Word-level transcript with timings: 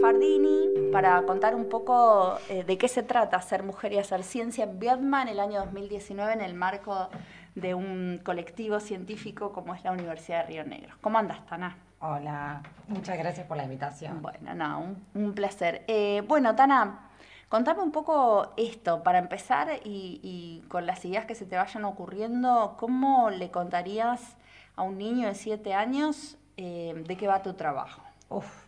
Manfardini 0.00 0.90
para 0.92 1.22
contar 1.22 1.54
un 1.54 1.68
poco 1.68 2.38
eh, 2.48 2.62
de 2.62 2.78
qué 2.78 2.88
se 2.88 3.02
trata 3.02 3.40
ser 3.42 3.62
mujer 3.62 3.92
y 3.92 3.98
hacer 3.98 4.22
ciencia 4.22 4.64
en 4.64 4.78
Vietnam 4.78 5.26
el 5.28 5.40
año 5.40 5.60
2019 5.60 6.32
en 6.34 6.40
el 6.40 6.54
marco 6.54 7.08
de 7.54 7.74
un 7.74 8.20
colectivo 8.24 8.78
científico 8.78 9.52
como 9.52 9.74
es 9.74 9.82
la 9.82 9.90
Universidad 9.92 10.42
de 10.42 10.52
Río 10.52 10.64
Negro. 10.64 10.94
¿Cómo 11.00 11.18
andas, 11.18 11.44
Tana? 11.46 11.76
Hola, 12.00 12.62
muchas 12.86 13.18
gracias 13.18 13.46
por 13.46 13.56
la 13.56 13.64
invitación. 13.64 14.22
Bueno, 14.22 14.54
no, 14.54 14.96
un, 15.14 15.34
placer. 15.34 15.84
Eh, 15.88 16.22
bueno, 16.28 16.54
Tana, 16.54 17.10
contame 17.48 17.82
un 17.82 17.90
poco 17.90 18.52
esto, 18.56 19.02
para 19.02 19.18
empezar 19.18 19.80
y, 19.84 20.62
con 20.68 20.86
las 20.86 21.04
ideas 21.04 21.26
que 21.26 21.34
se 21.34 21.44
te 21.44 21.56
vayan 21.56 21.84
ocurriendo, 21.84 22.76
¿cómo 22.78 23.30
le 23.30 23.50
contarías 23.50 24.36
a 24.76 24.82
un 24.82 24.96
niño 24.96 25.26
de 25.26 25.34
siete 25.34 25.74
años 25.74 26.38
eh, 26.56 27.02
de 27.04 27.16
qué 27.16 27.26
va 27.26 27.42
tu 27.42 27.54
trabajo? 27.54 28.02
Uf. 28.28 28.67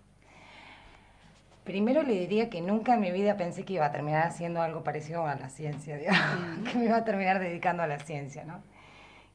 Primero 1.70 2.02
le 2.02 2.14
diría 2.14 2.50
que 2.50 2.60
nunca 2.60 2.94
en 2.94 3.00
mi 3.00 3.12
vida 3.12 3.36
pensé 3.36 3.64
que 3.64 3.74
iba 3.74 3.86
a 3.86 3.92
terminar 3.92 4.26
haciendo 4.26 4.60
algo 4.60 4.82
parecido 4.82 5.24
a 5.24 5.36
la 5.36 5.48
ciencia, 5.50 5.96
digamos, 5.96 6.68
que 6.72 6.76
me 6.76 6.86
iba 6.86 6.96
a 6.96 7.04
terminar 7.04 7.38
dedicando 7.38 7.84
a 7.84 7.86
la 7.86 8.00
ciencia, 8.00 8.42
¿no? 8.42 8.60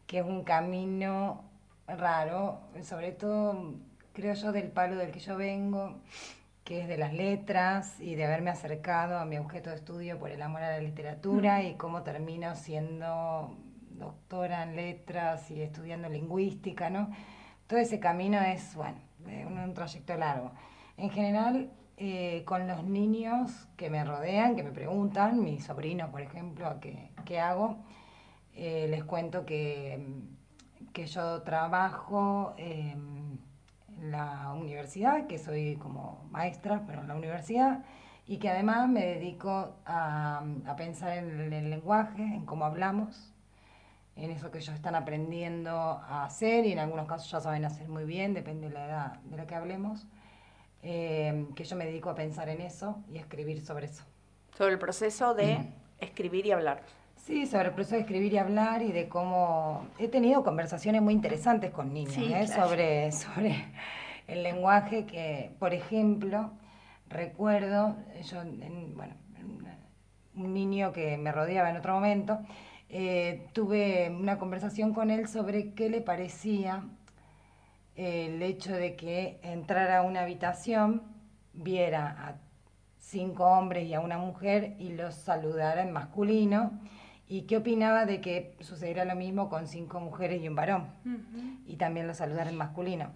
Que 0.05 0.19
es 0.19 0.25
un 0.25 0.43
camino 0.43 1.45
raro, 1.87 2.59
sobre 2.83 3.13
todo 3.13 3.75
creo 4.11 4.33
yo 4.33 4.51
del 4.51 4.67
palo 4.67 4.97
del 4.97 5.11
que 5.11 5.21
yo 5.21 5.37
vengo, 5.37 6.01
que 6.65 6.81
es 6.81 6.89
de 6.89 6.97
las 6.97 7.13
letras 7.13 8.01
y 8.01 8.15
de 8.15 8.25
haberme 8.25 8.49
acercado 8.49 9.17
a 9.17 9.23
mi 9.23 9.37
objeto 9.37 9.69
de 9.69 9.77
estudio 9.77 10.19
por 10.19 10.29
el 10.29 10.41
amor 10.41 10.61
a 10.61 10.71
la 10.71 10.79
literatura 10.79 11.63
y 11.63 11.75
cómo 11.75 12.03
termino 12.03 12.53
siendo 12.57 13.55
doctora 13.91 14.63
en 14.63 14.75
letras 14.75 15.49
y 15.51 15.61
estudiando 15.61 16.09
lingüística, 16.09 16.89
¿no? 16.89 17.11
Todo 17.67 17.79
ese 17.79 18.01
camino 18.01 18.41
es, 18.41 18.75
bueno, 18.75 18.97
un, 19.25 19.57
un 19.57 19.73
trayecto 19.73 20.17
largo. 20.17 20.51
En 20.97 21.09
general, 21.09 21.71
eh, 21.97 22.43
con 22.45 22.67
los 22.67 22.83
niños 22.83 23.67
que 23.77 23.89
me 23.89 24.03
rodean, 24.03 24.55
que 24.55 24.63
me 24.63 24.71
preguntan, 24.71 25.43
mis 25.43 25.65
sobrinos, 25.65 26.09
por 26.09 26.21
ejemplo, 26.21 26.79
qué, 26.81 27.11
qué 27.23 27.39
hago, 27.39 27.77
eh, 28.53 28.87
les 28.89 29.03
cuento 29.03 29.45
que, 29.45 30.05
que 30.93 31.07
yo 31.07 31.41
trabajo 31.43 32.53
en 32.57 33.39
la 34.01 34.53
universidad, 34.53 35.27
que 35.27 35.37
soy 35.37 35.77
como 35.77 36.25
maestra, 36.31 36.83
pero 36.85 37.01
en 37.01 37.07
la 37.07 37.15
universidad, 37.15 37.83
y 38.27 38.37
que 38.37 38.49
además 38.49 38.89
me 38.89 39.05
dedico 39.05 39.77
a, 39.85 40.43
a 40.65 40.75
pensar 40.75 41.17
en 41.17 41.53
el 41.53 41.69
lenguaje, 41.69 42.23
en 42.23 42.45
cómo 42.45 42.65
hablamos, 42.65 43.33
en 44.15 44.31
eso 44.31 44.51
que 44.51 44.59
ellos 44.59 44.75
están 44.75 44.95
aprendiendo 44.95 45.71
a 45.71 46.25
hacer 46.25 46.65
y 46.65 46.71
en 46.71 46.79
algunos 46.79 47.07
casos 47.07 47.29
ya 47.29 47.39
saben 47.41 47.65
hacer 47.65 47.89
muy 47.89 48.05
bien, 48.05 48.33
depende 48.33 48.69
de 48.69 48.73
la 48.73 48.85
edad 48.85 49.19
de 49.23 49.37
la 49.37 49.45
que 49.45 49.55
hablemos, 49.55 50.07
eh, 50.87 51.47
que 51.55 51.63
yo 51.63 51.75
me 51.75 51.85
dedico 51.85 52.11
a 52.11 52.15
pensar 52.15 52.47
en 52.47 52.61
eso 52.61 53.03
y 53.11 53.17
a 53.17 53.21
escribir 53.21 53.59
sobre 53.65 53.87
eso. 53.87 54.03
Sobre 54.55 54.73
el 54.73 54.79
proceso 54.79 55.33
de 55.33 55.57
escribir 55.99 56.45
y 56.45 56.51
hablar. 56.51 56.83
Sí, 57.15 57.47
sobre 57.47 57.69
el 57.69 57.73
proceso 57.73 57.95
de 57.95 58.01
escribir 58.01 58.33
y 58.33 58.37
hablar 58.37 58.83
y 58.83 58.91
de 58.91 59.09
cómo 59.09 59.87
he 59.97 60.07
tenido 60.07 60.43
conversaciones 60.43 61.01
muy 61.01 61.15
interesantes 61.15 61.71
con 61.71 61.91
niños 61.91 62.15
¿eh? 62.17 62.45
sobre, 62.45 63.11
sobre 63.11 63.65
el 64.27 64.43
lenguaje 64.43 65.07
que, 65.07 65.55
por 65.57 65.73
ejemplo, 65.73 66.51
recuerdo, 67.09 67.95
yo, 68.23 68.43
bueno, 68.93 69.15
un 70.35 70.53
niño 70.53 70.93
que 70.93 71.17
me 71.17 71.31
rodeaba 71.31 71.71
en 71.71 71.77
otro 71.77 71.95
momento, 71.95 72.41
eh, 72.89 73.47
tuve 73.53 74.11
una 74.11 74.37
conversación 74.37 74.93
con 74.93 75.09
él 75.09 75.27
sobre 75.27 75.73
qué 75.73 75.89
le 75.89 76.01
parecía 76.01 76.83
el 77.95 78.41
hecho 78.41 78.73
de 78.73 78.95
que 78.95 79.39
entrara 79.41 79.99
a 79.99 80.01
una 80.01 80.21
habitación, 80.21 81.03
viera 81.53 82.15
a 82.27 82.35
cinco 82.97 83.45
hombres 83.45 83.87
y 83.87 83.93
a 83.93 83.99
una 83.99 84.17
mujer 84.17 84.75
y 84.79 84.89
los 84.89 85.15
saludara 85.15 85.81
en 85.81 85.91
masculino 85.91 86.71
y 87.27 87.43
qué 87.43 87.57
opinaba 87.57 88.05
de 88.05 88.21
que 88.21 88.55
sucediera 88.59 89.05
lo 89.05 89.15
mismo 89.15 89.49
con 89.49 89.67
cinco 89.67 89.99
mujeres 89.99 90.41
y 90.41 90.47
un 90.47 90.55
varón 90.55 90.87
y 91.65 91.77
también 91.77 92.07
los 92.07 92.17
saludara 92.17 92.49
en 92.49 92.57
masculino. 92.57 93.11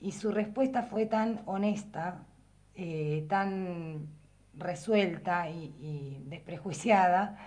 Y 0.00 0.12
su 0.12 0.32
respuesta 0.32 0.82
fue 0.82 1.06
tan 1.06 1.42
honesta, 1.46 2.24
eh, 2.74 3.26
tan 3.28 4.08
resuelta 4.54 5.48
y, 5.48 6.24
desprejuiciada, 6.26 7.38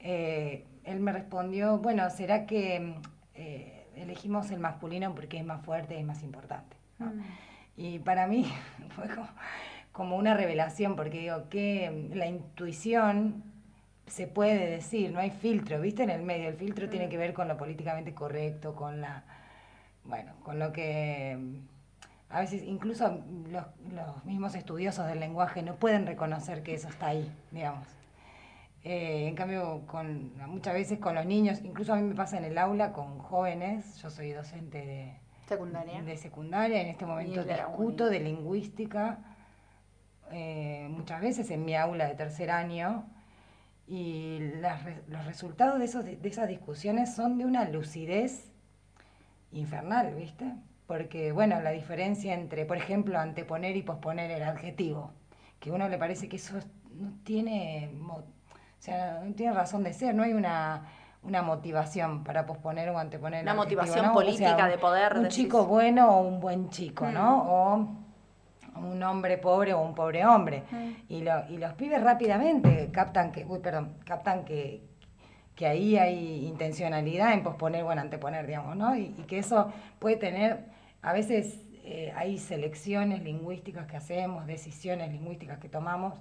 eh, 0.00 0.64
él 0.84 1.00
me 1.00 1.12
respondió, 1.12 1.78
bueno, 1.78 2.08
¿será 2.10 2.46
que 2.46 2.94
eh, 3.34 3.77
elegimos 4.02 4.50
el 4.50 4.60
masculino 4.60 5.14
porque 5.14 5.38
es 5.38 5.44
más 5.44 5.64
fuerte 5.64 5.96
y 5.96 6.00
es 6.00 6.06
más 6.06 6.22
importante? 6.22 6.76
Mm. 6.98 7.20
Y 7.76 7.98
para 8.00 8.26
mí 8.26 8.50
fue 8.96 9.06
como, 9.92 10.16
una 10.16 10.34
revelación, 10.34 10.96
porque 10.96 11.20
digo 11.20 11.48
que 11.48 12.10
la 12.14 12.26
intuición 12.26 13.42
se 14.06 14.26
puede 14.26 14.70
decir, 14.70 15.12
no 15.12 15.20
hay 15.20 15.30
filtro, 15.30 15.80
¿viste? 15.80 16.02
En 16.02 16.10
el 16.10 16.22
medio, 16.22 16.48
el 16.48 16.56
filtro 16.56 16.88
tiene 16.88 17.06
mm. 17.06 17.10
que 17.10 17.16
ver 17.18 17.32
con 17.34 17.48
lo 17.48 17.56
políticamente 17.56 18.14
correcto, 18.14 18.74
con 18.74 19.00
la, 19.00 19.24
bueno, 20.04 20.32
con 20.42 20.58
lo 20.58 20.72
que 20.72 21.36
a 22.30 22.40
veces 22.40 22.62
incluso 22.62 23.22
los, 23.50 23.64
los 23.92 24.24
mismos 24.24 24.54
estudiosos 24.54 25.06
del 25.06 25.20
lenguaje 25.20 25.62
no 25.62 25.76
pueden 25.76 26.06
reconocer 26.06 26.62
que 26.62 26.74
eso 26.74 26.88
está 26.88 27.08
ahí, 27.08 27.30
digamos. 27.50 27.97
Eh, 28.84 29.26
en 29.26 29.34
cambio, 29.34 29.82
con, 29.86 30.32
muchas 30.48 30.74
veces 30.74 30.98
con 30.98 31.14
los 31.14 31.26
niños, 31.26 31.60
incluso 31.64 31.92
a 31.92 31.96
mí 31.96 32.02
me 32.02 32.14
pasa 32.14 32.38
en 32.38 32.44
el 32.44 32.56
aula 32.58 32.92
con 32.92 33.18
jóvenes, 33.18 33.96
yo 34.00 34.10
soy 34.10 34.32
docente 34.32 34.78
de 34.86 35.14
secundaria, 35.48 36.02
de 36.02 36.16
secundaria 36.16 36.80
en 36.80 36.88
este 36.88 37.04
momento 37.04 37.42
discuto 37.42 38.08
de 38.08 38.20
lingüística, 38.20 39.18
eh, 40.30 40.86
muchas 40.90 41.20
veces 41.20 41.50
en 41.50 41.64
mi 41.64 41.74
aula 41.74 42.06
de 42.06 42.14
tercer 42.14 42.50
año, 42.50 43.04
y 43.88 44.38
los 45.08 45.24
resultados 45.24 45.78
de, 45.78 45.86
esos, 45.86 46.04
de 46.04 46.18
esas 46.22 46.46
discusiones 46.46 47.14
son 47.14 47.38
de 47.38 47.46
una 47.46 47.66
lucidez 47.68 48.52
infernal, 49.50 50.14
¿viste? 50.14 50.54
Porque, 50.86 51.32
bueno, 51.32 51.60
la 51.60 51.70
diferencia 51.70 52.34
entre, 52.34 52.66
por 52.66 52.76
ejemplo, 52.76 53.18
anteponer 53.18 53.76
y 53.76 53.82
posponer 53.82 54.30
el 54.30 54.42
adjetivo, 54.42 55.12
que 55.58 55.70
a 55.70 55.72
uno 55.72 55.88
le 55.88 55.98
parece 55.98 56.28
que 56.28 56.36
eso 56.36 56.58
no 56.92 57.12
tiene 57.24 57.90
o 58.78 58.82
sea, 58.82 59.20
no 59.24 59.34
tiene 59.34 59.52
razón 59.52 59.82
de 59.82 59.92
ser, 59.92 60.14
no 60.14 60.22
hay 60.22 60.32
una, 60.32 60.84
una 61.22 61.42
motivación 61.42 62.22
para 62.22 62.46
posponer 62.46 62.88
o 62.90 62.98
anteponer. 62.98 63.42
Una 63.42 63.54
motivación 63.54 64.12
política 64.12 64.68
de 64.68 64.78
poder. 64.78 65.16
Un 65.16 65.28
chico 65.28 65.66
bueno 65.66 66.16
o 66.16 66.20
un 66.22 66.40
buen 66.40 66.70
chico, 66.70 67.06
¿no? 67.10 67.44
Mm. 67.44 67.48
O 67.48 68.88
un 68.88 69.02
hombre 69.02 69.38
pobre 69.38 69.74
o 69.74 69.80
un 69.80 69.94
pobre 69.94 70.24
hombre. 70.24 70.62
Mm. 70.70 70.90
Y, 71.08 71.22
lo, 71.22 71.48
y 71.48 71.58
los 71.58 71.72
pibes 71.74 72.02
rápidamente 72.02 72.90
captan 72.92 73.32
que, 73.32 73.44
uy, 73.44 73.58
perdón, 73.58 73.96
captan 74.04 74.44
que, 74.44 74.88
que 75.58 75.66
ahí 75.66 75.96
hay 75.96 76.46
intencionalidad 76.46 77.32
en 77.32 77.42
posponer 77.42 77.82
o 77.82 77.90
en 77.90 77.98
anteponer, 77.98 78.46
digamos, 78.46 78.76
¿no? 78.76 78.94
Y, 78.94 79.08
que 79.26 79.40
eso 79.40 79.72
puede 79.98 80.14
tener, 80.14 80.66
a 81.02 81.12
veces 81.12 81.64
eh, 81.82 82.12
hay 82.14 82.38
selecciones 82.38 83.24
lingüísticas 83.24 83.88
que 83.88 83.96
hacemos, 83.96 84.46
decisiones 84.46 85.10
lingüísticas 85.10 85.58
que 85.58 85.68
tomamos, 85.68 86.14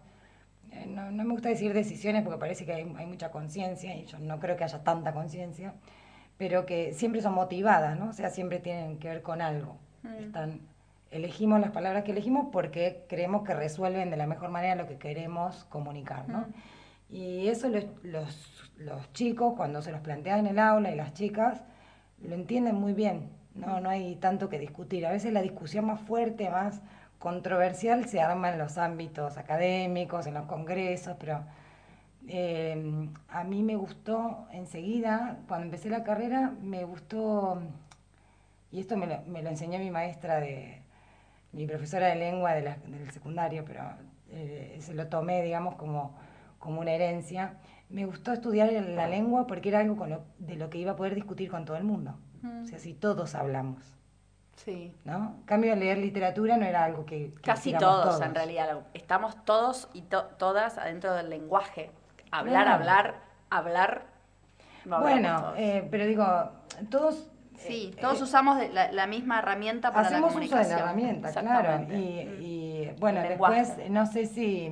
eh, 0.71 0.85
no, 0.87 1.11
me 1.11 1.31
gusta 1.31 1.49
decir 1.49 1.73
decisiones 1.73 2.23
porque 2.23 2.39
parece 2.39 2.65
que 2.65 2.73
hay, 2.73 2.85
mucha 2.85 3.31
conciencia 3.31 3.95
y 3.95 4.05
yo 4.05 4.19
no 4.19 4.39
creo 4.39 4.57
que 4.57 4.63
haya 4.63 4.83
tanta 4.83 5.13
conciencia, 5.13 5.73
pero 6.37 6.65
que 6.65 6.93
siempre 6.93 7.21
son 7.21 7.33
motivadas, 7.33 7.97
¿no? 7.97 8.09
O 8.09 8.13
sea, 8.13 8.29
siempre 8.29 8.59
tienen 8.59 8.99
que 8.99 9.09
ver 9.09 9.21
con 9.21 9.41
algo. 9.41 9.77
Mm. 10.03 10.23
Están, 10.23 10.61
elegimos 11.11 11.59
las 11.59 11.71
palabras 11.71 12.03
que 12.03 12.11
elegimos 12.11 12.47
porque 12.51 13.05
creemos 13.07 13.43
que 13.43 13.53
resuelven 13.53 14.09
de 14.09 14.17
la 14.17 14.27
mejor 14.27 14.49
manera 14.49 14.75
lo 14.75 14.87
que 14.87 14.97
queremos 14.97 15.65
comunicar, 15.65 16.27
¿no? 16.27 16.39
Mm. 16.39 16.53
Y 17.09 17.47
eso 17.47 17.69
los, 17.69 17.85
los, 18.03 18.71
los, 18.77 19.13
chicos, 19.13 19.53
cuando 19.55 19.81
se 19.81 19.91
los 19.91 20.01
plantean 20.01 20.39
en 20.39 20.47
el 20.47 20.59
aula 20.59 20.91
y 20.91 20.95
las 20.95 21.13
chicas, 21.13 21.63
lo 22.21 22.35
entienden 22.35 22.75
muy 22.75 22.93
bien, 22.93 23.29
¿no? 23.55 23.79
No 23.79 23.89
hay 23.89 24.15
tanto 24.17 24.49
que 24.49 24.59
discutir. 24.59 25.05
A 25.05 25.11
veces 25.11 25.31
la 25.31 25.41
discusión 25.41 25.85
más 25.85 26.01
fuerte, 26.01 26.49
más 26.49 26.81
controversial 27.19 28.05
se 28.05 28.21
arma 28.21 28.51
en 28.51 28.57
los 28.57 28.77
ámbitos 28.77 29.37
académicos, 29.37 30.27
en 30.27 30.35
los 30.35 30.45
congresos, 30.45 31.15
pero 31.19 31.43
eh, 32.27 33.09
a 33.29 33.43
mí 33.43 33.63
me 33.63 33.75
gustó 33.75 34.47
enseguida, 34.51 35.39
cuando 35.47 35.65
empecé 35.65 35.89
la 35.89 36.03
carrera, 36.03 36.53
me 36.61 36.83
gustó, 36.83 37.61
y 38.71 38.79
esto 38.79 38.97
me 38.97 39.07
lo, 39.07 39.21
me 39.23 39.41
lo 39.41 39.49
enseñó 39.49 39.79
mi 39.79 39.91
maestra 39.91 40.39
de, 40.39 40.81
mi 41.51 41.65
profesora 41.65 42.07
de 42.07 42.15
lengua 42.15 42.53
de 42.53 42.61
del 42.61 43.11
secundario, 43.11 43.63
pero 43.65 43.81
eh, 44.29 44.77
se 44.79 44.93
lo 44.93 45.07
tomé, 45.07 45.41
digamos, 45.43 45.75
como, 45.75 46.15
como 46.59 46.81
una 46.81 46.91
herencia. 46.91 47.57
Me 47.89 48.05
gustó 48.05 48.33
estudiar 48.33 48.71
la 48.71 49.07
lengua 49.07 49.47
porque 49.47 49.69
era 49.69 49.79
algo 49.79 49.95
con 49.95 50.09
lo, 50.09 50.23
de 50.39 50.55
lo 50.55 50.69
que 50.69 50.77
iba 50.77 50.91
a 50.91 50.95
poder 50.95 51.15
discutir 51.15 51.49
con 51.49 51.65
todo 51.65 51.77
el 51.77 51.83
mundo. 51.83 52.17
O 52.61 52.65
sea, 52.65 52.79
si 52.79 52.93
todos 52.93 53.33
hablamos. 53.33 53.96
Sí. 54.57 54.93
¿No? 55.05 55.35
En 55.39 55.43
cambio, 55.45 55.75
leer 55.75 55.97
literatura 55.97 56.57
no 56.57 56.65
era 56.65 56.83
algo 56.83 57.05
que... 57.05 57.33
Casi 57.41 57.73
todos, 57.73 58.19
en 58.21 58.35
realidad. 58.35 58.79
Estamos 58.93 59.43
todos 59.45 59.87
y 59.93 60.01
todas 60.01 60.77
adentro 60.77 61.13
del 61.13 61.29
lenguaje. 61.29 61.91
Hablar, 62.31 62.67
hablar, 62.67 63.15
hablar. 63.49 64.05
bueno, 64.85 65.53
eh, 65.55 65.87
pero 65.89 66.05
digo, 66.05 66.25
todos... 66.89 67.29
Sí, 67.57 67.91
eh, 67.95 68.01
todos 68.01 68.19
eh, 68.19 68.23
usamos 68.23 68.59
la, 68.71 69.07
misma 69.07 69.39
herramienta 69.39 69.91
para 69.91 70.09
la 70.09 70.21
comunicación. 70.21 70.59
Uso 70.59 70.69
de 70.69 70.75
la 70.75 70.81
herramienta, 70.81 71.31
claro. 71.31 71.93
Y, 71.93 72.67
Sí, 72.77 72.95
bueno, 72.99 73.21
después 73.21 73.89
no 73.89 74.05
sé 74.05 74.25
si 74.25 74.71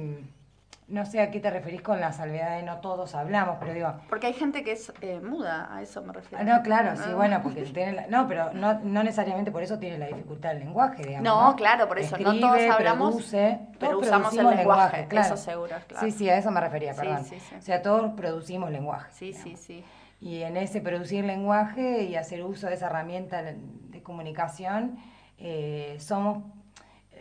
no 0.88 1.06
sé 1.06 1.20
a 1.20 1.32
qué 1.32 1.40
te 1.40 1.50
referís 1.50 1.82
con 1.82 2.00
la 2.00 2.12
salvedad 2.12 2.58
de 2.58 2.64
no 2.64 2.78
todos 2.78 3.16
hablamos, 3.16 3.58
pero 3.60 3.74
digo... 3.74 3.94
Porque 4.08 4.28
hay 4.28 4.34
gente 4.34 4.64
que 4.64 4.74
es 4.74 4.94
eh, 5.02 5.20
muda, 5.20 5.74
a 5.74 5.82
eso 5.82 6.04
me 6.04 6.14
refiero. 6.14 6.44
No, 6.44 6.62
claro, 6.62 6.96
sí, 6.96 7.12
bueno, 7.14 7.42
porque 7.42 7.64
tiene 7.64 8.06
no, 8.08 8.28
pero 8.28 8.54
no, 8.54 8.80
no 8.80 9.04
necesariamente 9.04 9.52
por 9.52 9.64
eso 9.64 9.80
tiene 9.80 9.98
la 9.98 10.08
dificultad 10.08 10.50
del 10.50 10.60
lenguaje, 10.60 11.04
digamos. 11.04 11.24
No, 11.24 11.56
claro, 11.56 11.88
por 11.88 11.98
eso, 11.98 12.18
no 12.18 12.40
todos 12.40 12.62
hablamos, 12.70 13.16
produce, 13.16 13.60
pero 13.80 14.00
usamos 14.00 14.38
el 14.38 14.48
lenguaje, 14.48 15.08
claro. 15.08 15.34
eso 15.34 15.38
seguro, 15.38 15.76
claro. 15.88 16.06
Sí, 16.06 16.12
sí, 16.12 16.30
a 16.30 16.38
eso 16.38 16.52
me 16.52 16.62
refería, 16.62 16.94
perdón. 16.94 17.26
Sí, 17.26 17.40
sí, 17.40 17.56
O 17.58 17.62
sea, 17.62 17.82
todos 17.82 18.14
producimos 18.14 18.70
lenguaje. 18.70 19.10
Sí, 19.12 19.34
sí, 19.34 19.56
sí. 19.56 19.84
Y 20.22 20.44
en 20.44 20.56
ese 20.56 20.82
producir 20.82 21.26
lenguaje 21.26 22.04
y 22.04 22.16
hacer 22.16 22.44
uso 22.44 22.68
de 22.68 22.76
esa 22.76 22.88
herramienta 22.88 23.42
de 23.42 24.04
comunicación, 24.04 24.98
eh, 25.38 25.98
somos 26.00 26.44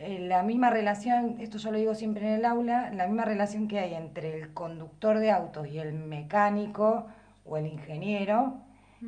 la 0.09 0.43
misma 0.43 0.71
relación, 0.71 1.37
esto 1.41 1.59
yo 1.59 1.71
lo 1.71 1.79
digo 1.79 1.95
siempre 1.95 2.27
en 2.27 2.35
el 2.35 2.45
aula, 2.45 2.91
la 2.93 3.07
misma 3.07 3.25
relación 3.25 3.69
que 3.69 3.79
hay 3.79 3.95
entre 3.95 4.39
el 4.39 4.53
conductor 4.53 5.19
de 5.19 5.31
autos 5.31 5.69
y 5.69 5.79
el 5.79 5.95
mecánico 5.95 7.07
o 7.45 7.57
el 7.57 7.67
ingeniero, 7.67 8.55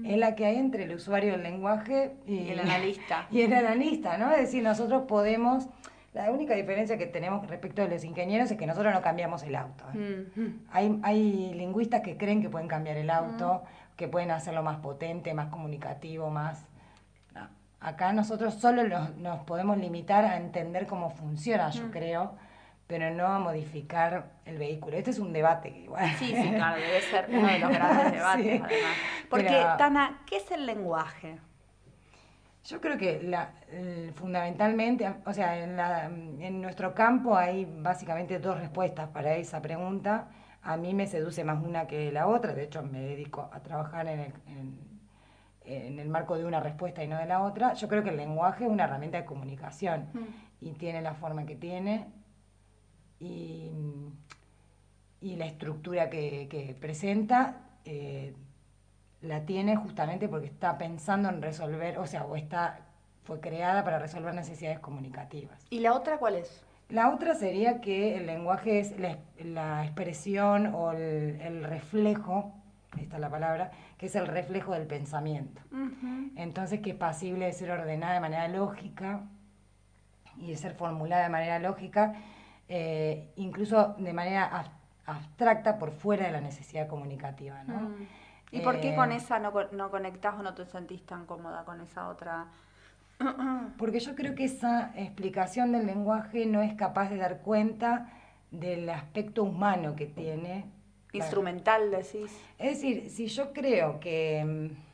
es 0.04 0.18
la 0.18 0.34
que 0.34 0.44
hay 0.44 0.56
entre 0.56 0.84
el 0.84 0.94
usuario 0.94 1.32
del 1.32 1.42
lenguaje 1.42 2.16
y, 2.26 2.50
el 2.50 2.60
analista. 2.60 3.26
Y 3.30 3.40
el 3.40 3.52
analista, 3.54 4.18
¿no? 4.18 4.30
Es 4.30 4.40
decir, 4.40 4.62
nosotros 4.62 5.04
podemos, 5.08 5.68
la 6.12 6.30
única 6.30 6.54
diferencia 6.54 6.98
que 6.98 7.06
tenemos 7.06 7.46
respecto 7.46 7.80
de 7.80 7.88
los 7.88 8.04
ingenieros 8.04 8.50
es 8.50 8.58
que 8.58 8.66
nosotros 8.66 8.92
no 8.92 9.00
cambiamos 9.00 9.42
el 9.44 9.56
auto. 9.56 9.84
¿eh? 9.94 10.26
hay, 10.70 10.98
hay 11.02 11.54
lingüistas 11.54 12.02
que 12.02 12.18
creen 12.18 12.42
que 12.42 12.50
pueden 12.50 12.68
cambiar 12.68 12.98
el 12.98 13.08
auto, 13.08 13.62
que 13.96 14.06
pueden 14.06 14.30
hacerlo 14.30 14.62
más 14.62 14.78
potente, 14.78 15.32
más 15.32 15.48
comunicativo, 15.48 16.28
más 16.28 16.66
Acá 17.80 18.12
nosotros 18.12 18.54
solo 18.54 18.84
nos, 18.84 19.40
podemos 19.40 19.76
limitar 19.78 20.24
a 20.24 20.36
entender 20.36 20.86
cómo 20.86 21.10
funciona, 21.10 21.70
yo 21.70 21.86
mm. 21.86 21.90
creo, 21.90 22.34
pero 22.86 23.10
no 23.10 23.26
a 23.26 23.38
modificar 23.38 24.30
el 24.44 24.58
vehículo. 24.58 24.96
Este 24.96 25.10
es 25.10 25.18
un 25.18 25.32
debate 25.32 25.68
igual. 25.68 26.08
Sí, 26.18 26.34
sí, 26.34 26.50
claro, 26.50 26.80
debe 26.80 27.00
ser 27.02 27.26
uno 27.32 27.46
de 27.46 27.58
los 27.58 27.70
grandes 27.70 28.12
debates, 28.12 28.62
además. 28.62 28.96
Porque, 29.28 29.66
Tana, 29.76 30.22
¿qué 30.26 30.36
es 30.36 30.50
el 30.50 30.66
lenguaje? 30.66 31.38
Yo 32.64 32.80
creo 32.80 32.98
que 32.98 33.22
la, 33.22 33.52
fundamentalmente, 34.14 35.08
o 35.24 35.32
sea, 35.32 35.62
en, 35.62 35.76
la, 35.76 36.06
en, 36.06 36.60
nuestro 36.60 36.94
campo 36.94 37.36
hay 37.36 37.64
básicamente 37.64 38.40
dos 38.40 38.58
respuestas 38.58 39.08
para 39.10 39.36
esa 39.36 39.62
pregunta. 39.62 40.28
A 40.62 40.76
mí 40.76 40.92
me 40.92 41.06
seduce 41.06 41.44
más 41.44 41.62
una 41.62 41.86
que 41.86 42.10
la 42.10 42.26
otra, 42.26 42.54
de 42.54 42.64
hecho 42.64 42.82
me 42.82 43.00
dedico 43.00 43.48
a 43.52 43.60
trabajar 43.60 44.08
en, 44.08 44.18
el, 44.18 44.32
en 44.48 44.85
en 45.66 45.98
el 45.98 46.08
marco 46.08 46.38
de 46.38 46.44
una 46.44 46.60
respuesta 46.60 47.02
y 47.02 47.08
no 47.08 47.18
de 47.18 47.26
la 47.26 47.42
otra, 47.42 47.74
yo 47.74 47.88
creo 47.88 48.02
que 48.02 48.10
el 48.10 48.16
lenguaje 48.16 48.64
es 48.64 48.70
una 48.70 48.84
herramienta 48.84 49.18
de 49.18 49.24
comunicación 49.24 50.08
mm. 50.12 50.64
y 50.64 50.72
tiene 50.72 51.02
la 51.02 51.14
forma 51.14 51.44
que 51.44 51.56
tiene 51.56 52.06
y, 53.18 53.70
la 55.20 55.46
estructura 55.46 56.08
que, 56.08 56.76
presenta 56.80 57.56
eh, 57.84 58.34
la 59.22 59.44
tiene 59.44 59.76
justamente 59.76 60.28
porque 60.28 60.46
está 60.46 60.78
pensando 60.78 61.28
en 61.28 61.42
resolver, 61.42 61.98
o 61.98 62.06
sea, 62.06 62.24
o 62.24 62.36
está 62.36 62.86
fue 63.24 63.40
creada 63.40 63.82
para 63.82 63.98
resolver 63.98 64.32
necesidades 64.32 64.78
comunicativas. 64.78 65.66
¿Y 65.68 65.80
la 65.80 65.94
otra 65.94 66.18
cuál 66.18 66.36
es? 66.36 66.64
La 66.88 67.12
otra 67.12 67.34
sería 67.34 67.80
que 67.80 68.16
el 68.16 68.26
lenguaje 68.26 68.78
es 68.78 68.94
la, 68.98 69.84
expresión 69.84 70.72
o 70.72 70.92
el, 70.92 71.40
el 71.40 71.64
reflejo 71.64 72.54
esta 72.98 73.16
es 73.16 73.20
la 73.20 73.30
palabra, 73.30 73.70
que 73.98 74.06
es 74.06 74.16
el 74.16 74.26
reflejo 74.26 74.72
del 74.72 74.86
pensamiento. 74.86 75.60
Entonces, 76.36 76.80
que 76.80 76.90
es 76.90 76.96
pasible 76.96 77.46
de 77.46 77.52
ser 77.52 77.70
ordenada 77.70 78.14
de 78.14 78.20
manera 78.20 78.48
lógica 78.48 79.22
y 80.38 80.50
de 80.50 80.56
ser 80.56 80.74
formulada 80.74 81.24
de 81.24 81.28
manera 81.28 81.58
lógica, 81.58 82.14
eh, 82.68 83.32
incluso 83.36 83.94
de 83.98 84.12
manera 84.12 84.64
abstracta 85.06 85.78
por 85.78 85.92
fuera 85.92 86.26
de 86.26 86.32
la 86.32 86.40
necesidad 86.40 86.88
comunicativa. 86.88 87.62
¿no? 87.64 87.80
Mm. 87.80 88.08
¿Y 88.52 88.60
por 88.60 88.80
qué 88.80 88.94
con 88.94 89.12
eh, 89.12 89.16
esa 89.16 89.38
no, 89.38 89.52
no 89.72 89.90
conectás 89.90 90.34
o 90.34 90.42
no 90.42 90.54
te 90.54 90.64
sentís 90.66 91.04
tan 91.04 91.26
cómoda 91.26 91.64
con 91.64 91.80
esa 91.80 92.08
otra? 92.08 92.46
Porque 93.78 94.00
yo 94.00 94.14
creo 94.14 94.34
que 94.34 94.44
esa 94.44 94.92
explicación 94.96 95.72
del 95.72 95.86
lenguaje 95.86 96.46
no 96.46 96.62
es 96.62 96.74
capaz 96.74 97.10
de 97.10 97.16
dar 97.16 97.38
cuenta 97.38 98.12
del 98.50 98.88
aspecto 98.88 99.42
humano 99.42 99.96
que 99.96 100.06
tiene 100.06 100.64
Instrumental, 101.12 101.90
decís. 101.90 102.32
Es 102.58 102.80
decir, 102.80 103.10
si 103.10 103.26
yo 103.26 103.52
creo 103.52 104.00
que 104.00 104.44
mm, 104.44 104.86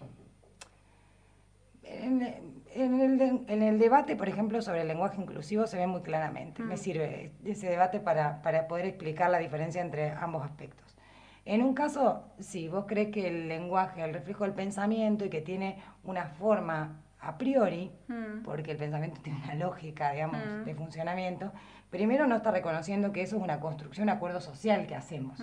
en, 2.74 3.62
el, 3.62 3.78
debate, 3.78 4.16
por 4.16 4.28
ejemplo, 4.28 4.62
sobre 4.62 4.82
el 4.82 4.88
lenguaje 4.88 5.20
inclusivo 5.20 5.66
se 5.66 5.76
ve 5.78 5.86
muy 5.86 6.02
claramente. 6.02 6.62
Me 6.62 6.74
mm. 6.74 6.78
sirve 6.78 7.32
ese 7.44 7.68
debate 7.68 8.00
para, 8.00 8.40
poder 8.68 8.86
explicar 8.86 9.30
la 9.30 9.38
diferencia 9.38 9.82
entre 9.82 10.10
ambos 10.10 10.44
aspectos. 10.44 10.96
En 11.44 11.62
un 11.62 11.74
caso, 11.74 12.24
si 12.38 12.68
vos 12.68 12.84
crees 12.86 13.10
que 13.10 13.26
el 13.26 13.48
lenguaje 13.48 14.00
es 14.00 14.06
el 14.06 14.14
reflejo 14.14 14.44
del 14.44 14.54
pensamiento 14.54 15.24
y 15.24 15.28
que 15.28 15.40
tiene 15.40 15.82
una 16.04 16.26
forma 16.26 17.00
a 17.18 17.36
priori, 17.36 17.90
mm. 18.08 18.42
porque 18.44 18.72
el 18.72 18.76
pensamiento 18.76 19.20
tiene 19.22 19.40
una 19.44 19.54
lógica, 19.54 20.12
digamos, 20.12 20.64
de 20.64 20.74
funcionamiento, 20.74 21.52
primero 21.90 22.26
no 22.26 22.36
está 22.36 22.52
reconociendo 22.52 23.12
que 23.12 23.22
eso 23.22 23.36
es 23.36 23.42
una 23.42 23.60
construcción, 23.60 24.04
un 24.04 24.10
acuerdo 24.10 24.40
social 24.40 24.86
que 24.86 24.94
hacemos 24.94 25.40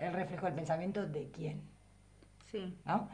el 0.00 0.12
reflejo 0.12 0.46
del 0.46 0.54
pensamiento 0.54 1.06
de 1.06 1.30
quién. 1.30 1.62
Sí. 2.50 2.76
¿no? 2.84 3.08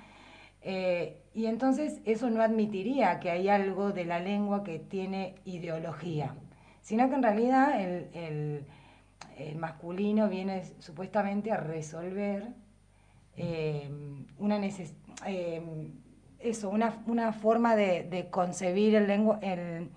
Eh, 0.62 1.22
y 1.32 1.46
entonces 1.46 2.00
eso 2.04 2.28
no 2.30 2.42
admitiría 2.42 3.20
que 3.20 3.30
hay 3.30 3.48
algo 3.48 3.92
de 3.92 4.04
la 4.04 4.18
lengua 4.18 4.64
que 4.64 4.78
tiene 4.78 5.36
ideología, 5.44 6.34
sino 6.82 7.08
que 7.08 7.14
en 7.14 7.22
realidad 7.22 7.80
el, 7.80 8.66
masculino 9.58 10.28
viene 10.28 10.64
supuestamente 10.78 11.52
a 11.52 11.58
resolver 11.58 12.48
eh, 13.36 13.90
una 14.38 14.58
eh, 15.26 15.62
eso, 16.40 16.70
una, 16.70 17.02
una 17.06 17.32
forma 17.32 17.76
de, 17.76 18.28
concebir 18.30 18.94
el 18.94 19.06
lengua, 19.06 19.38
el, 19.42 19.90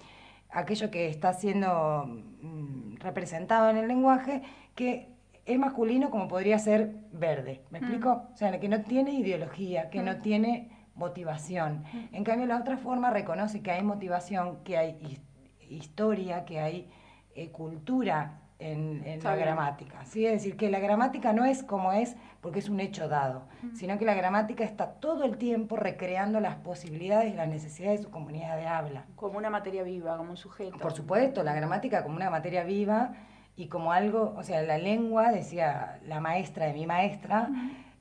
aquello 0.50 0.92
que 0.92 1.08
está 1.08 1.34
siendo 1.34 2.06
mm, 2.42 2.98
representado 2.98 3.70
en 3.70 3.78
el 3.78 3.88
lenguaje, 3.88 4.44
que 4.76 5.10
es 5.50 5.58
masculino 5.58 6.12
como 6.12 6.28
podría 6.28 6.60
ser 6.60 6.94
verde, 7.12 7.64
¿me 7.72 7.80
mm. 7.80 7.84
explico? 7.84 8.24
O 8.32 8.38
sea, 8.38 8.60
que 8.60 8.70
no 8.70 8.82
tiene 8.82 9.14
ideología, 9.14 9.90
que 9.90 10.02
no 10.04 10.14
mm. 10.14 10.22
tiene 10.22 10.70
motivación. 10.94 11.84
Mm. 11.92 12.16
En 12.16 12.24
cambio, 12.24 12.46
la 12.46 12.58
otra 12.58 12.78
forma 12.78 13.10
reconoce 13.10 13.62
que 13.62 13.72
hay 13.72 13.82
motivación, 13.82 14.64
que 14.64 14.78
hay 14.78 15.20
historia, 15.68 16.46
que 16.46 16.60
hay 16.60 16.90
eh, 17.36 17.50
cultura 17.50 18.42
en, 18.60 19.22
la 19.24 19.36
gramática. 19.36 20.06
¿sí? 20.06 20.26
Es 20.26 20.34
decir, 20.34 20.56
que 20.56 20.70
la 20.70 20.80
gramática 20.80 21.34
no 21.34 21.46
es 21.46 21.64
como 21.64 21.94
es 21.94 22.16
porque 22.42 22.60
es 22.60 22.70
un 22.70 22.80
hecho 22.80 23.08
dado, 23.08 23.44
sino 23.74 23.98
que 23.98 24.06
la 24.06 24.14
gramática 24.14 24.64
está 24.64 24.94
todo 24.94 25.24
el 25.24 25.38
tiempo 25.38 25.78
recreando 25.78 26.40
las 26.42 26.56
posibilidades 26.56 27.34
y 27.34 27.38
las 27.38 27.48
necesidades 27.48 28.00
de 28.00 28.06
su 28.06 28.12
comunidad 28.12 28.58
de 28.58 28.68
habla. 28.68 29.06
Como 29.16 29.38
una 29.38 29.50
materia 29.50 29.84
viva, 29.84 30.18
como 30.18 30.32
un 30.32 30.38
sujeto. 30.38 30.78
Por 30.78 30.92
supuesto, 30.92 31.42
la 31.44 31.54
gramática 31.54 32.04
como 32.04 32.18
una 32.18 32.30
materia 32.30 32.64
viva 32.64 33.14
y 33.60 33.68
como 33.68 33.92
algo, 33.92 34.36
o 34.38 34.44
sea, 34.44 34.62
la 34.62 34.78
lengua, 34.78 35.34
decía 35.34 36.00
la 36.08 36.22
maestra 36.22 36.68
de 36.68 36.74
mi 36.74 36.86
maestra, 36.88 37.50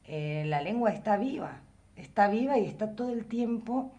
eh, 0.04 0.44
la 0.46 0.62
lengua 0.62 0.90
está 0.90 1.16
viva, 1.16 1.62
está 1.96 2.28
viva 2.28 2.56
y 2.58 2.66
está 2.66 2.94
todo 2.94 3.12
el 3.12 3.24
tiempo. 3.24 3.90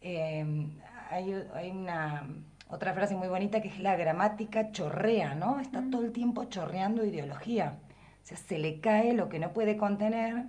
Em, 0.00 0.70
hay, 1.10 1.34
una 1.70 2.26
otra 2.70 2.94
frase 2.94 3.14
muy 3.14 3.28
bonita 3.28 3.60
que 3.60 3.68
es 3.68 3.78
la 3.78 3.94
gramática 3.94 4.72
chorrea, 4.72 5.34
¿no? 5.34 5.60
Está 5.60 5.84
todo 5.90 6.02
el 6.02 6.12
tiempo 6.12 6.44
chorreando 6.44 7.04
ideología. 7.04 7.76
O 8.22 8.26
sea, 8.26 8.38
se 8.38 8.58
le 8.58 8.80
cae 8.80 9.12
lo 9.12 9.28
que 9.28 9.38
no 9.38 9.52
puede 9.52 9.76
contener 9.76 10.46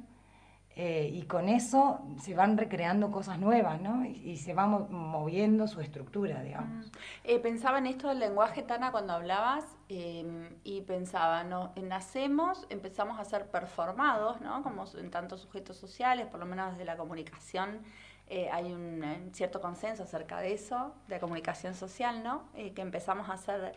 eh, 0.80 1.10
y 1.12 1.24
con 1.24 1.50
eso 1.50 2.02
se 2.22 2.36
van 2.36 2.56
recreando 2.56 3.10
cosas 3.10 3.40
nuevas, 3.40 3.82
¿no? 3.82 4.06
Y, 4.06 4.38
se 4.38 4.54
va 4.54 4.68
moviendo 4.68 5.68
su 5.68 5.82
estructura, 5.82 6.44
digamos. 6.44 6.86
Mm. 6.86 6.92
Eh, 7.24 7.40
pensaba 7.40 7.80
en 7.80 7.88
esto 7.88 8.10
del 8.10 8.20
lenguaje, 8.20 8.62
Tana, 8.62 8.92
cuando 8.92 9.14
hablabas, 9.14 9.66
em, 9.90 10.56
y 10.64 10.82
pensaba, 10.82 11.44
¿no? 11.44 11.72
Nacemos, 11.82 12.68
empezamos 12.70 13.20
a 13.20 13.26
ser 13.26 13.48
performados, 13.48 14.40
¿no? 14.42 14.62
Como 14.62 14.86
en 15.00 15.10
tantos 15.10 15.42
sujetos 15.42 15.78
sociales, 15.78 16.28
por 16.28 16.40
lo 16.40 16.46
menos 16.46 16.74
desde 16.74 16.86
la 16.86 16.96
comunicación, 16.96 17.80
eh, 18.28 18.48
hay 18.52 18.72
un, 18.72 19.32
cierto 19.34 19.60
consenso 19.60 20.04
acerca 20.04 20.42
de 20.42 20.54
eso, 20.54 20.94
de 21.08 21.16
la 21.16 21.20
comunicación 21.20 21.74
social, 21.74 22.24
¿no? 22.24 22.44
que 22.54 22.82
empezamos 22.82 23.30
a 23.30 23.38
ser 23.38 23.76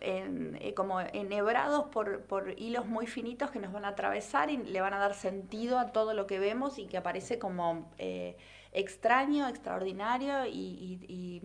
en, 0.00 0.58
eh, 0.60 0.74
como 0.74 1.00
enhebrados 1.00 1.86
por, 1.86 2.22
por, 2.22 2.58
hilos 2.58 2.86
muy 2.86 3.06
finitos 3.06 3.50
que 3.50 3.58
nos 3.58 3.72
van 3.72 3.84
a 3.84 3.88
atravesar 3.88 4.50
y 4.50 4.58
le 4.58 4.80
van 4.80 4.94
a 4.94 4.98
dar 4.98 5.14
sentido 5.14 5.78
a 5.78 5.92
todo 5.92 6.14
lo 6.14 6.26
que 6.26 6.38
vemos 6.38 6.78
y 6.78 6.86
que 6.86 6.96
aparece 6.96 7.38
como 7.38 7.90
eh, 7.98 8.36
extraño, 8.72 9.48
extraordinario 9.48 10.46
y, 10.46 11.40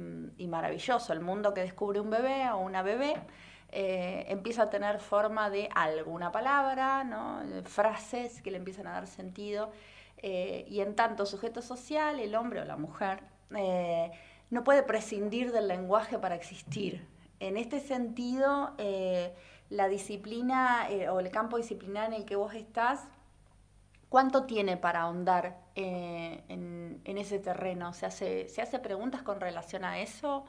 maravilloso. 0.50 1.14
El 1.14 1.22
mundo 1.22 1.54
que 1.54 1.62
descubre 1.62 2.02
un 2.02 2.10
bebé 2.10 2.50
o 2.52 2.58
una 2.58 2.82
bebé 2.82 3.14
eh, 3.72 4.26
empieza 4.28 4.64
a 4.64 4.70
tener 4.70 5.00
forma 5.00 5.50
de 5.50 5.70
alguna 5.74 6.32
palabra, 6.32 7.06
¿no? 7.06 7.42
frases 7.64 8.42
que 8.42 8.52
le 8.52 8.58
empiezan 8.58 8.88
a 8.88 8.92
dar 8.92 9.08
sentido. 9.08 9.72
y 10.22 10.82
en 10.82 10.94
tanto 10.96 11.26
sujeto 11.26 11.62
social, 11.62 12.20
el 12.20 12.36
hombre 12.36 12.62
o 12.62 12.66
la 12.66 12.76
mujer, 12.76 13.24
no 14.50 14.64
puede 14.66 14.84
prescindir 14.84 15.54
del 15.54 15.70
lenguaje 15.70 16.20
para 16.20 16.36
existir. 16.36 17.08
En 17.42 17.58
este 17.58 17.80
sentido, 17.80 18.72
eh, 18.78 19.34
la 19.70 19.88
disciplina 19.88 20.88
eh, 20.90 21.10
o 21.10 21.20
el 21.20 21.32
campo 21.32 21.58
disciplinar 21.58 22.08
en 22.08 22.14
el 22.14 22.26
que 22.26 22.36
vos 22.36 22.54
estás, 22.54 23.04
¿cuánto 24.10 24.46
tiene 24.46 24.78
para 24.78 25.02
ahondar 25.02 25.58
eh, 25.76 26.44
en, 26.48 27.02
ese 27.04 27.40
terreno? 27.40 27.94
¿Se 27.94 28.06
hace, 28.06 28.48
¿Se 28.48 28.62
hace 28.62 28.78
preguntas 28.78 29.24
con 29.24 29.42
relación 29.42 29.84
a 29.84 30.00
eso 30.00 30.46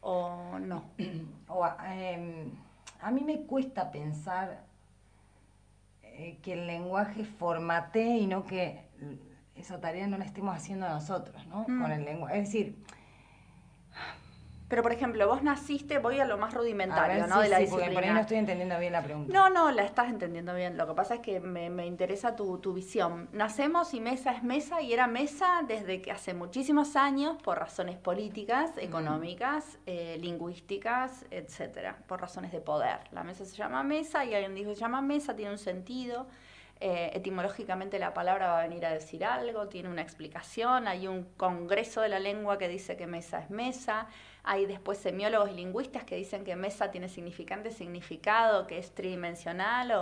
o 0.00 0.58
no? 0.58 0.84
Em, 1.84 2.52
a 3.02 3.10
mí 3.10 3.22
me 3.22 3.42
cuesta 3.42 3.90
pensar 3.90 4.64
que 6.42 6.52
el 6.52 6.66
lenguaje 6.66 7.24
formatee 7.24 8.18
y 8.18 8.26
no 8.26 8.44
que 8.44 8.84
esa 9.56 9.80
tarea 9.80 10.06
no 10.06 10.16
la 10.16 10.24
estemos 10.24 10.54
haciendo 10.54 10.88
nosotros, 10.88 11.46
¿no? 11.48 11.64
Mm. 11.68 11.82
Con 11.82 11.92
el 11.92 12.04
lenguaje. 12.04 12.38
Es 12.38 12.44
decir, 12.46 12.76
pero, 14.70 14.84
por 14.84 14.92
ejemplo, 14.92 15.26
vos 15.26 15.42
naciste, 15.42 15.98
voy 15.98 16.20
a 16.20 16.24
lo 16.24 16.38
más 16.38 16.54
rudimentario, 16.54 17.26
¿no? 17.26 17.40
de 17.40 17.48
la 17.48 17.58
disciplina. 17.58 17.86
Porque 17.86 17.94
por 17.96 18.04
ahí 18.04 18.14
no 18.14 18.20
estoy 18.20 18.36
entendiendo 18.36 18.78
bien 18.78 18.92
la 18.92 19.02
pregunta. 19.02 19.32
No, 19.32 19.50
no, 19.50 19.72
la 19.72 19.82
estás 19.82 20.08
entendiendo 20.08 20.54
bien. 20.54 20.76
Lo 20.76 20.86
que 20.86 20.94
pasa 20.94 21.16
es 21.16 21.20
que 21.22 21.40
me, 21.40 21.84
interesa 21.84 22.36
tu, 22.36 22.72
visión. 22.72 23.28
Nacemos 23.32 23.94
y 23.94 24.00
mesa 24.00 24.30
es 24.30 24.44
mesa 24.44 24.80
y 24.80 24.92
era 24.92 25.08
mesa 25.08 25.62
desde 25.66 26.00
que 26.00 26.12
hace 26.12 26.34
muchísimos 26.34 26.94
años 26.94 27.36
por 27.42 27.58
razones 27.58 27.96
políticas, 27.96 28.70
económicas, 28.78 29.80
eh, 29.86 30.16
lingüísticas, 30.20 31.26
etcétera, 31.32 31.98
por 32.06 32.20
razones 32.20 32.52
de 32.52 32.60
poder. 32.60 33.00
La 33.10 33.24
mesa 33.24 33.44
se 33.44 33.56
llama 33.56 33.82
mesa 33.82 34.24
y 34.24 34.34
alguien 34.34 34.54
dijo 34.54 34.72
se 34.72 34.80
llama 34.80 35.02
mesa, 35.02 35.34
tiene 35.34 35.50
un 35.50 35.58
sentido. 35.58 36.28
Eh, 36.82 37.10
etimológicamente 37.12 37.98
la 37.98 38.14
palabra 38.14 38.52
va 38.52 38.60
a 38.60 38.62
venir 38.62 38.86
a 38.86 38.90
decir 38.90 39.22
algo, 39.22 39.68
tiene 39.68 39.90
una 39.90 40.00
explicación, 40.00 40.88
hay 40.88 41.08
un 41.08 41.24
congreso 41.36 42.00
de 42.00 42.08
la 42.08 42.18
lengua 42.18 42.56
que 42.56 42.68
dice 42.68 42.96
que 42.96 43.06
mesa 43.06 43.40
es 43.40 43.50
mesa, 43.50 44.06
hay 44.42 44.66
después 44.66 44.98
semiólogos 44.98 45.50
y 45.50 45.54
lingüistas 45.54 46.04
que 46.04 46.16
dicen 46.16 46.44
que 46.44 46.56
mesa 46.56 46.90
tiene 46.90 47.08
significante 47.08 47.70
significado, 47.70 48.66
que 48.66 48.78
es 48.78 48.94
tridimensional 48.94 49.92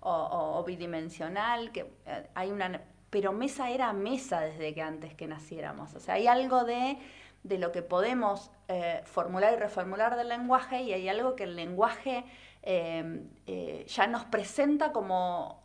o, 0.00 0.64
bidimensional, 0.66 1.72
que 1.72 1.92
eh, 2.06 2.28
hay 2.34 2.50
una... 2.50 2.82
Pero 3.10 3.32
mesa 3.32 3.70
era 3.70 3.92
mesa 3.92 4.40
desde 4.40 4.74
que 4.74 4.82
antes 4.82 5.14
que 5.14 5.28
naciéramos. 5.28 5.94
O 5.94 6.00
sea, 6.00 6.14
hay 6.14 6.26
algo 6.26 6.64
de, 6.64 6.98
de 7.44 7.58
lo 7.58 7.70
que 7.70 7.82
podemos 7.82 8.50
eh, 8.66 9.02
formular 9.04 9.52
y 9.52 9.56
reformular 9.56 10.16
del 10.16 10.28
lenguaje 10.28 10.82
y 10.82 10.92
hay 10.92 11.08
algo 11.08 11.36
que 11.36 11.44
el 11.44 11.54
lenguaje 11.54 12.24
em, 12.62 13.28
eh, 13.46 13.86
ya 13.86 14.08
nos 14.08 14.24
presenta 14.24 14.90
como, 14.90 15.62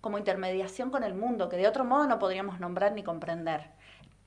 como 0.00 0.16
intermediación 0.16 0.90
con 0.90 1.04
el 1.04 1.14
mundo, 1.14 1.50
que 1.50 1.58
de 1.58 1.68
otro 1.68 1.84
modo 1.84 2.06
no 2.06 2.18
podríamos 2.18 2.60
nombrar 2.60 2.92
ni 2.92 3.02
comprender. 3.02 3.68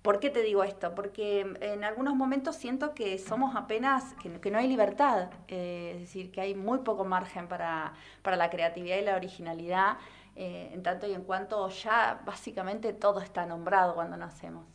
¿Por 0.04 0.20
qué 0.20 0.30
te 0.30 0.44
digo 0.44 0.66
esto? 0.66 0.94
Porque 0.94 1.56
en 1.62 1.86
algunos 1.86 2.14
momentos 2.14 2.58
siento 2.58 2.94
que 2.94 3.18
somos 3.18 3.56
apenas, 3.56 4.14
que, 4.22 4.52
no 4.52 4.58
hay 4.58 4.68
libertad, 4.68 5.30
eh, 5.48 5.94
es 5.96 6.02
decir, 6.02 6.30
que 6.30 6.42
hay 6.42 6.56
muy 6.56 6.80
poco 6.80 7.06
margen 7.06 7.48
para, 7.48 7.94
la 8.24 8.50
creatividad 8.50 8.98
y 8.98 9.02
la 9.02 9.16
originalidad, 9.16 9.96
eh, 10.36 10.72
en 10.74 10.84
tanto 10.84 11.08
y 11.08 11.14
en 11.14 11.24
cuanto 11.24 11.70
ya 11.70 12.20
básicamente 12.26 12.92
todo 12.92 13.22
está 13.22 13.46
nombrado 13.46 13.96
cuando 13.96 14.18
nacemos. 14.18 14.66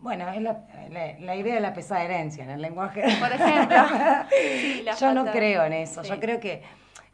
Bueno, 0.00 0.28
es 0.28 0.42
la, 0.42 1.34
idea 1.34 1.54
de 1.54 1.60
la 1.60 1.72
pesada 1.72 2.04
herencia 2.04 2.44
en 2.44 2.50
el 2.50 2.60
lenguaje. 2.60 3.02
Por 3.18 3.32
ejemplo. 3.32 3.76
yo 5.00 5.14
no 5.14 5.24
creo 5.32 5.64
en 5.64 5.72
eso, 5.72 6.02
yo 6.02 6.20
creo 6.20 6.38
que 6.40 6.62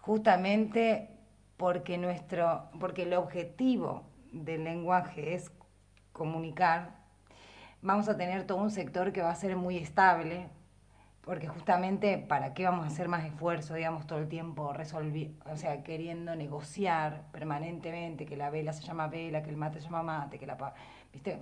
justamente 0.01 1.09
porque, 1.57 1.99
nuestro, 1.99 2.69
porque 2.81 3.05
el 3.05 3.15
objetivo 3.15 4.03
del 4.33 4.65
lenguaje 4.65 5.35
es 5.35 5.53
comunicar, 6.13 7.04
vamos 7.85 8.09
a 8.09 8.17
tener 8.17 8.47
todo 8.47 8.59
un 8.59 8.71
sector 8.71 9.13
que 9.13 9.21
va 9.21 9.31
a 9.31 9.35
ser 9.35 9.57
muy 9.57 9.77
estable, 9.77 10.49
porque 11.21 11.49
justamente 11.49 12.17
para 12.17 12.55
qué 12.55 12.65
vamos 12.65 12.85
a 12.85 12.89
hacer 12.89 13.09
más 13.09 13.25
esfuerzo, 13.25 13.75
digamos, 13.75 14.07
todo 14.07 14.19
el 14.19 14.29
tiempo 14.29 14.73
resolviendo, 14.73 15.45
o 15.51 15.57
sea, 15.57 15.83
queriendo 15.85 16.35
negociar 16.35 17.25
permanentemente 17.31 18.25
que 18.25 18.37
la 18.37 18.49
vela 18.49 18.73
se 18.73 18.83
llama 18.83 19.09
vela, 19.09 19.43
que 19.43 19.51
el 19.51 19.59
mate 19.59 19.81
se 19.81 19.85
llama 19.85 20.03
mate, 20.03 20.39
que 20.39 20.47
la... 20.47 20.75
¿Viste? 21.13 21.41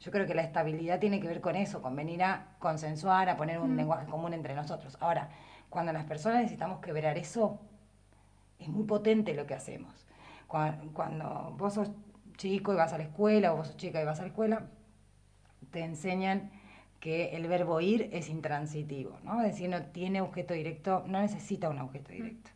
Yo 0.00 0.10
creo 0.10 0.26
que 0.26 0.34
la 0.34 0.42
estabilidad 0.42 0.98
tiene 0.98 1.20
que 1.20 1.28
ver 1.28 1.40
con 1.40 1.54
eso, 1.54 1.80
con 1.80 1.94
venir 1.94 2.24
a 2.24 2.56
consensuar, 2.58 3.28
a 3.28 3.36
poner 3.36 3.60
un 3.60 3.76
lenguaje 3.76 4.06
común 4.06 4.34
entre 4.34 4.54
nosotros. 4.54 4.96
Ahora, 5.00 5.28
cuando 5.68 5.92
las 5.92 6.04
personas 6.04 6.38
necesitamos 6.38 6.80
quebrar 6.80 7.16
eso, 7.16 7.60
es 8.58 8.68
muy 8.68 8.84
potente 8.84 9.34
lo 9.34 9.46
que 9.46 9.54
hacemos. 9.54 10.06
Cuando, 10.48 10.92
cuando 10.92 11.54
vos 11.56 11.74
sos 11.74 11.92
chico 12.36 12.72
y 12.72 12.76
vas 12.76 12.92
a 12.92 12.98
la 12.98 13.04
escuela, 13.04 13.52
o 13.52 13.58
vos 13.58 13.68
sos 13.68 13.76
chica 13.76 14.00
y 14.00 14.04
vas 14.04 14.18
a 14.18 14.22
la 14.22 14.28
escuela, 14.28 14.66
te 15.70 15.84
enseñan 15.84 16.50
que 17.00 17.34
el 17.34 17.48
verbo 17.48 17.80
ir 17.80 18.10
es 18.12 18.28
intransitivo, 18.28 19.18
¿no? 19.24 19.40
Es 19.40 19.52
decir, 19.52 19.70
no 19.70 19.82
tiene 19.86 20.20
objeto 20.20 20.52
directo, 20.52 21.02
no 21.06 21.20
necesita 21.20 21.68
un 21.70 21.78
objeto 21.78 22.12
directo. 22.12 22.50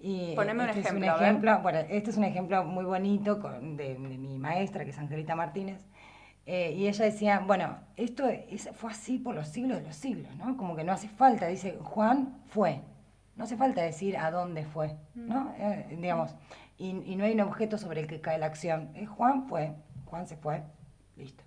Y 0.00 0.34
Poneme 0.34 0.68
este 0.68 0.92
un, 0.92 1.04
ejemplo, 1.04 1.60
Bueno, 1.60 1.78
este 1.88 2.10
es 2.10 2.16
un 2.16 2.24
ejemplo 2.24 2.64
muy 2.64 2.84
bonito 2.84 3.36
de, 3.36 3.96
mi 3.98 4.36
maestra, 4.36 4.84
que 4.84 4.90
es 4.90 4.98
Angelita 4.98 5.36
Martínez, 5.36 5.86
eh, 6.44 6.74
y 6.76 6.88
ella 6.88 7.04
decía, 7.04 7.38
bueno, 7.38 7.78
esto 7.96 8.24
fue 8.74 8.90
así 8.90 9.18
por 9.18 9.36
los 9.36 9.46
siglos 9.46 9.78
de 9.78 9.84
los 9.84 9.94
siglos, 9.94 10.34
¿no? 10.34 10.56
Como 10.56 10.74
que 10.74 10.82
no 10.82 10.90
hace 10.90 11.08
falta, 11.08 11.46
dice, 11.46 11.78
Juan 11.80 12.36
fue, 12.48 12.80
no 13.36 13.44
hace 13.44 13.56
falta 13.56 13.80
decir 13.80 14.16
a 14.16 14.32
dónde 14.32 14.64
fue, 14.64 14.96
¿no? 15.14 15.44
Mm. 15.44 15.54
Eh, 15.58 15.96
digamos, 16.00 16.34
y, 16.78 16.88
y, 16.88 17.14
no 17.14 17.24
hay 17.24 17.34
un 17.34 17.42
objeto 17.42 17.78
sobre 17.78 18.00
el 18.00 18.08
que 18.08 18.20
cae 18.20 18.38
la 18.38 18.46
acción. 18.46 18.92
Juan 19.06 19.46
fue, 19.46 19.72
Juan 20.06 20.26
se 20.26 20.36
fue, 20.36 20.64
listo. 21.16 21.44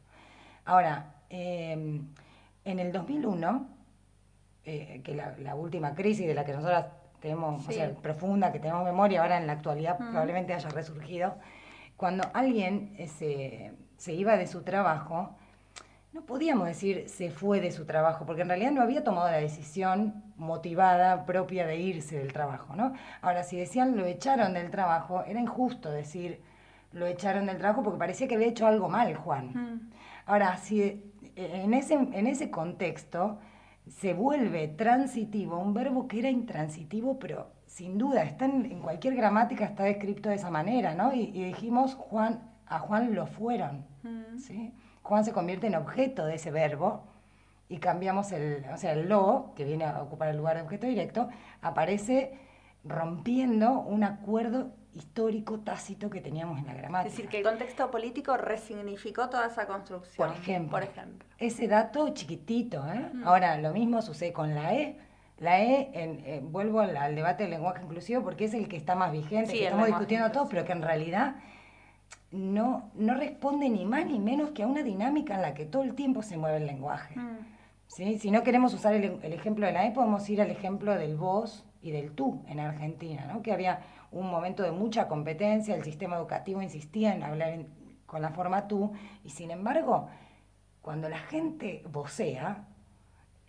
Ahora, 0.66 1.14
em, 1.30 2.08
en 2.64 2.80
el 2.80 2.92
2001, 2.92 3.68
eh, 4.66 5.02
que 5.04 5.14
la, 5.14 5.36
la, 5.38 5.56
última 5.56 5.94
crisis 5.94 6.26
de 6.26 6.34
la 6.34 6.44
que 6.44 6.54
nosotros 6.54 6.86
tenemos, 7.20 7.68
o 7.68 7.72
sea, 7.72 7.94
profunda, 7.96 8.52
que 8.52 8.60
tenemos 8.60 8.84
memoria, 8.84 9.22
ahora 9.22 9.38
en 9.38 9.48
la 9.48 9.54
actualidad 9.54 9.98
probablemente 9.98 10.54
haya 10.54 10.70
resurgido, 10.70 11.36
cuando 11.98 12.30
alguien 12.34 12.94
eh, 12.98 13.08
se, 13.08 13.74
se 13.98 14.14
iba 14.14 14.38
de 14.38 14.48
su 14.48 14.64
trabajo, 14.64 15.36
no 16.14 16.22
podíamos 16.22 16.66
decir 16.68 17.10
se 17.10 17.30
fue 17.30 17.62
de 17.62 17.72
su 17.72 17.86
trabajo, 17.86 18.26
porque 18.26 18.42
en 18.42 18.48
realidad 18.48 18.72
no 18.72 18.82
había 18.82 19.04
tomado 19.04 19.30
la 19.30 19.38
decisión 19.38 20.24
motivada 20.38 21.26
propia 21.26 21.68
de 21.68 21.78
irse 21.78 22.18
del 22.18 22.34
trabajo, 22.34 22.76
¿no? 22.76 22.94
Ahora, 23.22 23.44
si 23.44 23.58
decían 23.58 23.98
lo 23.98 24.06
echaron 24.06 24.54
del 24.54 24.72
trabajo, 24.72 25.24
era 25.28 25.40
injusto 25.40 25.92
decir 25.92 26.42
lo 26.94 27.06
echaron 27.06 27.46
del 27.46 27.58
trabajo 27.58 27.84
porque 27.84 28.00
parecía 28.00 28.28
que 28.28 28.36
había 28.36 28.48
hecho 28.48 28.66
algo 28.66 28.88
mal 28.88 29.14
Juan. 29.16 29.92
Ahora, 30.25 30.58
si 30.58 30.82
eh, 30.82 31.01
en 31.36 31.74
ese, 31.74 31.94
en 31.94 32.27
ese 32.27 32.50
contexto 32.50 33.39
se 33.88 34.13
vuelve 34.13 34.67
transitivo, 34.67 35.60
un 35.60 35.74
verbo 35.74 36.08
que 36.08 36.20
era 36.20 36.29
intransitivo, 36.29 37.20
pero 37.20 37.51
sin 37.67 37.98
duda, 37.98 38.24
está 38.24 38.46
en, 38.46 38.79
cualquier 38.79 39.15
gramática 39.15 39.65
está 39.65 39.84
descrito 39.84 40.29
de 40.29 40.36
esa 40.36 40.50
manera, 40.50 40.96
¿no? 40.96 41.13
Y, 41.13 41.27
dijimos, 41.27 41.96
Juan, 41.96 42.41
a 42.67 42.79
Juan 42.79 43.13
lo 43.13 43.27
fueron, 43.27 43.86
mm. 44.03 44.38
¿sí? 44.38 44.74
Juan 45.03 45.24
se 45.25 45.34
convierte 45.34 45.67
en 45.67 45.75
objeto 45.75 46.25
de 46.25 46.36
ese 46.36 46.51
verbo 46.51 47.03
y 47.70 47.77
cambiamos 47.77 48.32
el, 48.32 48.65
o 48.74 48.77
sea, 48.77 48.94
el 48.94 49.10
lo, 49.10 49.53
que 49.55 49.65
viene 49.65 49.86
a 49.86 50.01
ocupar 50.01 50.29
el 50.29 50.38
lugar 50.38 50.55
de 50.55 50.63
objeto 50.63 50.88
directo, 50.88 51.29
aparece 51.62 52.39
rompiendo 52.84 53.82
un 53.82 54.03
acuerdo 54.03 54.72
histórico 54.96 55.60
tácito 55.60 56.10
que 56.10 56.22
teníamos 56.22 56.58
en 56.60 56.68
la 56.68 56.74
gramática. 56.74 57.10
Es 57.10 57.16
decir, 57.16 57.30
que 57.30 57.38
el 57.40 57.44
contexto 57.44 57.92
político 57.92 58.38
resignificó 58.38 59.30
toda 59.30 59.48
esa 59.48 59.68
construcción. 59.68 60.30
Por 60.30 60.38
ejemplo, 60.38 60.72
por 60.72 60.84
ejemplo. 60.84 61.28
ese 61.38 61.68
dato 61.68 62.10
chiquitito. 62.14 62.84
¿eh? 62.88 63.12
Ahora, 63.25 63.58
lo 63.58 63.74
mismo 63.74 64.02
sucede 64.02 64.32
con 64.32 64.56
la 64.56 64.74
E. 64.74 64.98
La 65.38 65.62
E, 65.62 65.92
en, 65.94 66.52
vuelvo 66.52 66.80
al, 66.80 67.14
debate 67.14 67.44
del 67.44 67.52
lenguaje 67.52 67.84
inclusivo 67.84 68.24
porque 68.24 68.46
es 68.46 68.54
el 68.54 68.70
que 68.70 68.78
está 68.78 68.96
más 68.96 69.12
vigente, 69.12 69.52
que 69.52 69.66
estamos 69.66 69.88
discutiendo 69.88 70.32
todos, 70.32 70.48
pero 70.50 70.64
que 70.64 70.72
en 70.72 70.82
realidad 70.82 71.36
no, 72.32 72.90
no 72.96 73.16
responde 73.16 73.70
ni 73.70 73.86
más 73.86 74.06
ni 74.06 74.18
menos 74.18 74.52
que 74.52 74.64
a 74.64 74.68
una 74.68 74.82
dinámica 74.82 75.36
en 75.36 75.42
la 75.42 75.54
que 75.54 75.66
todo 75.66 75.84
el 75.84 75.94
tiempo 75.94 76.22
se 76.22 76.38
mueve 76.38 76.58
el 76.58 76.68
lenguaje. 76.68 77.20
Mm. 77.20 77.38
¿Sí? 77.88 78.18
Si 78.18 78.32
no 78.32 78.44
queremos 78.44 78.74
usar 78.74 78.94
el, 78.94 79.20
el, 79.22 79.34
ejemplo 79.34 79.66
de 79.66 79.74
la 79.74 79.86
E, 79.86 79.92
podemos 79.92 80.28
ir 80.30 80.42
al 80.42 80.52
ejemplo 80.52 80.96
del 80.96 81.18
vos 81.18 81.66
y 81.82 81.92
del 81.92 82.12
tú 82.12 82.42
en 82.48 82.60
Argentina, 82.62 83.25
¿no? 83.32 83.42
que 83.42 83.52
había 83.52 83.82
un 84.16 84.32
momento 84.32 84.64
de 84.64 84.72
mucha 84.72 85.08
competencia, 85.08 85.76
el 85.76 85.84
sistema 85.84 86.16
educativo 86.16 86.62
insistía 86.62 87.14
en 87.14 87.22
hablar 87.22 87.66
con 88.06 88.22
la 88.22 88.30
forma 88.30 88.68
tú, 88.68 88.94
y 89.24 89.30
sin 89.30 89.52
embargo, 89.52 90.08
cuando 90.82 91.10
la 91.10 91.20
gente 91.20 91.84
vocea, 91.92 92.66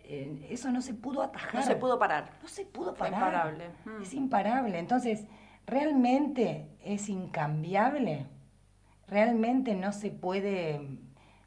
eh, 0.03 0.47
eso 0.49 0.69
no 0.71 0.81
se 0.81 0.93
pudo 0.93 1.21
atajar. 1.21 1.55
No 1.55 1.61
se 1.61 1.75
pudo 1.75 1.97
parar. 1.97 2.31
No 2.41 2.49
se 2.49 2.65
pudo 2.65 2.93
parar. 2.93 3.13
Es 3.13 3.19
imparable. 3.19 3.69
Mm. 3.85 4.01
Es 4.01 4.13
imparable. 4.13 4.79
Entonces, 4.79 5.25
¿realmente 5.65 6.67
es 6.83 7.07
incambiable? 7.07 8.25
¿Realmente 9.07 9.73
no 9.73 9.93
se 9.93 10.11
puede 10.11 10.81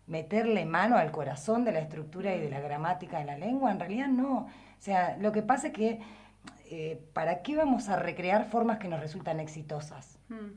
meterle 0.06 0.64
mano 0.64 0.96
al 0.96 1.10
corazón 1.10 1.64
de 1.64 1.72
la 1.72 1.80
estructura 1.80 2.34
y 2.34 2.40
de 2.40 2.48
la 2.48 2.60
gramática 2.60 3.18
de 3.18 3.26
la 3.26 3.36
lengua? 3.36 3.70
En 3.70 3.80
realidad 3.80 4.08
no. 4.08 4.38
O 4.38 4.48
sea, 4.78 5.18
lo 5.18 5.30
que 5.30 5.42
pasa 5.42 5.66
es 5.66 5.72
que 5.74 6.00
eh, 6.72 7.04
¿para 7.12 7.42
qué 7.42 7.56
vamos 7.56 7.88
a 7.88 7.96
recrear 7.96 8.46
formas 8.46 8.78
que 8.78 8.86
nos 8.86 9.00
resultan 9.00 9.40
exitosas? 9.40 10.18
Hmm. 10.28 10.52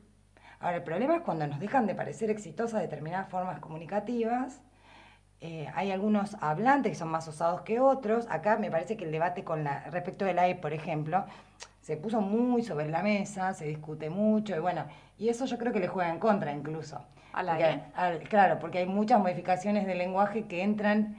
Ahora, 0.60 0.76
el 0.76 0.84
problema 0.84 1.16
es 1.16 1.22
cuando 1.22 1.46
nos 1.46 1.58
dejan 1.58 1.88
de 1.88 1.94
parecer 1.96 2.30
exitosas 2.30 2.80
determinadas 2.80 3.28
formas 3.28 3.58
comunicativas, 3.58 4.62
eh, 5.40 5.68
hay 5.74 5.90
algunos 5.90 6.36
hablantes 6.40 6.92
que 6.92 6.98
son 6.98 7.08
más 7.08 7.26
osados 7.26 7.62
que 7.62 7.80
otros. 7.80 8.26
Acá 8.30 8.56
me 8.56 8.70
parece 8.70 8.96
que 8.96 9.04
el 9.04 9.12
debate 9.12 9.42
con 9.42 9.64
la, 9.64 9.80
respecto 9.90 10.24
de 10.24 10.34
la 10.34 10.48
E, 10.48 10.54
por 10.54 10.72
ejemplo, 10.72 11.24
se 11.82 11.96
puso 11.96 12.20
muy 12.20 12.62
sobre 12.62 12.88
la 12.88 13.02
mesa, 13.02 13.52
se 13.52 13.66
discute 13.66 14.08
mucho 14.08 14.54
y 14.56 14.60
bueno, 14.60 14.86
y 15.18 15.28
eso 15.28 15.44
yo 15.46 15.58
creo 15.58 15.72
que 15.72 15.80
le 15.80 15.88
juega 15.88 16.10
en 16.10 16.20
contra 16.20 16.52
incluso. 16.52 17.04
A 17.32 17.42
la 17.42 17.58
E. 17.58 18.20
claro, 18.30 18.60
porque 18.60 18.78
hay 18.78 18.86
muchas 18.86 19.20
modificaciones 19.20 19.84
del 19.84 19.98
lenguaje 19.98 20.44
que 20.44 20.62
entran 20.62 21.16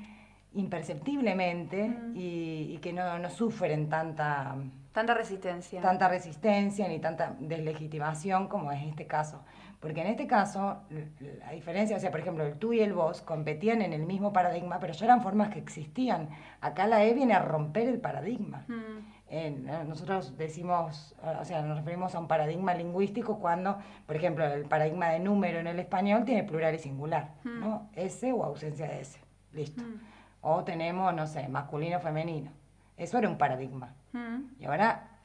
imperceptiblemente 0.53 1.89
mm. 1.89 2.13
y, 2.15 2.77
que 2.81 2.93
no, 2.93 3.19
no 3.19 3.29
sufren 3.29 3.89
tanta... 3.89 4.55
Tanta 4.95 5.13
resistencia. 5.13 5.81
Tanta 5.81 6.07
resistencia 6.07 6.87
ni 6.87 6.99
tanta 6.99 7.35
deslegitimación 7.37 8.47
como 8.47 8.71
es 8.71 8.81
este 8.87 9.07
caso. 9.07 9.43
Porque 9.81 9.99
en 9.99 10.07
este 10.07 10.25
caso, 10.25 10.83
la 11.19 11.51
diferencia, 11.51 11.97
o 11.97 11.99
sea, 11.99 12.11
por 12.11 12.21
ejemplo, 12.21 12.45
el 12.45 12.57
tú 12.57 12.71
y 12.71 12.79
el 12.79 12.93
vos 12.93 13.21
competían 13.21 13.81
en 13.81 13.91
el 13.91 14.05
mismo 14.05 14.31
paradigma, 14.31 14.79
pero 14.79 14.93
ya 14.93 15.05
eran 15.05 15.21
formas 15.21 15.49
que 15.49 15.59
existían. 15.59 16.29
Acá 16.61 16.87
la 16.87 17.03
E 17.03 17.13
viene 17.13 17.33
a 17.33 17.39
romper 17.39 17.89
el 17.89 17.99
paradigma. 17.99 18.63
Mm. 18.69 19.89
nosotros 19.89 20.37
decimos, 20.37 21.13
o 21.41 21.43
sea, 21.43 21.61
nos 21.61 21.77
referimos 21.79 22.15
a 22.15 22.19
un 22.19 22.29
paradigma 22.29 22.73
lingüístico 22.73 23.39
cuando, 23.39 23.77
por 24.05 24.15
ejemplo, 24.15 24.45
el 24.45 24.63
paradigma 24.63 25.09
de 25.09 25.19
número 25.19 25.59
en 25.59 25.67
el 25.67 25.77
español 25.77 26.23
tiene 26.23 26.43
plural 26.43 26.73
y 26.73 26.79
singular, 26.79 27.33
mm. 27.43 27.59
¿no? 27.59 27.89
S 27.95 28.31
o 28.31 28.45
ausencia 28.45 28.87
de 28.87 29.01
S. 29.01 29.19
Listo. 29.51 29.83
Mm. 29.83 29.99
O 30.39 30.63
tenemos, 30.63 31.13
no 31.13 31.27
sé, 31.27 31.49
masculino, 31.49 31.99
femenino. 31.99 32.51
Eso 32.95 33.17
era 33.17 33.27
un 33.27 33.37
paradigma. 33.37 33.93
Y 34.59 34.65
ahora 34.65 35.15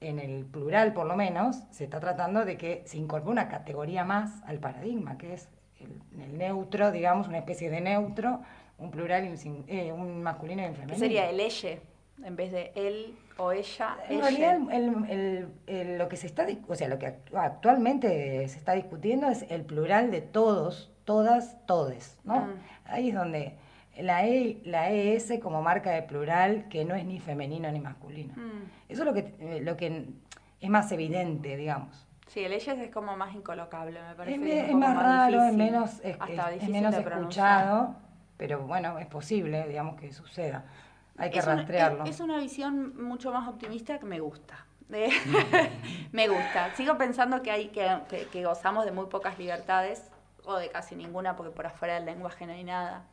en 0.00 0.18
el 0.18 0.44
plural 0.44 0.92
por 0.92 1.06
lo 1.06 1.16
menos, 1.16 1.62
se 1.70 1.84
está 1.84 2.00
tratando 2.00 2.44
de 2.44 2.56
que 2.56 2.82
se 2.86 2.98
incorpore 2.98 3.32
una 3.32 3.48
categoría 3.48 4.04
más 4.04 4.42
al 4.44 4.58
paradigma, 4.58 5.16
que 5.18 5.34
es 5.34 5.48
el, 5.80 6.38
neutro, 6.38 6.90
digamos, 6.90 7.28
una 7.28 7.38
especie 7.38 7.70
de 7.70 7.80
neutro, 7.80 8.40
un 8.78 8.90
plural 8.90 9.24
y 9.24 9.28
un, 9.28 9.64
eh, 9.68 9.92
un 9.92 10.22
masculino 10.22 10.62
y 10.62 10.66
un 10.66 10.74
femenino. 10.74 10.98
sería 10.98 11.30
el 11.30 11.40
elle, 11.40 11.80
en 12.24 12.36
vez 12.36 12.52
de 12.52 12.72
él 12.74 13.14
o 13.38 13.52
ella. 13.52 13.96
En 14.08 14.20
realidad, 14.20 14.58
el, 14.70 15.98
lo 15.98 16.08
que 16.08 16.16
se 16.16 16.26
está, 16.26 16.46
o 16.68 16.74
sea, 16.74 16.88
lo 16.88 16.98
que 16.98 17.14
actualmente 17.34 18.48
se 18.48 18.58
está 18.58 18.72
discutiendo 18.72 19.28
es 19.28 19.46
el 19.50 19.62
plural 19.62 20.10
de 20.10 20.20
todos, 20.20 20.90
todas, 21.04 21.64
todes, 21.66 22.18
¿no? 22.24 22.40
Mm. 22.40 22.54
Ahí 22.86 23.08
es 23.10 23.14
donde 23.14 23.56
la, 24.00 24.26
e, 24.26 24.60
la 24.64 24.90
ES 24.90 25.34
como 25.42 25.62
marca 25.62 25.90
de 25.90 26.02
plural 26.02 26.68
que 26.68 26.84
no 26.84 26.94
es 26.94 27.04
ni 27.04 27.20
femenino 27.20 27.70
ni 27.70 27.80
masculino. 27.80 28.34
Mm. 28.36 28.64
Eso 28.88 29.02
es 29.02 29.06
lo 29.06 29.14
que, 29.14 29.34
eh, 29.40 29.60
lo 29.62 29.76
que 29.76 30.08
es 30.60 30.70
más 30.70 30.90
evidente, 30.92 31.56
digamos. 31.56 32.06
Sí, 32.26 32.40
el 32.44 32.52
ellas 32.52 32.78
es 32.78 32.90
como 32.90 33.16
más 33.16 33.34
incolocable, 33.34 34.00
me 34.02 34.14
parece. 34.14 34.70
Es, 34.70 34.74
más, 34.74 34.96
raro, 34.96 35.42
es 35.42 35.54
menos, 35.54 36.00
es, 36.02 36.68
menos 36.68 36.94
escuchado, 36.94 37.94
pero 38.36 38.66
bueno, 38.66 38.98
es 38.98 39.06
posible, 39.06 39.66
digamos, 39.68 39.98
que 40.00 40.12
suceda. 40.12 40.64
Hay 41.18 41.30
que 41.30 41.40
rastrearlo. 41.40 42.04
es, 42.04 42.20
una 42.20 42.38
visión 42.38 43.02
mucho 43.02 43.32
más 43.32 43.48
optimista 43.48 43.98
que 43.98 44.06
me 44.06 44.20
gusta. 44.20 44.66
me 46.12 46.28
gusta. 46.28 46.74
Sigo 46.74 46.98
pensando 46.98 47.42
que 47.42 47.50
hay 47.50 47.68
que, 47.68 47.88
que 48.30 48.44
gozamos 48.44 48.84
de 48.84 48.92
muy 48.92 49.06
pocas 49.06 49.38
libertades, 49.38 50.10
o 50.44 50.56
de 50.56 50.68
casi 50.68 50.94
ninguna, 50.94 51.36
porque 51.36 51.52
por 51.52 51.66
afuera 51.66 51.94
del 51.94 52.06
lenguaje 52.06 52.46
no 52.46 52.52
hay 52.52 52.64
nada 52.64 53.04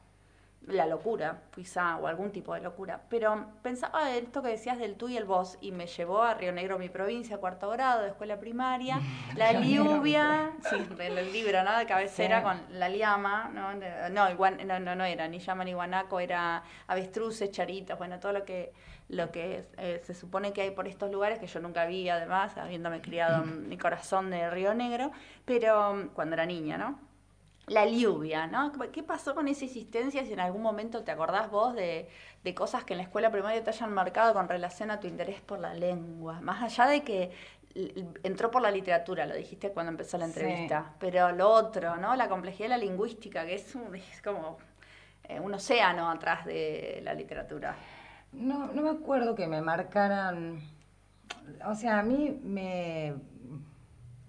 la 0.67 0.85
locura, 0.85 1.41
quizá, 1.53 1.97
o 1.97 2.07
algún 2.07 2.31
tipo 2.31 2.53
de 2.53 2.61
locura. 2.61 3.01
Pero 3.09 3.47
pensaba 3.61 4.15
en 4.15 4.25
esto 4.25 4.41
que 4.41 4.49
decías 4.49 4.77
del 4.77 4.95
tú 4.95 5.09
y 5.09 5.17
el 5.17 5.25
vos, 5.25 5.57
y 5.61 5.71
me 5.71 5.87
llevó 5.87 6.21
a 6.21 6.33
Río 6.33 6.51
Negro, 6.51 6.79
mi 6.79 6.89
provincia, 6.89 7.37
cuarto 7.37 7.69
grado, 7.69 8.03
de 8.03 8.09
escuela 8.09 8.39
primaria, 8.39 8.99
la 9.35 9.61
lluvia, 9.61 10.51
sí, 10.69 10.77
el 10.99 11.33
libro, 11.33 11.63
¿no? 11.63 11.77
De 11.77 11.85
cabecera 11.85 12.43
con 12.43 12.61
la 12.79 12.89
liama, 12.89 13.49
¿no? 13.53 13.73
No, 13.73 14.79
no, 14.79 14.95
no, 14.95 15.03
era 15.03 15.27
ni 15.27 15.39
llama 15.39 15.63
ni 15.63 15.73
guanaco, 15.73 16.19
era 16.19 16.63
avestruces, 16.87 17.51
charitas, 17.51 17.97
bueno, 17.97 18.19
todo 18.19 18.33
lo 18.33 18.45
que 18.45 18.71
lo 19.09 19.31
que 19.31 19.65
eh, 19.77 20.01
se 20.03 20.13
supone 20.13 20.53
que 20.53 20.61
hay 20.61 20.71
por 20.71 20.87
estos 20.87 21.11
lugares, 21.11 21.37
que 21.37 21.45
yo 21.45 21.59
nunca 21.59 21.85
vi 21.85 22.09
además, 22.09 22.57
habiéndome 22.57 23.01
criado 23.01 23.43
en 23.43 23.67
mi 23.67 23.77
corazón 23.77 24.31
de 24.31 24.49
Río 24.49 24.73
Negro, 24.73 25.11
pero 25.45 26.09
cuando 26.13 26.33
era 26.35 26.45
niña, 26.45 26.77
¿no? 26.77 26.97
La 27.67 27.85
lluvia, 27.85 28.47
¿no? 28.47 28.71
¿Qué 28.91 29.03
pasó 29.03 29.33
con 29.35 29.47
esa 29.47 29.65
existencia 29.65 30.25
si 30.25 30.33
en 30.33 30.39
algún 30.39 30.61
momento 30.61 31.03
te 31.03 31.11
acordás 31.11 31.49
vos 31.49 31.73
de, 31.73 32.09
cosas 32.55 32.83
que 32.83 32.93
en 32.93 32.97
la 32.97 33.03
escuela 33.03 33.31
primaria 33.31 33.63
te 33.63 33.69
hayan 33.69 33.93
marcado 33.93 34.33
con 34.33 34.49
relación 34.49 34.91
a 34.91 34.99
tu 34.99 35.07
interés 35.07 35.39
por 35.41 35.59
la 35.59 35.73
lengua? 35.73 36.41
Más 36.41 36.61
allá 36.61 36.91
de 36.91 37.03
que 37.03 37.31
entró 38.23 38.51
por 38.51 38.61
la 38.61 38.69
literatura, 38.69 39.25
lo 39.25 39.35
dijiste 39.35 39.71
cuando 39.71 39.91
empezó 39.91 40.17
la 40.17 40.25
entrevista, 40.25 40.93
pero 40.99 41.31
lo 41.31 41.49
otro, 41.49 41.95
¿no? 41.95 42.15
La 42.15 42.27
complejidad 42.27 42.65
de 42.65 42.77
la 42.77 42.77
lingüística, 42.77 43.45
que 43.45 43.55
es, 43.55 43.75
es 43.75 44.21
como 44.21 44.57
eh, 45.23 45.39
un 45.39 45.53
océano 45.53 46.09
atrás 46.09 46.45
de 46.45 47.01
la 47.03 47.13
literatura. 47.13 47.75
No, 48.33 48.67
no 48.67 48.81
me 48.81 48.89
acuerdo 48.89 49.35
que 49.35 49.47
me 49.47 49.61
marcaran, 49.61 50.61
o 51.65 51.75
sea, 51.75 51.99
a 51.99 52.03
mí 52.03 52.39
me 52.43 53.13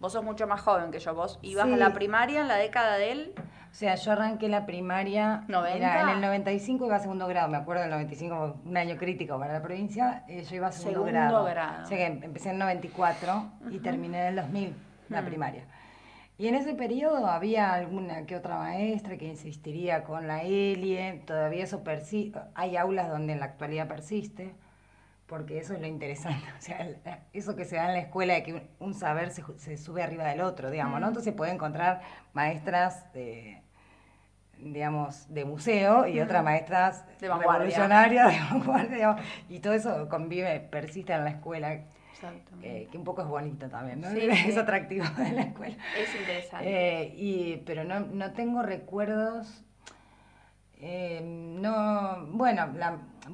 Vos 0.04 0.12
sos 0.12 0.22
mucho 0.22 0.46
más 0.46 0.60
joven 0.60 0.90
que 0.90 0.98
yo. 0.98 1.14
Vos 1.14 1.38
ibas 1.40 1.64
a 1.64 1.76
la 1.78 1.94
primaria 1.94 2.42
en 2.42 2.48
la 2.48 2.56
década 2.56 2.98
del... 2.98 3.32
O 3.38 3.74
sea, 3.74 3.94
yo 3.94 4.12
arranqué 4.12 4.50
la 4.50 4.66
primaria 4.66 5.44
Era 5.48 6.02
en 6.02 6.08
el 6.10 6.20
95 6.20 6.84
iba 6.84 6.96
a 6.96 6.98
segundo 6.98 7.26
grado, 7.26 7.48
me 7.48 7.56
acuerdo 7.56 7.80
del 7.80 7.90
95, 7.90 8.56
un 8.66 8.76
año 8.76 8.98
crítico 8.98 9.38
para 9.38 9.54
la 9.54 9.62
provincia, 9.62 10.22
eh, 10.28 10.44
yo 10.44 10.56
iba 10.56 10.66
a 10.66 10.72
segundo, 10.72 11.04
grado. 11.04 11.44
O 11.44 11.86
sea 11.86 11.96
que 11.96 12.04
empecé 12.04 12.50
en 12.50 12.56
el 12.56 12.58
94 12.58 13.50
y 13.70 13.78
terminé 13.78 14.20
en 14.20 14.26
el 14.26 14.36
2000 14.36 14.74
la 15.08 15.22
mm. 15.22 15.24
primaria. 15.24 15.64
Y 16.36 16.48
en 16.48 16.56
ese 16.56 16.74
periodo 16.74 17.26
había 17.26 17.72
alguna 17.72 18.26
que 18.26 18.36
otra 18.36 18.58
maestra 18.58 19.16
que 19.16 19.24
insistiría 19.24 20.04
con 20.04 20.26
la 20.26 20.42
ELIE, 20.42 21.22
todavía 21.26 21.64
eso 21.64 21.82
persiste, 21.82 22.40
hay 22.54 22.76
aulas 22.76 23.08
donde 23.08 23.32
en 23.32 23.40
la 23.40 23.46
actualidad 23.46 23.88
persiste 23.88 24.54
porque 25.26 25.58
eso 25.58 25.74
es 25.74 25.80
lo 25.80 25.87
interesante, 25.87 26.44
o 26.58 26.60
sea, 26.60 26.88
eso 27.32 27.56
que 27.56 27.64
se 27.64 27.76
da 27.76 27.87
en 27.87 27.94
la 27.94 28.00
escuela 28.00 28.34
de 28.34 28.42
que 28.42 28.68
un 28.78 28.94
saber 28.94 29.30
se, 29.30 29.76
sube 29.76 30.02
arriba 30.02 30.24
del 30.24 30.40
otro, 30.40 30.70
digamos, 30.70 31.00
¿no? 31.00 31.06
Mm. 31.06 31.10
Entonces 31.10 31.34
puede 31.34 31.52
encontrar 31.52 32.02
maestras 32.32 33.12
de, 33.12 33.62
digamos, 34.58 35.32
de 35.32 35.44
museo 35.44 36.06
y 36.06 36.20
otras 36.20 36.42
mm. 36.42 36.44
maestras 36.44 37.06
de 37.20 37.28
revolucionarias, 37.28 38.32
de 38.32 38.40
vanguardia, 38.50 39.16
y 39.48 39.60
todo 39.60 39.72
eso 39.72 40.08
convive, 40.08 40.60
persiste 40.60 41.12
en 41.12 41.24
la 41.24 41.30
escuela. 41.30 41.84
que 42.60 42.88
un 42.94 43.04
poco 43.04 43.22
es 43.22 43.28
bonito 43.28 43.68
también, 43.68 44.00
¿no? 44.00 44.08
es 44.10 44.56
atractivo 44.56 45.04
de 45.16 45.32
la 45.32 45.42
escuela. 45.42 45.76
Es 45.98 46.14
interesante. 46.14 46.66
Eh, 46.68 47.14
y, 47.16 47.56
pero 47.66 47.84
no, 47.84 48.00
no 48.00 48.32
tengo 48.32 48.62
recuerdos 48.62 49.64
eh, 50.86 51.22
no, 51.22 52.26
bueno, 52.26 52.74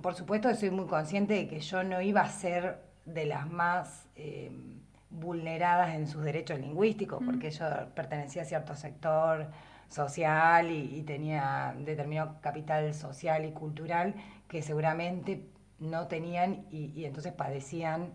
por 0.01 0.15
supuesto 0.15 0.55
soy 0.55 0.71
muy 0.71 0.87
consciente 0.87 1.35
de 1.35 1.49
que 1.49 1.59
yo 1.59 1.83
no 1.83 2.01
iba 2.01 2.21
a 2.21 2.29
ser 2.29 2.79
de 3.05 3.27
las 3.27 3.51
más 3.51 4.07
eh, 4.15 4.53
vulneradas 5.11 5.97
en 5.97 6.07
sus 6.07 6.23
derechos 6.23 6.61
lingüísticos, 6.61 7.21
porque 7.25 7.51
yo 7.51 7.67
pertenecía 7.97 8.43
a 8.43 8.45
cierto 8.45 8.77
sector 8.77 9.51
social 9.89 10.71
y, 10.71 11.03
tenía 11.03 11.75
determinado 11.77 12.41
capital 12.41 12.95
social 12.95 13.45
y 13.45 13.51
cultural 13.51 14.15
que 14.47 14.63
seguramente 14.63 15.45
no 15.81 16.07
tenían 16.07 16.67
y, 16.71 17.05
entonces 17.05 17.33
padecían. 17.33 18.13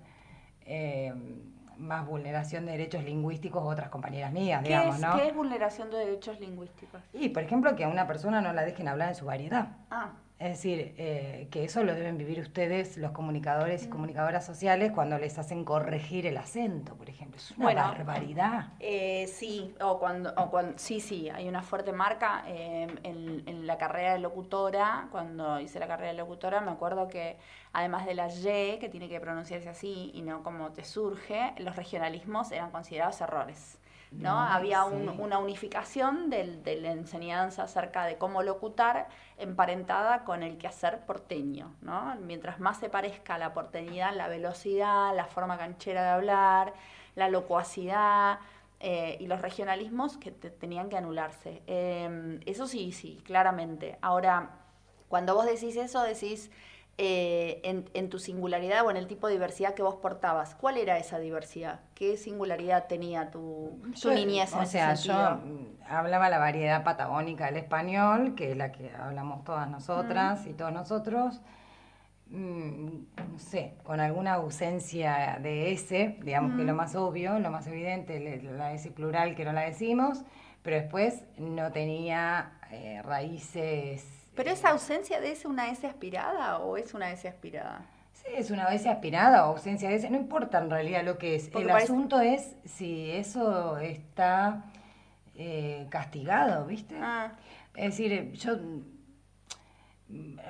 Eh, 0.61 1.13
más 1.77 2.05
vulneración 2.05 2.65
de 2.65 2.73
derechos 2.73 3.03
lingüísticos 3.03 3.63
otras 3.65 3.89
compañeras 3.89 4.31
mías, 4.31 4.63
digamos, 4.63 4.99
¿no? 4.99 5.15
¿Qué 5.15 5.27
es 5.27 5.35
vulneración 5.35 5.89
de 5.91 5.97
derechos 5.97 6.39
lingüísticos? 6.39 7.01
Y, 7.13 7.29
por 7.29 7.43
ejemplo, 7.43 7.75
que 7.75 7.83
a 7.83 7.87
una 7.87 8.07
persona 8.07 8.41
no 8.41 8.53
la 8.53 8.63
dejen 8.63 8.87
hablar 8.87 9.09
en 9.09 9.15
su 9.15 9.25
variedad. 9.25 9.69
Ah. 9.89 10.11
Es 10.37 10.49
decir, 10.49 10.93
eh, 10.97 11.47
que 11.49 11.63
eso 11.63 11.81
lo 11.83 11.95
deben 11.95 12.17
vivir 12.17 12.41
ustedes, 12.41 12.97
los 12.97 13.11
comunicadores 13.11 13.85
y 13.85 13.87
mm. 13.87 13.89
comunicadoras 13.89 14.45
sociales, 14.45 14.91
cuando 14.91 15.17
les 15.17 15.39
hacen 15.39 15.63
corregir 15.63 16.25
el 16.25 16.35
acento, 16.35 16.95
por 16.95 17.09
ejemplo. 17.09 17.37
Es 17.37 17.51
una 17.51 17.73
barbaridad. 17.73 18.73
Eh, 18.81 19.27
sí, 19.27 19.73
o 19.79 19.97
cuando, 19.97 20.33
o 20.35 20.49
cuando, 20.49 20.77
sí, 20.77 20.99
sí, 20.99 21.29
hay 21.29 21.47
una 21.47 21.61
fuerte 21.61 21.93
marca. 21.93 22.43
Eh, 22.47 22.87
en, 23.03 23.43
en, 23.45 23.65
la 23.65 23.77
carrera 23.77 24.13
de 24.13 24.19
locutora, 24.19 25.07
cuando 25.09 25.59
hice 25.61 25.79
la 25.79 25.87
carrera 25.87 26.11
de 26.11 26.17
locutora, 26.17 26.59
me 26.59 26.71
acuerdo 26.71 27.07
que 27.07 27.37
además 27.71 28.05
de 28.05 28.15
la 28.15 28.27
Y, 28.27 28.77
que 28.79 28.89
tiene 28.89 29.07
que 29.07 29.19
pronunciarse 29.21 29.69
así 29.69 30.11
y 30.13 30.21
no 30.21 30.43
como 30.43 30.71
te 30.71 30.83
surge, 30.83 31.53
los 31.57 31.75
regionalismos 31.77 32.51
eran 32.51 32.71
considerados 32.71 33.21
errores. 33.21 33.77
¿No? 34.17 34.39
Había 34.39 34.85
una 34.85 35.37
unificación 35.37 36.29
de 36.29 36.79
la 36.81 36.91
enseñanza 36.91 37.63
acerca 37.63 38.05
de 38.05 38.17
cómo 38.17 38.43
locutar 38.43 39.07
emparentada 39.37 40.23
con 40.23 40.43
el 40.43 40.57
quehacer 40.57 41.05
porteño. 41.05 41.75
¿no? 41.81 42.15
Mientras 42.21 42.59
más 42.59 42.77
se 42.77 42.89
parezca 42.89 43.37
la 43.37 43.53
porteñidad, 43.53 44.15
la 44.15 44.27
velocidad, 44.27 45.15
la 45.15 45.25
forma 45.25 45.57
canchera 45.57 46.03
de 46.03 46.09
hablar, 46.09 46.73
la 47.15 47.29
locuacidad, 47.29 48.39
eh, 48.79 49.17
y 49.19 49.27
los 49.27 49.41
regionalismos 49.41 50.17
que 50.17 50.31
tenían 50.31 50.89
que 50.89 50.97
anularse. 50.97 51.63
Em, 51.65 52.39
eso 52.45 52.67
sí, 52.67 52.91
sí, 52.91 53.21
claramente. 53.25 53.97
Ahora, 54.01 54.59
cuando 55.07 55.33
vos 55.33 55.45
decís 55.45 55.75
eso, 55.77 56.03
decís 56.03 56.51
eh, 56.97 57.59
en, 57.93 58.09
tu 58.09 58.19
singularidad 58.19 58.85
o 58.85 58.89
en 58.89 58.95
el 58.95 59.07
tipo 59.07 59.27
de 59.27 59.33
diversidad 59.33 59.73
que 59.73 59.83
vos 59.83 59.95
portabas. 59.95 60.55
¿Cuál 60.55 60.77
era 60.77 60.97
esa 60.97 61.19
diversidad? 61.19 61.81
¿Qué 61.93 62.15
singularidad 62.15 62.87
tenía 62.87 63.31
tu, 63.31 63.81
niñez? 64.05 64.53
o 64.53 64.65
sea, 64.65 64.93
yo 64.93 65.13
hablaba 65.89 66.29
la 66.29 66.37
variedad 66.37 66.85
patagónica 66.85 67.47
del 67.47 67.57
español, 67.57 68.33
que 68.35 68.51
es 68.51 68.57
la 68.57 68.71
que 68.71 68.91
hablamos 68.93 69.43
todas 69.43 69.69
nosotras 69.69 70.45
y 70.47 70.53
todos 70.53 70.71
nosotros. 70.71 71.41
Mm, 72.27 73.03
no 73.33 73.39
sé, 73.39 73.75
con 73.83 73.99
alguna 73.99 74.35
ausencia 74.35 75.37
de 75.41 75.73
S, 75.73 76.17
digamos 76.21 76.57
que 76.57 76.63
lo 76.63 76.75
más 76.75 76.95
obvio, 76.95 77.37
lo 77.39 77.51
más 77.51 77.67
evidente, 77.67 78.41
la 78.41 78.73
S 78.73 78.89
plural 78.91 79.35
que 79.35 79.43
no 79.43 79.51
la 79.51 79.61
decimos, 79.61 80.23
pero 80.63 80.77
después 80.77 81.25
no 81.37 81.73
tenía 81.73 82.53
eh, 82.71 83.01
raíces 83.03 84.14
¿Pero 84.35 84.51
esa 84.51 84.69
ausencia 84.69 85.19
de 85.21 85.31
S 85.31 85.47
una 85.47 85.69
S 85.69 85.87
aspirada 85.87 86.59
o 86.59 86.77
es 86.77 86.93
una 86.93 87.11
S 87.11 87.27
aspirada? 87.27 87.85
Sí, 88.13 88.27
es 88.35 88.51
una 88.51 88.65
S 88.73 88.89
aspirada 88.89 89.45
o 89.47 89.51
ausencia 89.51 89.89
de 89.89 89.95
S, 89.95 90.09
no 90.09 90.17
importa 90.17 90.59
en 90.59 90.69
realidad 90.69 91.03
lo 91.03 91.17
que 91.17 91.35
es. 91.35 91.49
el 91.53 91.69
asunto 91.69 92.19
es 92.19 92.55
si 92.65 93.11
eso 93.11 93.77
está 93.77 94.65
eh, 95.35 95.87
castigado, 95.89 96.65
¿viste? 96.65 96.95
Ah. 96.99 97.33
Es 97.75 97.97
decir, 97.97 98.31
yo 98.33 98.57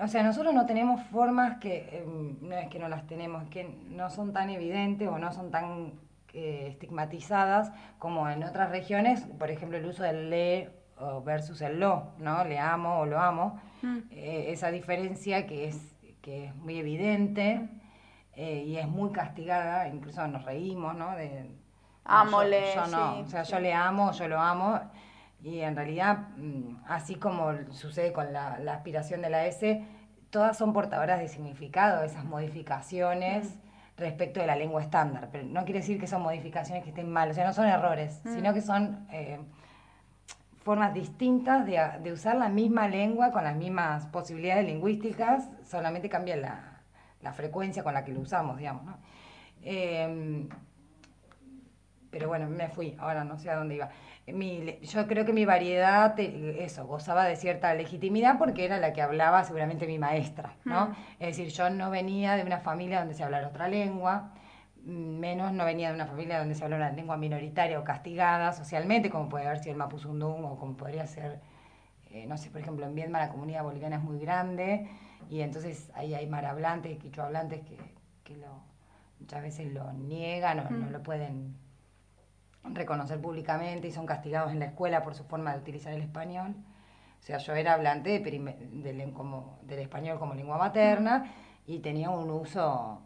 o 0.01 0.07
sea, 0.07 0.23
nosotros 0.23 0.53
no 0.53 0.65
tenemos 0.65 1.01
formas 1.05 1.59
que, 1.59 1.99
em, 1.99 2.37
no 2.41 2.55
es 2.55 2.67
que 2.67 2.79
no 2.79 2.89
las 2.89 3.07
tenemos, 3.07 3.43
es 3.43 3.49
que 3.49 3.63
no 3.89 4.09
son 4.09 4.33
tan 4.33 4.49
evidentes 4.49 5.07
o 5.07 5.17
no 5.17 5.31
son 5.31 5.49
tan 5.49 5.93
eh, 6.33 6.67
estigmatizadas 6.71 7.71
como 7.97 8.29
en 8.29 8.43
otras 8.43 8.69
regiones, 8.69 9.21
por 9.39 9.49
ejemplo, 9.51 9.77
el 9.77 9.85
uso 9.85 10.03
del 10.03 10.29
le 10.29 10.69
versus 11.25 11.61
el 11.61 11.79
lo, 11.79 12.13
¿no? 12.19 12.45
Le 12.45 12.57
amo 12.57 12.99
o 12.99 13.05
lo 13.05 13.19
amo. 13.19 13.59
Mm. 13.81 13.97
Eh, 14.11 14.45
esa 14.49 14.71
diferencia 14.71 15.45
que 15.45 15.67
es, 15.67 15.95
que 16.21 16.45
es 16.45 16.55
muy 16.55 16.77
evidente 16.77 17.69
eh, 18.35 18.63
y 18.65 18.77
es 18.77 18.87
muy 18.87 19.11
castigada, 19.11 19.87
incluso 19.87 20.27
nos 20.27 20.43
reímos, 20.43 20.95
¿no? 20.95 21.15
De, 21.15 21.49
Amole. 22.05 22.73
Yo, 22.75 22.87
no, 22.87 23.19
o 23.19 23.27
sea, 23.27 23.43
yo 23.43 23.59
le 23.59 23.73
amo, 23.73 24.11
yo 24.11 24.27
lo 24.27 24.39
amo. 24.39 24.79
Y 25.41 25.59
en 25.59 25.75
realidad, 25.75 26.29
mm, 26.37 26.77
así 26.87 27.15
como 27.15 27.51
sucede 27.71 28.13
con 28.13 28.31
la, 28.31 28.59
aspiración 28.71 29.21
de 29.21 29.29
la 29.29 29.45
S, 29.45 29.83
todas 30.29 30.57
son 30.57 30.73
portadoras 30.73 31.19
de 31.19 31.27
significado, 31.27 32.03
esas 32.03 32.23
modificaciones. 32.23 33.55
Mm. 33.55 33.65
respecto 33.97 34.41
de 34.41 34.47
la 34.47 34.57
lengua 34.57 34.81
estándar, 34.81 35.29
pero 35.31 35.45
no 35.45 35.63
quiere 35.63 35.79
decir 35.79 35.97
que 35.97 36.05
son 36.05 36.21
modificaciones 36.21 36.83
que 36.83 36.89
estén 36.89 37.09
mal, 37.09 37.31
o 37.31 37.33
sea, 37.33 37.45
no 37.45 37.53
son 37.53 37.65
errores, 37.65 38.19
sino 38.25 38.53
que 38.53 38.59
son 38.59 39.07
eh, 39.09 39.39
formas 40.65 40.95
distintas 40.95 41.63
de, 41.67 42.11
usar 42.11 42.37
la 42.37 42.49
misma 42.49 42.87
lengua 42.87 43.31
con 43.31 43.43
las 43.43 43.55
mismas 43.55 44.07
posibilidades 44.07 44.65
lingüísticas, 44.65 45.47
solamente 45.63 46.09
cambia 46.09 46.35
la, 46.35 47.33
frecuencia 47.33 47.83
con 47.83 47.93
la 47.93 48.03
que 48.03 48.11
lo 48.11 48.21
usamos, 48.21 48.57
digamos. 48.57 48.83
¿no? 48.83 48.97
Em, 49.61 50.49
pero 52.09 52.27
bueno, 52.29 52.49
me 52.49 52.67
fui, 52.67 52.95
ahora 52.97 53.23
no 53.23 53.37
sé 53.37 53.51
a 53.51 53.57
dónde 53.57 53.75
iba. 53.75 53.89
yo 54.81 55.07
creo 55.07 55.23
que 55.23 55.33
mi 55.33 55.45
variedad, 55.45 56.19
eso, 56.19 56.87
gozaba 56.87 57.25
de 57.25 57.35
cierta 57.35 57.71
legitimidad 57.75 58.39
porque 58.39 58.65
era 58.65 58.79
la 58.79 58.91
que 58.91 59.03
hablaba 59.03 59.43
seguramente 59.43 59.85
mi 59.85 59.99
maestra, 59.99 60.55
¿no? 60.63 60.87
Mm. 60.87 60.95
Es 61.19 61.37
decir, 61.37 61.49
yo 61.49 61.69
no 61.69 61.91
venía 61.91 62.37
de 62.37 62.43
una 62.43 62.59
familia 62.59 62.99
donde 62.99 63.13
se 63.13 63.23
hablara 63.23 63.49
otra 63.49 63.67
lengua, 63.67 64.31
menos 64.85 65.51
no 65.51 65.65
venía 65.65 65.89
de 65.89 65.95
una 65.95 66.05
familia 66.05 66.39
donde 66.39 66.55
se 66.55 66.63
habla 66.63 66.77
una 66.77 66.91
lengua 66.91 67.17
minoritaria 67.17 67.79
o 67.79 67.83
castigada 67.83 68.53
socialmente, 68.53 69.09
como 69.09 69.29
puede 69.29 69.45
haber 69.45 69.59
sido 69.59 69.71
el 69.71 69.77
mapuzungún 69.77 70.45
o 70.45 70.57
como 70.57 70.77
podría 70.77 71.07
ser, 71.07 71.41
eh, 72.11 72.25
no 72.27 72.37
sé, 72.37 72.51
por 72.51 72.61
ejemplo, 72.61 72.85
en 72.85 72.93
Vietnam 72.93 73.21
la 73.21 73.29
comunidad 73.29 73.63
boliviana 73.63 73.97
es 73.97 74.03
muy 74.03 74.19
grande 74.19 74.87
y 75.29 75.41
entonces 75.41 75.91
ahí 75.95 76.13
hay 76.13 76.27
marablantes, 76.27 76.97
quichuablantes 76.99 77.61
que, 77.61 77.77
que 78.23 78.37
lo, 78.37 78.61
muchas 79.19 79.41
veces 79.41 79.73
lo 79.73 79.91
niegan 79.93 80.59
o 80.59 80.69
no 80.69 80.89
lo 80.89 81.01
pueden 81.01 81.55
reconocer 82.63 83.19
públicamente 83.19 83.87
y 83.87 83.91
son 83.91 84.05
castigados 84.05 84.51
en 84.51 84.59
la 84.59 84.65
escuela 84.65 85.03
por 85.03 85.15
su 85.15 85.23
forma 85.23 85.53
de 85.53 85.59
utilizar 85.59 85.93
el 85.93 86.01
español. 86.01 86.55
O 87.19 87.23
sea, 87.23 87.37
yo 87.37 87.53
era 87.53 87.73
hablante 87.73 88.19
de, 88.19 89.13
como, 89.13 89.59
del 89.63 89.79
español 89.79 90.19
como 90.19 90.35
lengua 90.35 90.57
materna 90.57 91.31
y 91.65 91.79
tenía 91.79 92.09
un 92.09 92.29
uso 92.29 93.01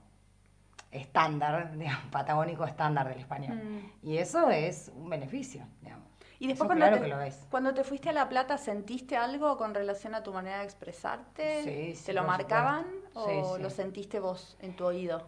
estándar, 0.91 1.71
digamos, 1.77 2.05
patagónico 2.11 2.65
estándar 2.65 3.07
del 3.09 3.19
español. 3.19 3.57
Mm. 3.57 4.07
Y 4.07 4.17
eso 4.17 4.49
es 4.49 4.91
un 4.95 5.09
beneficio, 5.09 5.65
digamos. 5.81 6.07
Y 6.41 6.47
después 6.47 6.67
cuando, 6.67 6.85
claro 6.85 6.97
te, 6.97 7.03
que 7.03 7.09
lo 7.09 7.21
es. 7.21 7.47
cuando 7.51 7.73
te 7.73 7.83
fuiste 7.83 8.09
a 8.09 8.13
La 8.13 8.29
Plata, 8.29 8.57
¿sentiste 8.57 9.17
algo 9.17 9.57
con 9.57 9.73
relación 9.73 10.15
a 10.15 10.23
tu 10.23 10.31
manera 10.31 10.59
de 10.59 10.63
expresarte? 10.63 11.63
Sí, 11.63 11.95
sí, 11.95 12.05
¿Te 12.05 12.13
lo 12.13 12.23
marcaban 12.23 12.85
o 13.13 13.57
lo 13.57 13.69
sentiste 13.69 14.21
vos 14.21 14.57
en 14.61 14.73
tu 14.73 14.85
oído? 14.85 15.27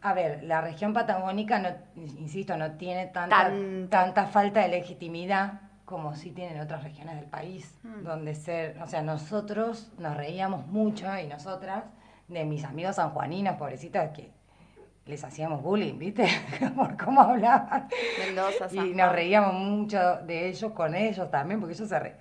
A 0.00 0.14
ver, 0.14 0.44
la 0.44 0.60
región 0.60 0.92
patagónica, 0.92 1.58
no, 1.58 1.70
insisto, 1.96 2.56
no 2.56 2.72
tiene 2.72 3.08
tanta, 3.08 3.52
tanta 3.90 4.26
falta 4.26 4.60
de 4.60 4.68
legitimidad 4.68 5.60
como 5.84 6.14
sí 6.14 6.30
tienen 6.30 6.60
otras 6.60 6.82
regiones 6.82 7.16
del 7.16 7.26
país, 7.26 7.78
mm. 7.82 8.04
donde 8.04 8.34
ser, 8.34 8.80
o 8.82 8.86
sea, 8.86 9.02
nosotros 9.02 9.92
nos 9.98 10.16
reíamos 10.16 10.66
mucho 10.66 11.06
y 11.18 11.26
nosotras 11.26 11.84
de 12.28 12.44
mis 12.44 12.64
amigos 12.64 12.96
sanjuaninos, 12.96 13.56
pobrecitos, 13.56 14.08
que 14.14 14.32
les 15.06 15.22
hacíamos 15.22 15.62
bullying, 15.62 15.98
¿viste? 15.98 16.26
Por 16.74 16.96
cómo 16.96 17.20
hablaban. 17.20 17.88
Mendoza, 18.18 18.68
y 18.72 18.94
nos 18.94 19.12
reíamos 19.12 19.54
mucho 19.54 19.98
de 20.18 20.48
ellos 20.48 20.72
con 20.72 20.94
ellos 20.94 21.30
también, 21.30 21.60
porque 21.60 21.74
ellos 21.74 21.88
se 21.88 21.98
re... 21.98 22.16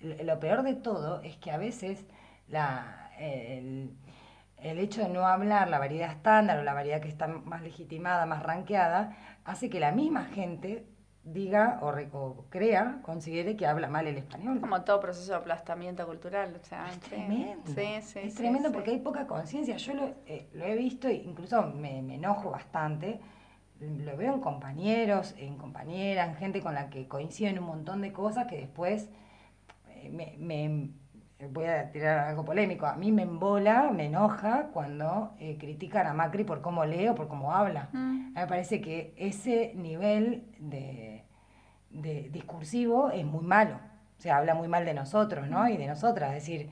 Lo 0.00 0.38
peor 0.40 0.62
de 0.62 0.74
todo 0.74 1.20
es 1.22 1.36
que 1.36 1.52
a 1.52 1.58
veces 1.58 2.04
la, 2.48 3.12
el, 3.18 3.94
el, 4.58 4.78
hecho 4.80 5.00
de 5.00 5.08
no 5.08 5.26
hablar 5.26 5.68
la 5.68 5.78
variedad 5.78 6.10
estándar 6.10 6.58
o 6.58 6.64
la 6.64 6.74
variedad 6.74 7.00
que 7.00 7.08
está 7.08 7.28
más 7.28 7.62
legitimada, 7.62 8.26
más 8.26 8.42
ranqueada, 8.42 9.16
hace 9.44 9.70
que 9.70 9.78
la 9.78 9.92
misma 9.92 10.24
gente 10.24 10.84
diga 11.24 11.78
o, 11.82 12.44
crea, 12.50 12.98
considere 13.02 13.56
que 13.56 13.66
habla 13.66 13.88
mal 13.88 14.06
el 14.06 14.16
español. 14.16 14.60
Como 14.60 14.82
todo 14.82 15.00
proceso 15.00 15.32
de 15.32 15.38
aplastamiento 15.38 16.06
cultural. 16.06 16.58
O 16.60 16.64
sea, 16.64 16.88
es 16.88 17.00
tremendo. 17.00 17.62
es 17.76 18.34
tremendo 18.34 18.72
porque 18.72 18.90
hay 18.90 18.98
poca 18.98 19.26
conciencia. 19.26 19.76
Yo 19.76 19.94
lo, 19.94 20.14
eh, 20.26 20.48
lo, 20.52 20.64
he 20.64 20.76
visto 20.76 21.08
e 21.08 21.14
incluso 21.14 21.62
me, 21.62 21.98
enojo 21.98 22.50
bastante. 22.50 23.20
Lo 23.80 24.16
veo 24.16 24.34
en 24.34 24.40
compañeros, 24.40 25.34
en 25.38 25.56
compañeras, 25.56 26.28
en 26.28 26.36
gente 26.36 26.60
con 26.60 26.74
la 26.74 26.88
que 26.88 27.08
coinciden 27.08 27.58
un 27.58 27.66
montón 27.66 28.00
de 28.00 28.12
cosas 28.12 28.46
que 28.46 28.56
después 28.56 29.08
eh, 29.88 30.36
me, 30.38 30.90
voy 31.50 31.64
a 31.64 31.90
tirar 31.90 32.28
algo 32.28 32.44
polémico, 32.44 32.86
a 32.86 32.94
mí 32.94 33.10
me 33.10 33.22
embola, 33.22 33.90
me 33.92 34.06
enoja 34.06 34.68
cuando 34.72 35.34
eh, 35.40 35.56
critican 35.58 36.06
a 36.06 36.14
Macri 36.14 36.44
por 36.44 36.60
cómo 36.60 36.84
lee 36.84 37.08
o 37.08 37.16
por 37.16 37.26
cómo 37.26 37.52
habla. 37.52 37.88
Mm. 37.92 38.34
Me 38.34 38.46
parece 38.46 38.80
que 38.80 39.12
ese 39.16 39.72
nivel 39.74 40.44
de 40.60 41.11
de 41.92 42.28
discursivo 42.30 43.10
es 43.10 43.24
muy 43.24 43.44
malo. 43.44 43.76
O 44.18 44.22
sea, 44.22 44.36
habla 44.36 44.54
muy 44.54 44.68
mal 44.68 44.84
de 44.84 44.94
nosotros, 44.94 45.48
¿no? 45.48 45.68
Y 45.68 45.76
de 45.76 45.86
nosotras. 45.86 46.30
Es 46.36 46.46
decir, 46.46 46.70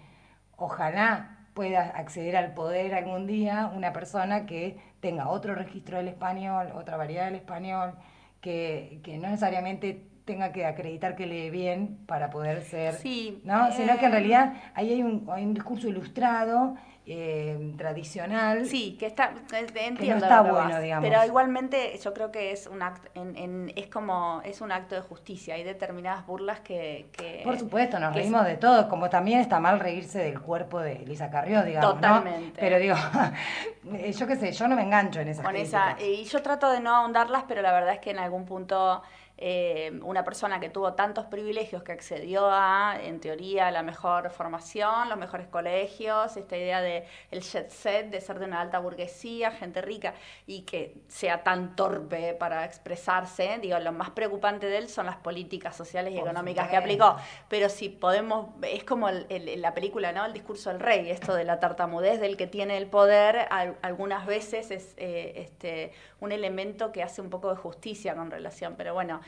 ojalá 0.57 1.39
pueda 1.55 1.83
acceder 1.83 2.37
al 2.37 2.55
poder 2.55 2.95
algún 2.95 3.27
día 3.27 3.71
una 3.75 3.93
persona 3.93 4.47
que 4.47 4.79
tenga 5.01 5.29
otro 5.29 5.55
registro 5.55 5.99
del 5.99 6.09
español, 6.09 6.69
otra 6.75 6.97
variedad 6.97 7.25
del 7.25 7.35
español, 7.35 7.95
que, 8.41 9.01
que 9.03 9.19
no 9.19 9.29
necesariamente 9.29 10.07
tenga 10.25 10.53
que 10.53 10.65
acreditar 10.65 11.17
que 11.17 11.27
lee 11.27 11.51
bien 11.51 11.99
para 12.07 12.31
poder 12.31 12.63
ser, 12.63 12.95
sí, 12.95 13.41
¿no? 13.45 13.73
Sino 13.73 13.99
que 13.99 14.07
en 14.07 14.13
eh, 14.13 14.15
realidad 14.15 14.55
ahí 14.75 14.93
hay 14.93 15.03
un, 15.03 15.29
hay 15.31 15.45
un 15.45 15.55
discurso 15.55 15.89
ilustrado 15.89 16.77
eh, 17.07 17.75
tradicional. 17.77 18.67
Sí, 18.67 18.97
que 18.99 19.07
está, 19.07 19.33
entiendo. 19.53 20.05
no 20.05 20.17
está 20.17 20.43
bueno, 20.43 20.81
digamos. 20.81 21.09
Pero 21.09 21.25
igualmente 21.25 21.99
yo 22.03 22.13
creo 22.13 22.31
que 22.31 22.53
es 22.53 22.67
un 22.67 22.83
acto, 22.83 23.09
en, 23.15 23.73
es 23.75 23.87
como, 23.87 24.41
es 24.45 24.61
un 24.61 24.71
acto 24.71 24.95
de 24.95 25.01
justicia. 25.01 25.55
Hay 25.55 25.65
determinadas 25.65 26.27
burlas 26.27 26.61
que... 26.61 27.09
Por 27.43 27.59
supuesto, 27.59 27.99
nos 27.99 28.15
reímos 28.15 28.45
de 28.45 28.57
todo, 28.57 28.89
como 28.89 29.09
también 29.09 29.41
está 29.41 29.59
mal 29.61 29.81
reírse 29.81 30.19
del 30.19 30.41
cuerpo 30.41 30.81
de 30.81 31.01
Lisa 31.07 31.31
Carrió, 31.31 31.63
digamos. 31.65 31.95
Totalmente. 31.95 32.61
Pero 32.61 32.79
digo, 32.79 32.95
eh, 33.95 34.13
yo 34.13 34.27
qué 34.27 34.37
sé, 34.37 34.53
yo 34.53 34.69
no 34.69 34.77
me 34.77 34.83
engancho 34.83 35.21
en 35.21 35.29
esas 35.29 35.45
Con 35.45 35.57
esa, 35.57 35.97
Y 36.01 36.25
yo 36.25 36.43
trato 36.43 36.71
de 36.71 36.81
no 36.81 36.95
ahondarlas, 36.95 37.45
pero 37.49 37.63
la 37.63 37.73
verdad 37.73 37.95
es 37.95 38.01
que 38.01 38.11
en 38.11 38.19
algún 38.19 38.45
punto 38.45 39.03
eh, 39.43 39.99
una 40.03 40.23
persona 40.23 40.61
que 40.61 40.69
tuvo 40.69 40.93
tantos 40.93 41.25
privilegios, 41.25 41.83
que 41.83 41.93
accedió 41.93 42.51
a, 42.51 42.99
en 43.03 43.21
teoría, 43.21 43.71
la 43.71 43.83
mejor 43.83 44.31
formación, 44.31 45.09
los 45.09 45.17
mejores 45.17 45.47
colegios, 45.47 46.37
esta 46.37 46.59
idea 46.59 46.83
de 46.83 47.07
el 47.31 47.41
jet 47.41 47.71
set, 47.71 48.11
de 48.11 48.21
ser 48.21 48.39
de 48.39 48.45
una 48.45 48.61
alta 48.61 48.79
burguesía, 48.79 49.51
gente 49.51 49.81
rica, 49.81 50.13
y 50.47 50.63
que 50.63 50.95
sea 51.09 51.43
tan 51.43 51.75
torpe 51.75 52.35
para 52.35 52.67
expresarse, 52.67 53.59
digo, 53.63 53.79
lo 53.79 53.93
más 53.93 54.11
preocupante 54.11 54.67
de 54.67 54.77
él 54.77 54.89
son 54.91 55.07
las 55.07 55.17
políticas 55.17 55.75
sociales 55.75 56.13
y 56.13 56.19
económicas 56.19 56.69
que 56.69 56.77
aplicó, 56.77 57.17
pero 57.49 57.71
si 57.71 57.89
podemos, 57.89 58.49
es 58.63 58.85
como 58.85 59.09
la 59.11 59.73
película, 59.73 60.13
¿no? 60.13 60.27
El 60.27 60.35
discurso 60.35 60.69
del 60.69 60.81
rey, 60.81 61.11
esto 61.11 61.35
de 61.35 61.45
la 61.45 61.61
tartamudez 61.61 62.21
del 62.21 62.37
que 62.37 62.47
tiene 62.47 62.77
el 62.77 62.89
poder, 62.89 63.49
algunas 63.81 64.27
veces 64.27 64.71
es 64.71 64.95
eh, 64.99 65.33
este, 65.37 65.93
un 66.21 66.33
elemento 66.33 66.93
que 66.93 67.03
hace 67.03 67.23
un 67.23 67.31
poco 67.31 67.49
de 67.49 67.57
justicia 67.57 68.15
con 68.15 68.31
relación, 68.31 68.75
pero 68.77 68.93
bueno, 68.93 69.21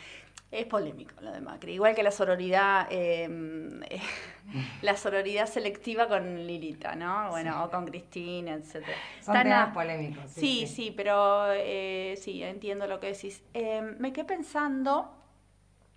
Es 0.50 0.66
polémico 0.66 1.14
lo 1.22 1.32
de 1.32 1.40
Macri, 1.40 1.72
igual 1.72 1.94
que 1.94 2.02
la 2.02 2.10
sororidad, 2.10 2.86
em, 2.90 3.80
la 4.82 4.96
sororidad 4.98 5.46
selectiva 5.46 6.08
con 6.08 6.46
Lilita, 6.46 6.94
¿no? 6.94 7.30
Bueno, 7.30 7.64
o 7.64 7.70
con 7.70 7.86
Cristina, 7.86 8.54
etc. 8.54 8.84
Son 9.22 9.34
temas 9.42 9.72
polémicos. 9.72 10.30
Sí, 10.30 10.66
sí, 10.66 10.92
pero 10.94 11.50
eh, 11.54 12.18
sí, 12.20 12.42
entiendo 12.42 12.86
lo 12.86 13.00
que 13.00 13.14
decís. 13.14 13.42
Em, 13.54 13.96
me 13.98 14.12
quedé 14.12 14.26
pensando 14.26 15.10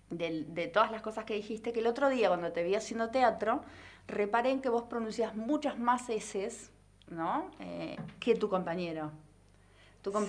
de, 0.08 0.44
de, 0.44 0.68
todas 0.68 0.90
las 0.90 1.02
cosas 1.02 1.26
que 1.26 1.34
dijiste, 1.34 1.72
que 1.72 1.80
el 1.80 1.86
otro 1.86 2.08
día 2.08 2.28
cuando 2.28 2.50
te 2.52 2.62
vi 2.62 2.74
haciendo 2.74 3.10
teatro, 3.10 3.62
reparé 4.06 4.52
en 4.52 4.62
que 4.62 4.70
vos 4.70 4.84
pronuncias 4.84 5.36
muchas 5.36 5.78
más 5.78 6.08
S, 6.08 6.70
¿no? 7.08 7.50
Eh, 7.60 7.96
que 8.20 8.34
tu 8.34 8.48
compañero. 8.48 9.12
¿Tu 10.06 10.12
¿Vos, 10.12 10.24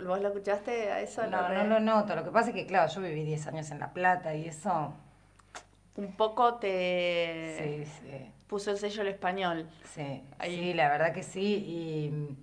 lo, 0.00 0.16
escuchaste 0.16 0.90
a 0.90 1.02
eso? 1.02 1.26
No, 1.26 1.46
no 1.50 1.64
lo 1.64 1.78
noto. 1.78 2.16
Lo 2.16 2.24
que 2.24 2.30
pasa 2.30 2.48
es 2.48 2.54
que, 2.54 2.64
claro, 2.64 2.90
yo 2.90 3.02
viví 3.02 3.22
10 3.24 3.48
años 3.48 3.70
en 3.70 3.78
La 3.78 3.92
Plata 3.92 4.34
y 4.34 4.46
eso... 4.46 4.94
Un 5.96 6.16
poco 6.16 6.54
te 6.54 7.86
puso 8.46 8.70
el 8.70 8.78
sello 8.78 9.02
el 9.02 9.08
español. 9.08 9.68
Sí, 9.84 10.22
sí, 10.42 10.72
la 10.72 10.88
verdad 10.88 11.12
que 11.12 11.22
sí. 11.22 11.42
Y, 11.68 12.38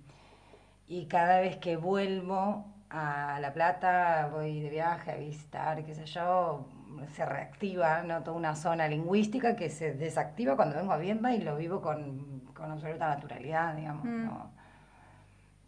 y 0.86 1.06
cada 1.06 1.40
vez 1.40 1.56
que 1.56 1.76
vuelvo 1.76 2.64
a 2.90 3.40
La 3.40 3.52
Plata, 3.52 4.28
voy 4.30 4.60
de 4.60 4.70
viaje 4.70 5.10
a 5.10 5.16
visitar, 5.16 5.84
qué 5.84 5.96
sé 5.96 6.06
yo, 6.06 6.68
se 7.16 7.26
reactiva 7.26 8.04
¿no? 8.04 8.22
toda 8.22 8.36
una 8.36 8.54
zona 8.54 8.86
lingüística 8.86 9.56
que 9.56 9.68
se 9.68 9.94
desactiva 9.94 10.54
cuando 10.54 10.76
vengo 10.76 10.92
a 10.92 10.98
Viedma 10.98 11.34
y 11.34 11.40
lo 11.40 11.56
vivo 11.56 11.82
con, 11.82 12.42
con 12.54 12.70
absoluta 12.70 13.08
naturalidad, 13.08 13.74
digamos. 13.74 14.04
Mm. 14.04 14.26
¿no? 14.26 14.57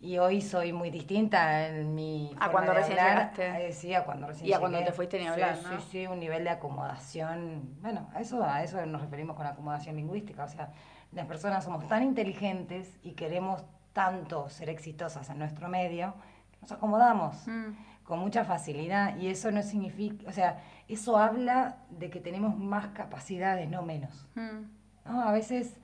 Y 0.02 0.16
hoy 0.16 0.40
soy 0.40 0.72
muy 0.72 0.90
distinta 0.90 1.68
en 1.68 1.94
mi 1.94 2.34
a 2.40 2.50
cuando 2.50 2.72
recién 2.72 2.96
llegaste. 2.96 3.66
Eh, 3.66 3.72
sí, 3.72 3.94
a 3.94 4.02
cuando 4.04 4.28
recién 4.28 4.48
Y 4.48 4.52
a 4.54 4.58
cuando 4.58 4.82
te 4.82 4.92
fuiste 4.92 5.18
ni 5.18 5.26
hablar, 5.26 5.56
sí, 5.56 5.64
Sí, 5.68 5.86
sí, 5.90 6.06
un 6.06 6.18
nivel 6.18 6.42
de 6.44 6.50
acomodación. 6.50 7.76
Bueno, 7.82 8.08
a 8.14 8.20
eso, 8.20 8.42
a 8.42 8.62
eso 8.62 8.84
nos 8.86 9.02
referimos 9.02 9.36
con 9.36 9.46
acomodación 9.46 9.96
lingüística. 9.96 10.44
O 10.44 10.48
sea, 10.48 10.72
las 11.12 11.26
personas 11.26 11.64
somos 11.64 11.86
tan 11.86 12.02
inteligentes 12.02 12.98
y 13.02 13.12
queremos 13.12 13.62
tanto 13.92 14.48
ser 14.48 14.70
exitosas 14.70 15.28
en 15.28 15.38
nuestro 15.38 15.68
medio, 15.68 16.14
que 16.50 16.58
nos 16.62 16.72
acomodamos 16.72 17.46
mm. 17.46 18.02
con 18.04 18.20
mucha 18.20 18.46
facilidad. 18.46 19.18
Y 19.18 19.28
eso 19.28 19.50
no 19.50 19.62
significa, 19.62 20.26
o 20.30 20.32
sea, 20.32 20.62
eso 20.88 21.18
habla 21.18 21.76
de 21.90 22.08
que 22.08 22.20
tenemos 22.20 22.56
más 22.56 22.88
capacidades, 22.88 23.68
no 23.68 23.82
menos. 23.82 24.26
Mm. 24.34 24.62
¿No? 25.04 25.22
A 25.22 25.32
veces 25.32 25.76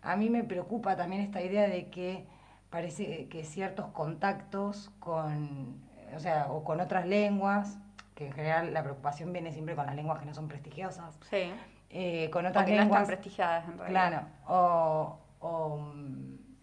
a 0.00 0.14
mí 0.14 0.30
me 0.30 0.44
preocupa 0.44 0.94
también 0.94 1.22
esta 1.22 1.42
idea 1.42 1.66
de 1.66 1.90
que 1.90 2.32
parece 2.74 3.28
que 3.28 3.44
ciertos 3.44 3.86
contactos 3.92 4.90
con, 4.98 5.80
o 6.12 6.18
sea, 6.18 6.50
o 6.50 6.64
con 6.64 6.80
otras 6.80 7.06
lenguas, 7.06 7.78
que 8.16 8.26
en 8.26 8.32
general 8.32 8.74
la 8.74 8.82
preocupación 8.82 9.32
viene 9.32 9.52
siempre 9.52 9.76
con 9.76 9.86
las 9.86 9.94
lenguas 9.94 10.18
que 10.18 10.26
no 10.26 10.34
son 10.34 10.48
prestigiosas. 10.48 11.16
Sí. 11.30 11.52
Eh, 11.90 12.28
con 12.32 12.44
otras 12.46 12.66
lenguas. 12.66 12.88
No 12.88 12.94
están 12.94 13.06
prestigiadas 13.06 13.68
en 13.68 13.78
realidad. 13.78 14.08
Claro. 14.08 14.26
O, 14.48 15.18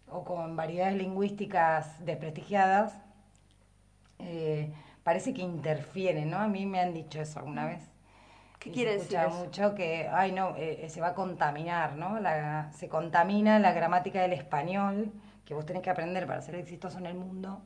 o, 0.09 0.23
con 0.25 0.57
variedades 0.57 0.97
lingüísticas 0.97 2.05
desprestigiadas, 2.05 2.99
eh, 4.19 4.73
parece 5.03 5.33
que 5.33 5.41
interfieren, 5.43 6.29
¿no? 6.29 6.39
A 6.39 6.49
mí 6.49 6.65
me 6.65 6.81
han 6.81 6.93
dicho 6.93 7.21
eso 7.21 7.39
alguna 7.39 7.67
vez. 7.67 7.89
¿Qué 8.59 8.69
quiere 8.69 8.95
decir 8.95 9.17
eso? 9.17 9.29
mucho 9.29 9.75
que, 9.75 10.09
ay 10.11 10.33
no, 10.33 10.57
eh, 10.57 10.89
se 10.89 10.99
va 10.99 11.07
a 11.07 11.13
contaminar, 11.13 11.95
¿no? 11.95 12.19
La, 12.19 12.69
se 12.73 12.89
contamina 12.89 13.59
la 13.59 13.71
gramática 13.71 14.21
del 14.21 14.33
español 14.33 15.13
que 15.45 15.53
vos 15.53 15.65
tenés 15.65 15.81
que 15.81 15.89
aprender 15.89 16.27
para 16.27 16.41
ser 16.41 16.55
exitoso 16.55 16.97
en 16.99 17.05
el 17.05 17.15
mundo, 17.15 17.61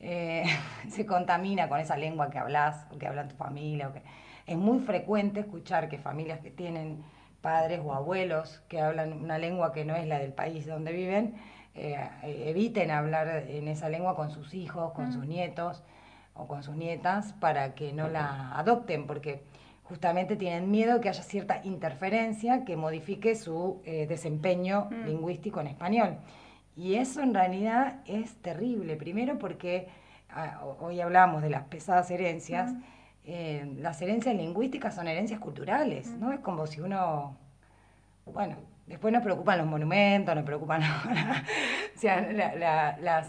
eh, 0.00 0.44
se 0.88 1.06
contamina 1.06 1.68
con 1.68 1.80
esa 1.80 1.96
lengua 1.96 2.30
que 2.30 2.38
hablas 2.38 2.86
o 2.90 2.98
que 2.98 3.06
habla 3.06 3.28
tu 3.28 3.36
familia. 3.36 3.88
O 3.88 3.92
que... 3.92 4.02
Es 4.46 4.56
muy 4.56 4.80
frecuente 4.80 5.40
escuchar 5.40 5.88
que 5.88 5.98
familias 5.98 6.40
que 6.40 6.50
tienen 6.50 7.04
padres 7.40 7.80
o 7.84 7.94
abuelos 7.94 8.62
que 8.68 8.80
hablan 8.80 9.12
una 9.12 9.38
lengua 9.38 9.72
que 9.72 9.84
no 9.84 9.94
es 9.96 10.06
la 10.06 10.18
del 10.18 10.32
país 10.32 10.66
donde 10.66 10.92
viven, 10.92 11.34
eh, 11.74 11.96
eviten 12.22 12.90
hablar 12.90 13.44
en 13.48 13.68
esa 13.68 13.88
lengua 13.88 14.16
con 14.16 14.30
sus 14.30 14.54
hijos, 14.54 14.92
con 14.92 15.08
mm. 15.08 15.12
sus 15.12 15.26
nietos 15.26 15.82
o 16.34 16.46
con 16.46 16.62
sus 16.62 16.76
nietas 16.76 17.32
para 17.34 17.74
que 17.74 17.92
no 17.92 18.08
la 18.08 18.52
adopten, 18.58 19.06
porque 19.06 19.42
justamente 19.84 20.36
tienen 20.36 20.70
miedo 20.70 21.00
que 21.00 21.08
haya 21.08 21.22
cierta 21.22 21.60
interferencia 21.64 22.64
que 22.64 22.76
modifique 22.76 23.34
su 23.34 23.80
eh, 23.84 24.06
desempeño 24.06 24.88
mm. 24.90 25.06
lingüístico 25.06 25.60
en 25.60 25.68
español. 25.68 26.16
Y 26.76 26.94
eso 26.94 27.20
en 27.20 27.34
realidad 27.34 28.00
es 28.06 28.34
terrible, 28.36 28.96
primero 28.96 29.38
porque 29.38 29.88
ah, 30.30 30.62
hoy 30.80 31.00
hablamos 31.00 31.42
de 31.42 31.50
las 31.50 31.64
pesadas 31.64 32.10
herencias, 32.10 32.72
eh, 33.24 33.74
las 33.78 34.00
herencias 34.00 34.34
lingüísticas 34.34 34.94
son 34.94 35.08
herencias 35.08 35.40
culturales, 35.40 36.08
¿no? 36.18 36.32
Es 36.32 36.40
como 36.40 36.66
si 36.66 36.80
uno, 36.80 37.36
bueno, 38.24 38.56
después 38.86 39.12
nos 39.12 39.22
preocupan 39.22 39.58
los 39.58 39.66
monumentos, 39.66 40.34
nos 40.34 40.44
preocupan 40.44 40.82
o 41.96 41.98
sea, 41.98 42.20
las 43.00 43.28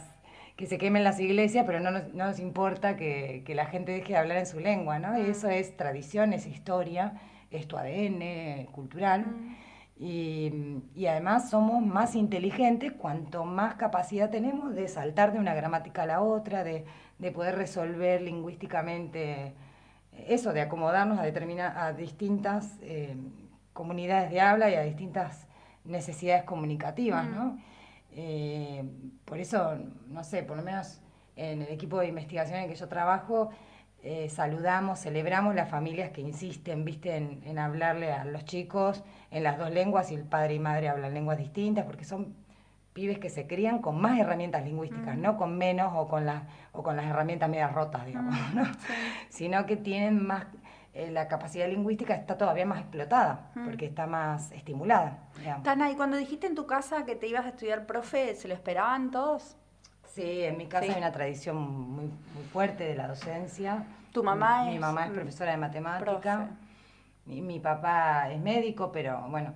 que 0.56 0.68
se 0.68 0.78
quemen 0.78 1.04
las 1.04 1.20
iglesias, 1.20 1.66
pero 1.66 1.80
no 1.80 1.92
nos, 1.92 2.14
no 2.14 2.26
nos 2.26 2.40
importa 2.40 2.96
que, 2.96 3.44
que, 3.46 3.56
la 3.56 3.66
gente 3.66 3.92
deje 3.92 4.14
de 4.14 4.20
hablar 4.20 4.38
en 4.38 4.46
su 4.46 4.60
lengua, 4.60 5.00
¿no? 5.00 5.18
Y 5.18 5.30
eso 5.30 5.50
es 5.50 5.76
tradición, 5.76 6.34
es 6.34 6.46
historia, 6.46 7.14
es 7.50 7.68
tu 7.68 7.78
ADN 7.78 8.68
cultural. 8.72 9.26
Y, 10.04 11.06
además 11.08 11.52
somos 11.52 11.86
más 11.86 12.16
inteligentes 12.16 12.92
cuanto 12.94 13.46
más 13.46 13.76
capacidad 13.76 14.32
tenemos 14.32 14.74
de 14.74 14.88
saltar 14.88 15.32
de 15.32 15.38
una 15.38 15.54
gramática 15.54 16.04
a 16.04 16.06
la 16.08 16.22
otra, 16.22 16.64
de, 16.64 16.86
poder 17.36 17.56
resolver 17.56 18.20
lingüísticamente 18.20 19.54
eso, 20.28 20.54
de 20.54 20.62
acomodarnos 20.62 21.20
a, 21.20 21.22
determinar, 21.22 21.78
a 21.78 21.94
distintas 21.94 22.80
eh, 22.82 23.16
comunidades 23.74 24.32
de 24.32 24.42
habla 24.42 24.72
y 24.72 24.74
a 24.74 24.82
distintas 24.82 25.48
necesidades 25.84 26.46
comunicativas, 26.46 27.28
¿no? 27.28 27.60
Eh, 28.14 28.84
por 29.24 29.38
eso, 29.38 29.78
no 30.08 30.24
sé, 30.24 30.42
por 30.42 30.58
lo 30.58 30.64
menos 30.64 31.00
en 31.36 31.62
el 31.62 31.70
equipo 31.70 32.00
de 32.00 32.08
investigación 32.08 32.58
en 32.58 32.70
que 32.70 32.76
yo 32.76 32.88
trabajo, 32.88 33.52
eh, 34.04 34.30
saludamos, 34.30 35.00
celebramos 35.00 35.54
las 35.54 35.70
familias 35.70 36.10
que 36.10 36.22
insisten, 36.22 36.84
viste, 36.84 37.16
en, 37.18 37.60
hablarle 37.60 38.12
a 38.12 38.26
los 38.26 38.46
chicos 38.46 39.04
en 39.30 39.44
las 39.44 39.60
dos 39.60 39.70
lenguas 39.70 40.12
y 40.12 40.16
el 40.16 40.24
padre 40.24 40.56
y 40.56 40.60
madre 40.60 40.90
hablan 40.90 41.14
lenguas 41.14 41.38
distintas, 41.38 41.86
porque 41.86 42.04
son 42.04 42.36
pibes 42.94 43.20
que 43.20 43.30
se 43.30 43.46
crían 43.46 43.80
con 43.80 44.02
más 44.02 44.20
herramientas 44.20 44.66
lingüísticas, 44.66 45.16
no 45.18 45.38
con 45.38 45.56
menos 45.56 45.94
o 45.96 46.08
con, 46.08 46.26
las 46.26 46.44
o 46.72 46.82
con 46.82 46.98
las 46.98 47.06
herramientas 47.06 47.48
medias 47.48 47.72
rotas, 47.74 48.06
digamos, 48.08 48.36
sino 49.30 49.68
que 49.68 49.78
tienen 49.78 50.26
más, 50.26 50.48
eh, 50.94 51.12
la 51.12 51.28
capacidad 51.28 51.70
lingüística 51.70 52.16
está 52.16 52.40
todavía 52.40 52.66
más 52.66 52.80
explotada, 52.80 53.52
porque 53.54 53.86
está 53.86 54.08
más 54.08 54.52
estimulada. 54.52 55.30
Tana, 55.64 55.92
y 55.92 55.96
cuando 55.96 56.18
dijiste 56.18 56.48
en 56.48 56.56
tu 56.56 56.66
casa 56.66 57.06
que 57.06 57.16
te 57.16 57.28
ibas 57.28 57.46
a 57.46 57.50
estudiar 57.50 57.86
profe, 57.86 58.34
¿se 58.34 58.48
lo 58.48 58.56
esperaban 58.56 59.12
todos? 59.12 59.58
Sí, 60.14 60.44
en 60.44 60.58
mi 60.58 60.68
casa 60.68 60.92
hay 60.92 60.98
una 60.98 61.12
tradición 61.12 61.58
muy, 61.58 62.06
muy 62.06 62.44
fuerte 62.52 62.84
de 62.84 62.96
la 62.96 63.08
docencia. 63.08 63.86
¿Tu 64.12 64.24
mamá 64.24 64.64
mi, 64.64 64.70
es? 64.70 64.74
Mi 64.76 64.80
mamá 64.80 65.06
es 65.06 65.12
profesora 65.12 65.52
de 65.52 65.58
matemática. 65.58 66.50
Mi, 67.26 67.42
mi, 67.42 67.60
papá 67.60 68.30
es 68.30 68.40
médico, 68.42 68.92
pero 68.92 69.26
bueno, 69.30 69.54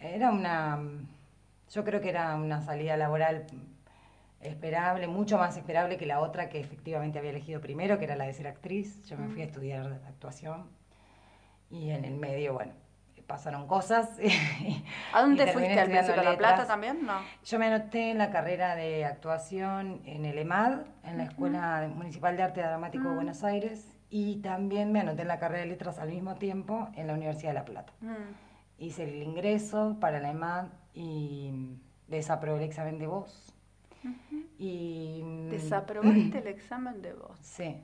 era 0.00 0.30
una. 0.30 0.78
Yo 1.70 1.84
creo 1.84 2.00
que 2.00 2.10
era 2.10 2.36
una 2.36 2.62
salida 2.62 2.96
laboral 2.96 3.46
esperable, 4.40 5.08
mucho 5.08 5.36
más 5.36 5.56
esperable 5.56 5.96
que 5.96 6.06
la 6.06 6.20
otra 6.20 6.48
que 6.48 6.60
efectivamente 6.60 7.18
había 7.18 7.30
elegido 7.30 7.60
primero, 7.60 7.98
que 7.98 8.04
era 8.04 8.14
la 8.14 8.26
de 8.26 8.34
ser 8.34 8.46
actriz. 8.46 9.02
Yo 9.04 9.16
me 9.16 9.28
fui 9.28 9.42
a 9.42 9.46
mm. 9.46 9.48
estudiar 9.48 10.00
actuación. 10.06 10.68
Y 11.70 11.90
en 11.90 12.04
el 12.04 12.14
medio, 12.16 12.54
bueno, 12.54 12.72
pasaron 13.28 13.68
cosas. 13.68 14.18
¿A 15.12 15.20
dónde 15.20 15.46
fuiste? 15.52 15.78
¿Al 15.78 15.88
de 15.88 16.24
La 16.24 16.36
Plata 16.36 16.66
también? 16.66 17.06
No. 17.06 17.20
Yo 17.44 17.58
me 17.60 17.66
anoté 17.66 18.10
en 18.10 18.18
la 18.18 18.30
carrera 18.30 18.74
de 18.74 19.04
actuación 19.04 20.00
en 20.04 20.24
el 20.24 20.38
EMAD, 20.38 20.80
en 21.04 21.18
la 21.18 21.24
Escuela 21.24 21.88
Municipal 21.94 22.36
de 22.36 22.42
Arte 22.42 22.60
Dramático 22.62 23.04
de 23.04 23.10
mm. 23.10 23.14
Buenos 23.14 23.44
Aires, 23.44 23.94
y 24.10 24.36
también 24.36 24.90
me 24.90 25.00
anoté 25.00 25.22
en 25.22 25.28
la 25.28 25.38
carrera 25.38 25.60
de 25.60 25.68
letras 25.68 25.98
al 25.98 26.08
mismo 26.08 26.34
tiempo 26.36 26.88
en 26.96 27.06
la 27.06 27.12
Universidad 27.12 27.50
de 27.50 27.54
La 27.54 27.64
Plata. 27.66 27.92
Mm. 28.00 28.14
Hice 28.78 29.04
el 29.04 29.22
ingreso 29.22 29.98
para 30.00 30.20
la 30.20 30.30
EMAD 30.30 30.66
y 30.94 31.52
desaprobé 32.08 32.58
el 32.58 32.64
examen 32.64 32.98
de 32.98 33.06
voz. 33.06 33.54
y, 34.58 35.22
¿Desaprobaste 35.50 36.38
el 36.38 36.46
examen 36.46 37.02
de 37.02 37.12
voz? 37.12 37.38
Sí. 37.42 37.76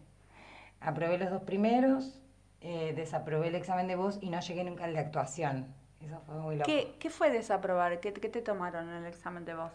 Aprobé 0.80 1.18
los 1.18 1.30
dos 1.30 1.42
primeros 1.42 2.23
eh, 2.66 2.94
desaprobé 2.96 3.48
el 3.48 3.56
examen 3.56 3.86
de 3.86 3.94
voz 3.94 4.18
y 4.22 4.30
no 4.30 4.40
llegué 4.40 4.64
nunca 4.64 4.84
al 4.84 4.94
de 4.94 5.00
actuación. 5.00 5.66
Eso 6.00 6.18
fue 6.24 6.34
muy 6.36 6.56
loco. 6.56 6.70
¿Qué, 6.98 7.10
fue 7.10 7.30
desaprobar? 7.30 8.00
¿Qué, 8.00 8.14
¿Qué, 8.14 8.30
te 8.30 8.40
tomaron 8.40 8.88
en 8.88 8.96
el 8.96 9.06
examen 9.06 9.44
de 9.44 9.54
voz? 9.54 9.70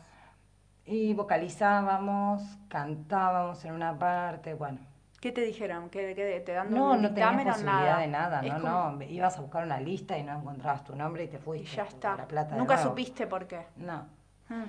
Y 0.85 1.13
vocalizábamos, 1.13 2.41
cantábamos 2.67 3.63
en 3.63 3.73
una 3.73 3.99
parte, 3.99 4.55
bueno. 4.55 4.79
¿Qué 5.21 5.31
te 5.31 5.41
dijeron? 5.41 5.91
¿Que, 5.91 6.15
te 6.43 6.51
dan 6.51 6.73
no, 6.73 6.93
un 6.93 7.03
no 7.03 7.13
tenías 7.13 7.57
posibilidad 7.57 7.99
de 7.99 8.07
nada, 8.07 8.41
no, 8.41 8.91
no. 8.93 9.03
Ibas 9.03 9.37
a 9.37 9.41
buscar 9.41 9.65
una 9.65 9.79
lista 9.79 10.17
y 10.17 10.23
no 10.23 10.39
encontrabas 10.39 10.83
tu 10.83 10.95
nombre 10.95 11.25
y 11.25 11.27
te 11.27 11.37
fuiste. 11.37 11.71
Y 11.71 11.75
ya 11.75 11.83
está. 11.83 12.15
La 12.15 12.27
plata 12.27 12.55
Nunca 12.55 12.79
supiste 12.79 13.27
por 13.27 13.45
qué. 13.45 13.67
No. 13.75 14.07
Mm. 14.47 14.63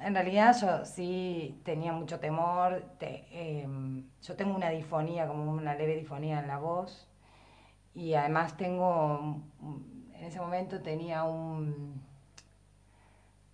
En 0.00 0.14
realidad 0.14 0.56
yo 0.58 0.86
sí 0.86 1.60
tenía 1.62 1.92
mucho 1.92 2.20
temor. 2.20 2.82
Te, 2.98 3.26
em, 3.30 4.08
yo 4.22 4.34
tengo 4.34 4.56
una 4.56 4.70
difonía, 4.70 5.26
como 5.26 5.50
una 5.50 5.74
leve 5.74 5.94
difonía 5.94 6.40
en 6.40 6.48
la 6.48 6.56
voz 6.56 7.06
y 7.96 8.12
además 8.12 8.58
tengo, 8.58 9.40
en 10.12 10.24
ese 10.24 10.38
momento 10.38 10.82
tenía 10.82 11.24
un, 11.24 12.02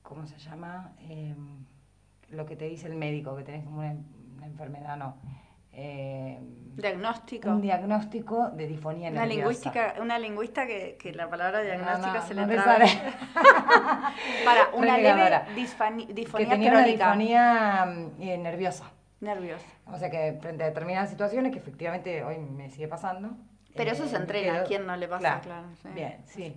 ¿cómo 0.03 0.27
se 0.27 0.37
llama? 0.37 0.95
Em, 1.09 1.65
lo 2.31 2.45
que 2.45 2.57
te 2.57 2.65
dice 2.65 2.89
el 2.89 2.97
médico, 2.97 3.37
que 3.37 3.45
tenés 3.45 3.65
como 3.65 3.79
una, 3.79 3.95
enfermedad, 4.45 4.97
no. 4.97 5.15
Em, 5.71 6.75
diagnóstico. 6.75 7.51
Un 7.51 7.61
diagnóstico 7.61 8.51
de 8.51 8.67
difonía 8.67 9.11
una 9.11 9.27
Lingüística, 9.27 9.95
una 10.01 10.19
lingüista 10.19 10.67
que, 10.67 10.97
que 11.01 11.15
la 11.15 11.31
palabra 11.31 11.61
diagnóstico 11.61 12.21
se 12.27 12.35
le 12.35 12.45
no 12.45 12.49
Para, 14.45 14.71
una 14.75 14.99
leve 14.99 15.55
disfonía 15.55 16.09
que 16.09 16.47
tenía 16.47 16.71
una 16.73 16.85
disfonía 16.85 18.09
eh, 18.19 18.39
nerviosa. 18.39 18.91
Nerviosa. 19.21 19.65
O 19.87 19.97
sea 19.99 20.11
que 20.11 20.37
frente 20.41 20.65
a 20.65 20.67
determinadas 20.67 21.11
situaciones, 21.11 21.53
que 21.53 21.59
efectivamente 21.59 22.25
hoy 22.25 22.39
me 22.39 22.69
sigue 22.71 22.89
pasando. 22.89 23.37
Pero 23.75 23.91
eso 23.93 24.07
se 24.07 24.17
eh, 24.17 24.19
entrena, 24.19 24.61
¿a 24.61 24.65
quién 24.65 24.87
no 24.87 24.97
le 24.97 25.09
pasa? 25.09 25.41
Claro, 25.41 25.69
Bien, 25.95 26.19
sí. 26.27 26.55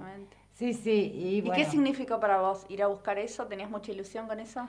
Sí, 0.54 0.73
sí. 0.73 1.12
Y, 1.13 1.47
¿Y 1.47 1.51
qué 1.51 1.65
significó 1.65 2.19
para 2.19 2.39
vos 2.39 2.65
ir 2.69 2.82
a 2.82 2.88
buscar 2.88 3.17
eso? 3.17 3.45
¿Tenías 3.45 3.69
mucha 3.69 3.91
ilusión 3.91 4.28
con 4.28 4.39
eso? 4.39 4.67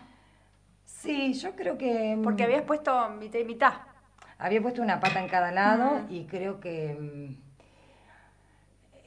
Sí, 0.84 1.34
yo 1.34 1.54
creo 1.54 1.78
que... 1.78 2.16
Mm, 2.16 2.22
Porque 2.22 2.44
habías 2.44 2.62
puesto 2.62 3.08
mitad 3.10 3.38
y 3.38 3.44
mitad. 3.44 3.74
Había 4.38 4.60
puesto 4.60 4.82
una 4.82 5.00
pata 5.00 5.20
en 5.20 5.28
cada 5.28 5.50
lado 5.52 6.00
y 6.08 6.24
creo 6.24 6.60
que... 6.60 6.96
Mm, 6.98 7.36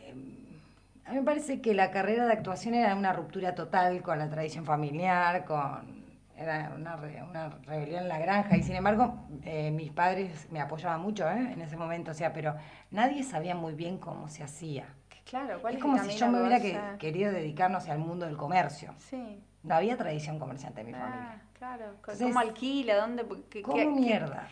em, 0.06 0.60
a 1.06 1.12
mí 1.12 1.18
me 1.18 1.24
parece 1.24 1.62
que 1.62 1.74
la 1.74 1.92
carrera 1.92 2.26
de 2.26 2.34
actuación 2.34 2.76
era 2.76 2.96
una 2.96 3.14
ruptura 3.14 3.56
total 3.56 4.02
con 4.02 4.20
la 4.20 4.30
tradición 4.30 4.66
familiar, 4.66 5.46
con... 5.46 5.99
Era 6.40 6.72
una, 6.74 6.96
una 7.30 7.50
rebelión 7.66 8.04
en 8.04 8.08
la 8.08 8.18
granja 8.18 8.56
y 8.56 8.64
sin 8.64 8.76
embargo 8.76 9.28
eh, 9.44 9.72
mis 9.72 9.92
padres 9.92 10.48
me 10.50 10.62
apoyaban 10.62 11.02
mucho 11.02 11.30
¿eh? 11.30 11.52
en 11.52 11.62
ese 11.62 11.76
momento, 11.76 12.12
o 12.12 12.14
sea, 12.14 12.32
pero 12.32 12.56
nadie 12.92 13.24
sabía 13.24 13.56
muy 13.56 13.74
bien 13.74 13.98
cómo 13.98 14.30
se 14.30 14.42
hacía. 14.42 14.86
Claro, 15.26 15.62
¿cuál 15.62 15.76
es, 15.76 15.82
como 15.82 15.98
si 16.00 16.18
yo 16.18 16.28
me 16.30 16.40
hubiera 16.40 16.98
querido 16.98 17.32
dedicarnos 17.32 17.90
al 17.90 18.00
mundo 18.00 18.26
del 18.26 18.38
comercio. 18.38 18.94
Sí. 18.98 19.44
No 19.64 19.76
había 19.76 19.98
tradición 19.98 20.40
comerciante 20.40 20.82
en 20.82 20.88
mi 20.88 20.94
ah, 20.94 21.00
familia. 21.00 21.42
Claro, 21.60 21.98
¿cómo 22.02 22.40
alquila? 22.40 22.96
¿Dónde? 22.96 23.26
Qué, 23.50 23.62
¿Cómo 23.62 23.92
mierda? 23.92 24.48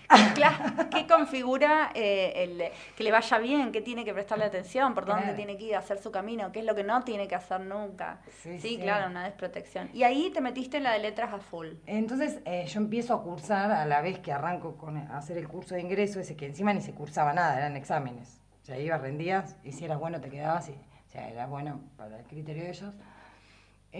¿Qué 0.91 1.07
configura 1.07 1.91
eh, 1.95 2.33
el, 2.35 2.63
que 2.95 3.03
le 3.03 3.11
vaya 3.11 3.37
bien? 3.39 3.71
¿Qué 3.71 3.81
tiene 3.81 4.05
que 4.05 4.13
prestarle 4.13 4.45
atención? 4.45 4.93
¿Por 4.93 5.05
dónde 5.05 5.33
tiene 5.33 5.57
que 5.57 5.63
ir 5.63 5.75
a 5.75 5.79
hacer 5.79 5.97
su 5.99 6.11
camino? 6.11 6.51
¿Qué 6.51 6.59
es 6.59 6.65
lo 6.65 6.75
que 6.75 6.83
no 6.83 7.03
tiene 7.03 7.27
que 7.27 7.35
hacer 7.35 7.61
nunca? 7.61 8.19
Sí, 8.59 8.77
claro, 8.77 9.09
una 9.09 9.23
desprotección. 9.23 9.89
Y 9.93 10.03
ahí 10.03 10.29
te 10.33 10.41
metiste 10.41 10.77
en 10.77 10.83
la 10.83 10.91
de 10.91 10.99
letras 10.99 11.33
a 11.33 11.39
full. 11.39 11.69
Entonces 11.85 12.41
eh, 12.45 12.65
yo 12.67 12.79
empiezo 12.79 13.13
a 13.13 13.23
cursar 13.23 13.71
a 13.71 13.85
la 13.85 14.01
vez 14.01 14.19
que 14.19 14.31
arranco 14.33 14.75
con 14.75 14.97
hacer 14.97 15.37
el 15.37 15.47
curso 15.47 15.75
de 15.75 15.81
ingreso, 15.81 16.19
ese 16.19 16.35
que 16.35 16.45
encima 16.45 16.73
ni 16.73 16.81
se 16.81 16.93
cursaba 16.93 17.33
nada, 17.33 17.57
eran 17.57 17.75
exámenes 17.77 18.41
sea, 18.67 18.79
ibas, 18.79 19.01
rendías, 19.01 19.55
y 19.63 19.71
si 19.71 19.85
eras 19.85 19.97
bueno 19.97 20.19
te 20.19 20.29
quedabas, 20.29 20.67
y, 20.69 20.73
o 20.73 21.09
sea, 21.09 21.29
era 21.29 21.47
bueno 21.47 21.79
para 21.95 22.19
el 22.19 22.25
criterio 22.25 22.63
de 22.63 22.69
ellos. 22.69 22.93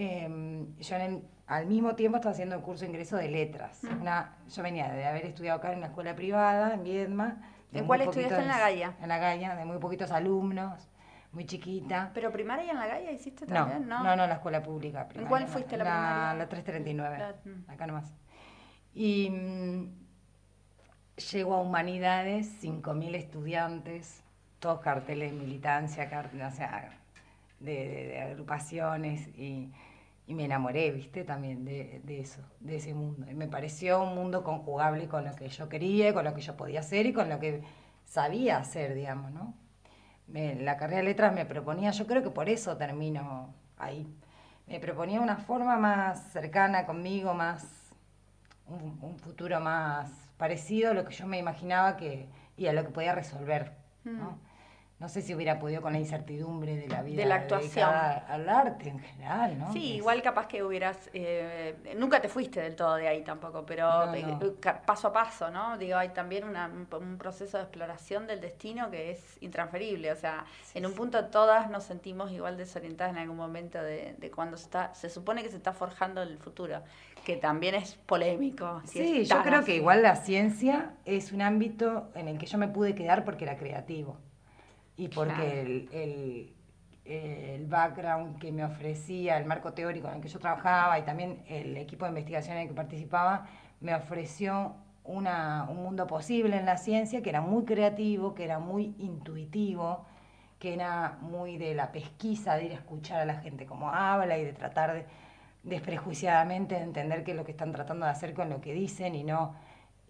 Em, 0.00 0.76
yo 0.78 0.96
al 1.48 1.66
mismo 1.66 1.96
tiempo 1.96 2.18
estaba 2.18 2.32
haciendo 2.32 2.54
el 2.54 2.62
curso 2.62 2.82
de 2.84 2.90
ingreso 2.90 3.16
de 3.16 3.28
letras. 3.28 3.82
Una, 4.00 4.36
yo 4.48 4.62
venía 4.62 4.92
de 4.92 5.04
haber 5.04 5.26
estudiado 5.26 5.58
acá 5.58 5.72
en 5.72 5.78
una 5.78 5.88
escuela 5.88 6.14
privada, 6.14 6.74
en 6.74 6.84
Viedma. 6.84 7.42
¿En 7.72 7.84
cuál 7.84 8.02
estudiaste 8.02 8.38
en 8.38 8.46
la 8.46 8.60
Gaya? 8.60 8.94
En 9.02 9.08
la 9.08 9.18
Gaya, 9.18 9.56
de 9.56 9.64
muy 9.64 9.78
poquitos 9.78 10.12
alumnos, 10.12 10.88
muy 11.32 11.46
chiquita. 11.46 12.12
¿Pero 12.14 12.30
primaria 12.30 12.70
en 12.70 12.78
la 12.78 12.86
Gaya 12.86 13.10
hiciste 13.10 13.44
también? 13.44 13.88
No, 13.88 14.04
no, 14.04 14.14
no, 14.14 14.28
la 14.28 14.34
escuela 14.34 14.62
pública. 14.62 15.08
¿En 15.16 15.26
cuál 15.26 15.48
fuiste 15.48 15.76
la, 15.76 15.84
la 15.84 15.90
primaria? 15.90 16.34
La 16.34 16.48
339, 16.48 17.34
mm. 17.44 17.70
acá 17.70 17.86
nomás. 17.88 18.14
Y 18.94 19.30
mm, 19.30 19.88
llego 21.32 21.54
a 21.54 21.60
Humanidades, 21.60 22.62
5.000 22.62 23.16
estudiantes, 23.16 24.22
todos 24.60 24.78
carteles 24.78 25.32
de 25.32 25.36
militancia, 25.36 26.08
carteles, 26.08 26.52
o 26.52 26.56
sea, 26.56 26.98
de, 27.60 28.20
agrupaciones 28.20 29.28
y, 29.36 29.72
me 30.34 30.44
enamoré, 30.44 30.90
viste, 30.90 31.24
también 31.24 31.64
de, 31.64 32.02
eso, 32.20 32.42
de 32.60 32.76
ese 32.76 32.92
mundo. 32.94 33.26
Y 33.30 33.34
me 33.34 33.48
pareció 33.48 34.02
un 34.02 34.14
mundo 34.14 34.44
conjugable 34.44 35.08
con 35.08 35.24
lo 35.24 35.34
que 35.34 35.48
yo 35.48 35.68
quería, 35.68 36.12
con 36.12 36.24
lo 36.24 36.34
que 36.34 36.42
yo 36.42 36.56
podía 36.56 36.80
hacer 36.80 37.06
y 37.06 37.12
con 37.12 37.28
lo 37.28 37.40
que 37.40 37.62
sabía 38.04 38.58
hacer, 38.58 38.94
digamos, 38.94 39.32
¿no? 39.32 39.54
la 40.30 40.76
carrera 40.76 40.98
de 40.98 41.04
letras 41.04 41.34
me 41.34 41.46
proponía, 41.46 41.90
yo 41.90 42.06
creo 42.06 42.22
que 42.22 42.28
por 42.28 42.50
eso 42.50 42.76
termino 42.76 43.54
ahí. 43.78 44.06
Me 44.66 44.78
proponía 44.78 45.22
una 45.22 45.38
forma 45.38 45.78
más 45.78 46.32
cercana 46.32 46.84
conmigo, 46.84 47.32
más 47.32 47.66
un, 48.66 49.18
futuro 49.18 49.58
más 49.60 50.10
parecido 50.36 50.90
a 50.90 50.94
lo 50.94 51.06
que 51.06 51.14
yo 51.14 51.26
me 51.26 51.38
imaginaba 51.38 51.96
que 51.96 52.28
y 52.58 52.66
a 52.66 52.74
lo 52.74 52.84
que 52.84 52.90
podía 52.90 53.14
resolver, 53.14 53.72
¿no? 54.04 54.32
Mm 54.32 54.47
no 55.00 55.08
sé 55.08 55.22
si 55.22 55.32
hubiera 55.32 55.60
podido 55.60 55.80
con 55.80 55.92
la 55.92 56.00
incertidumbre 56.00 56.74
de 56.74 56.88
la 56.88 57.02
vida 57.02 57.22
de 57.22 57.28
la 57.28 57.36
actuación 57.36 57.88
al 57.88 58.48
arte 58.48 58.88
en 58.88 58.98
general, 58.98 59.56
¿no? 59.56 59.72
Sí, 59.72 59.94
igual 59.94 60.20
capaz 60.22 60.48
que 60.48 60.64
hubieras 60.64 61.08
eh, 61.12 61.76
nunca 61.96 62.20
te 62.20 62.28
fuiste 62.28 62.60
del 62.60 62.74
todo 62.74 62.96
de 62.96 63.06
ahí 63.06 63.22
tampoco, 63.22 63.64
pero 63.64 64.12
eh, 64.12 64.26
paso 64.84 65.08
a 65.08 65.12
paso, 65.12 65.50
¿no? 65.50 65.78
Digo, 65.78 65.96
hay 65.96 66.08
también 66.08 66.44
un 66.46 67.16
proceso 67.16 67.58
de 67.58 67.64
exploración 67.64 68.26
del 68.26 68.40
destino 68.40 68.90
que 68.90 69.12
es 69.12 69.38
intransferible, 69.40 70.10
o 70.10 70.16
sea, 70.16 70.44
en 70.74 70.84
un 70.84 70.94
punto 70.94 71.26
todas 71.26 71.70
nos 71.70 71.84
sentimos 71.84 72.32
igual 72.32 72.56
desorientadas 72.56 73.12
en 73.12 73.20
algún 73.20 73.36
momento 73.36 73.80
de, 73.80 74.32
cuando 74.34 74.56
se 74.56 74.64
está 74.64 74.94
se 74.94 75.10
supone 75.10 75.44
que 75.44 75.48
se 75.48 75.56
está 75.56 75.72
forjando 75.72 76.22
el 76.22 76.38
futuro, 76.38 76.82
que 77.24 77.36
también 77.36 77.76
es 77.76 77.94
polémico. 77.94 78.82
sí, 78.84 79.24
yo 79.24 79.42
creo 79.44 79.64
que 79.64 79.76
igual 79.76 80.02
la 80.02 80.16
ciencia 80.16 80.94
es 81.04 81.30
un 81.30 81.42
ámbito 81.42 82.10
en 82.16 82.26
el 82.26 82.36
que 82.38 82.46
yo 82.46 82.58
me 82.58 82.66
pude 82.66 82.96
quedar 82.96 83.24
porque 83.24 83.44
era 83.44 83.56
creativo 83.56 84.16
y 84.98 85.08
porque 85.08 85.60
el, 85.92 86.52
el, 87.04 87.66
background 87.66 88.38
que 88.38 88.50
me 88.50 88.64
ofrecía, 88.64 89.38
el 89.38 89.46
marco 89.46 89.72
teórico 89.72 90.08
en 90.08 90.16
el 90.16 90.20
que 90.20 90.28
yo 90.28 90.40
trabajaba 90.40 90.98
y 90.98 91.02
también 91.02 91.42
el 91.48 91.76
equipo 91.76 92.04
de 92.04 92.10
investigación 92.10 92.56
en 92.56 92.62
el 92.62 92.68
que 92.68 92.74
participaba, 92.74 93.46
me 93.80 93.94
ofreció 93.94 94.74
una, 95.04 95.66
un 95.70 95.76
mundo 95.76 96.06
posible 96.06 96.56
en 96.56 96.66
la 96.66 96.76
ciencia 96.76 97.22
que 97.22 97.30
era 97.30 97.40
muy 97.40 97.64
creativo, 97.64 98.34
que 98.34 98.44
era 98.44 98.58
muy 98.58 98.96
intuitivo, 98.98 100.04
que 100.58 100.74
era 100.74 101.16
muy 101.20 101.56
de 101.58 101.74
la 101.74 101.92
pesquisa, 101.92 102.56
de 102.56 102.66
ir 102.66 102.72
a 102.72 102.74
escuchar 102.74 103.20
a 103.20 103.24
la 103.24 103.36
gente 103.36 103.66
cómo 103.66 103.90
habla 103.90 104.36
y 104.36 104.44
de 104.44 104.52
tratar 104.52 104.94
de, 104.94 105.06
desprejuiciadamente 105.62 106.74
de 106.74 106.82
entender 106.82 107.22
qué 107.22 107.30
es 107.30 107.36
lo 107.36 107.44
que 107.44 107.52
están 107.52 107.70
tratando 107.70 108.04
de 108.04 108.10
hacer 108.10 108.34
con 108.34 108.50
lo 108.50 108.60
que 108.60 108.72
dicen 108.72 109.14
y 109.14 109.22
no 109.22 109.54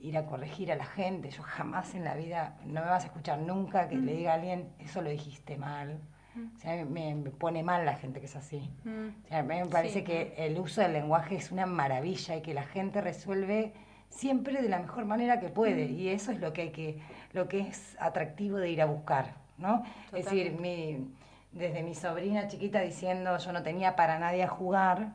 ir 0.01 0.17
a 0.17 0.27
corregir 0.27 0.73
a 0.73 0.77
la 0.77 0.85
gente. 0.85 1.31
Yo 1.31 1.43
jamás 1.43 1.95
en 1.95 2.05
la 2.05 2.15
vida, 2.15 2.57
no 2.65 2.81
me 2.81 2.89
vas 2.89 3.05
a 3.05 3.07
escuchar 3.07 3.39
nunca 3.39 3.89
que 3.89 3.97
le 3.97 4.13
mm. 4.13 4.17
diga 4.17 4.33
a 4.33 4.35
alguien, 4.35 4.69
eso 4.79 5.03
lo 5.03 5.11
dijiste 5.11 5.57
mal. 5.57 6.01
Mm. 6.35 6.57
O 6.57 6.59
sea, 6.59 6.85
me, 6.85 7.31
pone 7.31 7.63
mal 7.63 7.85
la 7.85 7.95
gente 7.95 8.21
que 8.21 8.27
es 8.27 8.37
así. 8.37 8.71
Mm. 8.85 9.09
O 9.25 9.29
sea, 9.29 9.43
me 9.43 9.67
parece 9.67 10.05
que 10.05 10.35
el 10.39 10.59
uso 10.59 10.81
del 10.81 10.93
lenguaje 10.93 11.37
es 11.37 11.51
una 11.51 11.67
maravilla 11.67 12.37
y 12.37 12.43
que 12.43 12.55
la 12.55 12.65
gente 12.65 13.01
resuelve 13.01 13.73
siempre 14.09 14.63
de 14.63 14.69
la 14.69 14.79
mejor 14.79 15.05
manera 15.05 15.41
que 15.41 15.49
puede. 15.49 15.87
Y 15.87 16.09
eso 16.09 16.33
es 16.33 16.41
lo 16.41 16.53
que 16.53 16.63
hay 16.63 16.71
que, 16.71 17.01
lo 17.33 17.49
que 17.49 17.61
es 17.61 17.97
atractivo 18.01 18.59
de 18.59 18.71
ir 18.71 18.83
a 18.83 18.87
buscar, 18.87 19.35
¿no? 19.59 19.83
Es 20.13 20.25
decir, 20.25 20.53
mi, 20.53 21.13
desde 21.53 21.83
mi 21.83 21.95
sobrina 21.95 22.49
chiquita 22.49 22.81
diciendo 22.81 23.37
yo 23.39 23.53
no 23.53 23.63
tenía 23.63 23.97
para 23.97 24.19
nadie 24.19 24.45
a 24.45 24.49
jugar, 24.49 25.13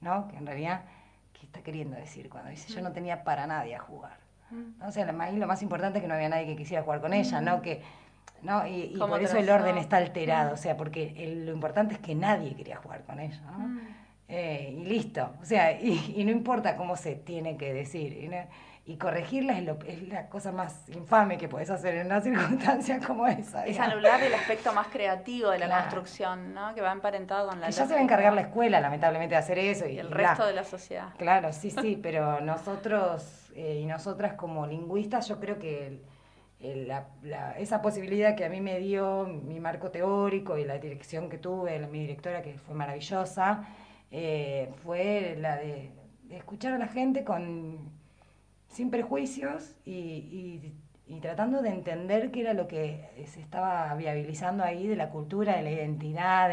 ¿no? 0.00 0.28
Que 0.28 0.36
en 0.36 0.46
realidad 0.46 0.82
¿qué 0.82 0.97
está 1.48 1.62
queriendo 1.62 1.96
decir 1.96 2.28
cuando 2.28 2.50
dice 2.50 2.72
yo 2.72 2.80
no 2.82 2.92
tenía 2.92 3.24
para 3.24 3.46
nadie 3.46 3.74
a 3.74 3.80
jugar? 3.80 4.18
O 4.86 4.90
sea, 4.92 5.14
ahí 5.20 5.36
lo 5.36 5.46
más 5.46 5.62
importante 5.62 5.98
es 5.98 6.02
que 6.02 6.08
no 6.08 6.14
había 6.14 6.28
nadie 6.28 6.46
que 6.46 6.56
quisiera 6.56 6.82
jugar 6.82 7.00
con 7.00 7.12
ella, 7.12 7.40
¿no? 7.40 7.60
Que, 7.60 7.82
¿no? 8.42 8.66
Y, 8.66 8.96
por 8.98 9.22
eso 9.22 9.36
el 9.36 9.50
orden 9.50 9.76
está 9.76 9.98
alterado, 9.98 10.54
o 10.54 10.56
sea, 10.56 10.76
porque 10.76 11.34
lo 11.44 11.52
importante 11.52 11.94
es 11.94 12.00
que 12.00 12.14
nadie 12.14 12.54
quería 12.54 12.76
jugar 12.76 13.02
con 13.02 13.20
ella, 13.20 13.40
¿no? 13.42 13.80
Eh, 14.26 14.74
y 14.78 14.84
listo, 14.84 15.34
o 15.40 15.44
sea, 15.44 15.72
y, 15.80 16.22
no 16.24 16.30
importa 16.30 16.76
cómo 16.76 16.96
se 16.96 17.14
tiene 17.14 17.56
que 17.56 17.72
decir 17.72 18.12
y 18.12 18.28
corregirla 18.96 19.58
es, 19.58 20.08
la 20.08 20.28
cosa 20.28 20.50
más 20.50 20.88
infame 20.88 21.36
que 21.36 21.48
puedes 21.48 21.68
hacer 21.70 21.94
en 21.96 22.06
una 22.06 22.20
circunstancia 22.22 23.00
como 23.00 23.26
esa. 23.26 23.66
Es 23.66 23.78
anular 23.78 24.22
el 24.22 24.34
aspecto 24.34 24.72
más 24.72 24.88
creativo 24.88 25.50
de 25.50 25.58
la 25.58 25.80
construcción, 25.80 26.54
¿no? 26.54 26.74
Que 26.74 26.80
va 26.80 26.92
emparentado 26.92 27.48
con 27.48 27.60
la... 27.60 27.68
Y 27.68 27.72
ya 27.72 27.86
se 27.86 27.92
va 27.92 28.00
a 28.00 28.02
encargar 28.02 28.32
la 28.32 28.42
escuela, 28.42 28.80
lamentablemente, 28.80 29.34
de 29.34 29.38
hacer 29.38 29.58
eso. 29.58 29.86
Y, 29.86 29.98
el 29.98 30.10
resto 30.10 30.46
de 30.46 30.54
la 30.54 30.64
sociedad. 30.64 31.08
Claro, 31.18 31.52
sí, 31.52 31.70
sí, 31.70 31.98
pero 32.02 32.40
nosotros 32.40 33.48
eh, 33.54 33.80
y 33.82 33.86
nosotras 33.86 34.34
como 34.34 34.68
lingüistas, 34.68 35.26
yo 35.26 35.40
creo 35.40 35.58
que 35.58 36.00
esa 37.58 37.82
posibilidad 37.82 38.36
que 38.36 38.44
a 38.44 38.48
mí 38.48 38.60
me 38.60 38.78
dio 38.78 39.26
mi 39.26 39.58
marco 39.58 39.90
teórico 39.90 40.56
y 40.56 40.64
la 40.64 40.78
dirección 40.78 41.28
que 41.28 41.38
tuve, 41.38 41.78
mi 41.88 42.00
directora, 42.00 42.40
que 42.40 42.56
fue 42.56 42.76
maravillosa, 42.76 43.64
eh, 44.12 44.72
fue 44.84 45.36
la 45.40 45.56
de 45.56 45.90
escuchar 46.30 46.74
a 46.74 46.78
la 46.78 46.86
gente 46.86 47.24
con 47.24 47.97
sin 48.78 48.92
prejuicios 48.92 49.74
y, 49.84 50.72
tratando 51.20 51.62
de 51.62 51.70
entender 51.70 52.30
qué 52.30 52.42
era 52.42 52.54
lo 52.54 52.68
que 52.68 53.10
se 53.26 53.40
estaba 53.40 53.92
viabilizando 53.96 54.62
ahí 54.62 54.86
de 54.86 54.94
la 54.94 55.10
cultura, 55.10 55.56
de 55.56 55.62
la 55.62 55.70
identidad, 55.72 56.48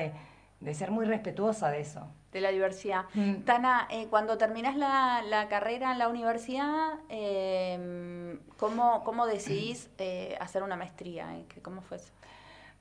de, 0.59 0.73
ser 0.73 0.89
muy 0.89 1.05
respetuosa 1.05 1.69
de 1.69 1.81
eso. 1.81 2.07
De 2.31 2.41
la 2.41 2.49
diversidad. 2.49 3.03
Mm. 3.13 3.43
Tana, 3.43 3.87
eh, 3.91 4.07
cuando 4.09 4.39
terminas 4.39 4.75
la, 4.75 5.45
carrera 5.51 5.91
en 5.91 5.99
la 5.99 6.09
universidad, 6.09 6.93
eh, 7.09 8.39
¿cómo, 8.57 9.03
¿cómo, 9.03 9.27
decidís 9.27 9.91
eh, 9.99 10.35
hacer 10.41 10.63
una 10.63 10.75
maestría? 10.75 11.27
¿Cómo 11.61 11.81
fue 11.81 11.97
eso? 11.97 12.11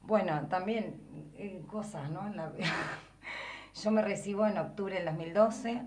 Bueno, 0.05 0.47
también 0.49 1.03
eh, 1.37 1.61
cosas, 1.67 2.11
¿no? 2.11 2.33
yo 3.83 3.91
me 3.91 4.01
recibo 4.01 4.47
en 4.47 4.57
octubre 4.57 4.95
del 4.95 5.05
2012, 5.05 5.83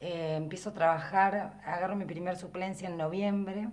eh, 0.00 0.36
empiezo 0.36 0.70
a 0.70 0.74
trabajar, 0.74 1.60
agarro 1.64 1.96
mi 1.96 2.04
primer 2.04 2.36
suplencia 2.36 2.88
en 2.88 2.96
noviembre 2.96 3.68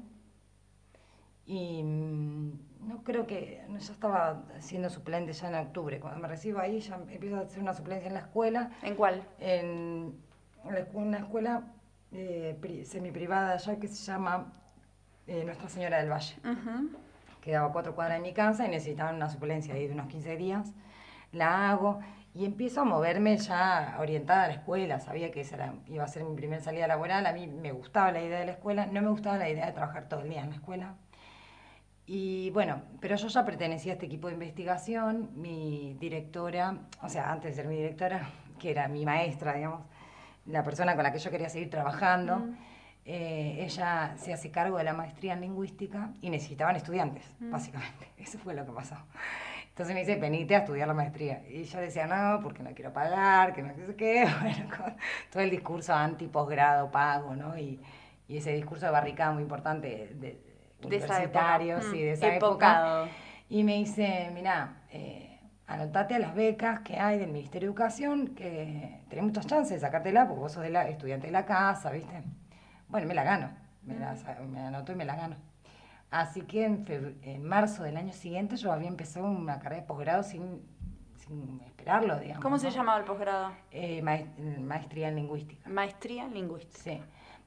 y 1.46 1.84
mm, 1.84 2.88
no 2.88 3.04
creo 3.04 3.28
que, 3.28 3.64
no, 3.70 3.78
yo 3.78 3.94
estaba 3.94 4.44
siendo 4.60 4.90
suplente 4.90 5.34
ya 5.34 5.50
en 5.50 5.56
octubre, 5.56 6.00
cuando 6.00 6.20
me 6.20 6.28
recibo 6.28 6.60
ahí 6.60 6.80
ya 6.80 6.96
empiezo 6.96 7.38
a 7.38 7.42
hacer 7.42 7.62
una 7.62 7.74
suplencia 7.74 8.08
en 8.08 8.14
la 8.14 8.22
escuela. 8.22 8.72
¿En 8.82 8.96
cuál? 8.96 9.24
En, 9.40 10.24
una 10.94 11.18
escuela 11.20 11.64
eh, 12.12 12.84
semi-privada 12.86 13.54
allá 13.54 13.80
que 13.80 13.88
se 13.88 14.04
llama 14.04 14.52
eh, 15.28 15.44
Nuestra 15.46 15.70
Señora 15.70 16.00
del 16.00 16.10
Valle. 16.10 16.36
Quedaba 17.40 17.72
cuatro 17.72 17.94
cuadras 17.94 18.18
de 18.18 18.24
mi 18.24 18.34
casa 18.34 18.66
y 18.66 18.70
necesitaban 18.70 19.18
una 19.18 19.30
suplencia 19.30 19.76
ahí 19.76 19.86
de 19.86 19.94
unos 19.94 20.08
15 20.08 20.36
días. 20.38 20.74
La 21.32 21.70
hago 21.70 22.00
y 22.36 22.44
empiezo 22.44 22.82
a 22.82 22.84
moverme 22.84 23.38
ya 23.38 23.96
orientada 23.98 24.44
a 24.44 24.48
la 24.48 24.54
escuela. 24.56 25.00
Sabía 25.00 25.32
que 25.32 25.40
esa 25.40 25.74
iba 25.88 26.04
a 26.04 26.08
ser 26.10 26.26
mi 26.26 26.36
primera 26.36 26.62
salida 26.62 26.86
laboral. 26.86 27.26
A 27.26 27.32
mí 27.32 27.48
me 27.48 27.72
gustaba 27.72 28.12
la 28.12 28.22
idea 28.22 28.40
de 28.40 28.46
la 28.46 28.52
escuela. 28.52 28.86
No 28.88 29.02
me 29.02 29.08
gustaba 29.08 29.38
la 29.38 29.50
idea 29.50 29.68
de 29.68 29.72
trabajar 29.72 30.10
todo 30.10 30.20
el 30.20 30.30
día 30.30 30.42
en 30.42 30.50
la 30.50 30.56
escuela. 30.56 30.96
Y 32.06 32.50
bueno, 32.50 32.82
pero 33.00 33.16
yo 33.16 33.30
ya 33.30 33.46
pertenecía 33.46 33.94
a 33.94 33.96
este 33.96 34.08
equipo 34.08 34.28
de 34.28 34.34
investigación. 34.34 35.30
Mi 35.34 35.96
directora, 35.98 36.78
o 37.02 37.08
sea, 37.08 37.32
antes 37.32 37.56
de 37.56 37.62
ser 37.62 37.70
mi 37.70 37.78
directora, 37.78 38.30
que 38.60 38.70
era 38.70 38.90
mi 38.90 39.06
maestra, 39.06 39.54
digamos, 39.54 39.86
la 40.46 40.62
persona 40.62 40.94
con 40.94 41.04
la 41.04 41.14
que 41.14 41.20
yo 41.20 41.32
quería 41.32 41.48
seguir 41.48 41.70
trabajando. 41.70 42.50
Eh, 43.06 43.60
ella 43.62 44.16
se 44.18 44.34
hace 44.34 44.52
cargo 44.52 44.78
de 44.78 44.84
la 44.84 44.94
maestría 44.94 45.34
en 45.34 45.42
lingüística 45.42 46.12
y 46.20 46.30
necesitaban 46.30 46.76
estudiantes, 46.76 47.24
mm. 47.40 47.50
básicamente. 47.50 48.12
Eso 48.18 48.38
fue 48.40 48.54
lo 48.54 48.66
que 48.66 48.74
pasó. 48.74 48.98
Entonces 49.76 49.94
me 49.94 50.06
dice, 50.06 50.16
venite 50.16 50.56
a 50.56 50.60
estudiar 50.60 50.88
la 50.88 50.94
maestría. 50.94 51.44
Y 51.50 51.66
yo 51.66 51.82
decía, 51.82 52.08
no, 52.08 52.40
porque 52.42 52.64
no 52.64 52.70
quiero 52.74 52.94
pagar, 52.94 53.54
que 53.54 53.62
no 53.62 53.74
sé 53.76 53.94
qué. 53.98 54.26
Bueno, 54.42 54.70
todo 55.30 55.44
el 55.44 55.50
discurso 55.50 55.94
anti-posgrado 55.94 56.90
pago, 56.90 57.36
¿no? 57.36 57.58
Y, 57.58 57.82
y, 58.30 58.38
ese 58.38 58.54
discurso 58.54 58.86
de 58.86 58.94
barricada 58.94 59.34
muy 59.34 59.44
importante 59.44 60.16
de, 60.16 60.40
universitario, 60.82 61.82
sí, 61.82 62.02
de 62.02 62.14
esa 62.14 62.36
época. 62.36 63.10
Y 63.50 63.66
me 63.66 63.74
dice, 63.74 64.32
mira, 64.34 64.78
eh, 64.92 65.42
anotate 65.68 66.16
a 66.16 66.20
las 66.20 66.34
becas 66.36 66.80
que 66.80 66.98
hay 66.98 67.20
del 67.20 67.32
Ministerio 67.34 67.68
de 67.68 67.72
Educación, 67.74 68.28
que 68.30 69.02
tenés 69.10 69.26
muchas 69.26 69.46
chances 69.46 69.72
de 69.72 69.80
sacártela, 69.86 70.26
porque 70.26 70.40
vos 70.40 70.54
sos 70.54 70.64
de 70.64 70.70
la, 70.70 70.88
estudiante 70.88 71.28
de 71.28 71.34
la 71.34 71.46
casa, 71.46 71.92
¿viste? 71.92 72.24
Bueno, 72.88 73.08
me 73.08 73.14
la 73.14 73.26
gano, 73.26 73.52
me, 73.84 74.00
la, 74.00 74.16
me 74.50 74.62
anoto 74.62 74.94
y 74.94 74.96
me 74.96 75.04
la 75.04 75.18
gano. 75.18 75.36
Así 76.12 76.42
que 76.42 76.66
en, 76.66 77.44
marzo 77.44 77.84
del 77.84 77.98
año 77.98 78.14
siguiente 78.14 78.56
yo 78.56 78.72
había 78.72 78.88
empezado 78.88 79.26
una 79.26 79.60
carrera 79.60 79.82
de 79.82 79.88
posgrado 79.88 80.24
sin, 80.24 80.62
esperarlo, 81.66 82.20
digamos. 82.20 82.42
¿Cómo 82.44 82.60
se 82.60 82.70
llamaba 82.70 83.00
el 83.00 83.06
posgrado? 83.06 83.52
Eh, 83.72 84.02
maestría 84.02 85.10
en 85.10 85.16
lingüística. 85.16 85.68
Maestría 85.70 86.26
en 86.26 86.34
lingüística. 86.34 86.84
Sí. 86.84 87.02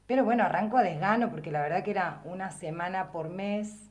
Pero 0.07 0.25
bueno, 0.25 0.45
arranco 0.45 0.79
a 0.79 0.83
desgano 0.83 1.31
porque 1.31 1.51
la 1.51 1.61
verdad 1.61 1.85
que 1.85 1.93
era 1.93 2.21
una 2.25 2.51
semana 2.51 3.13
por 3.13 3.29
mes 3.29 3.91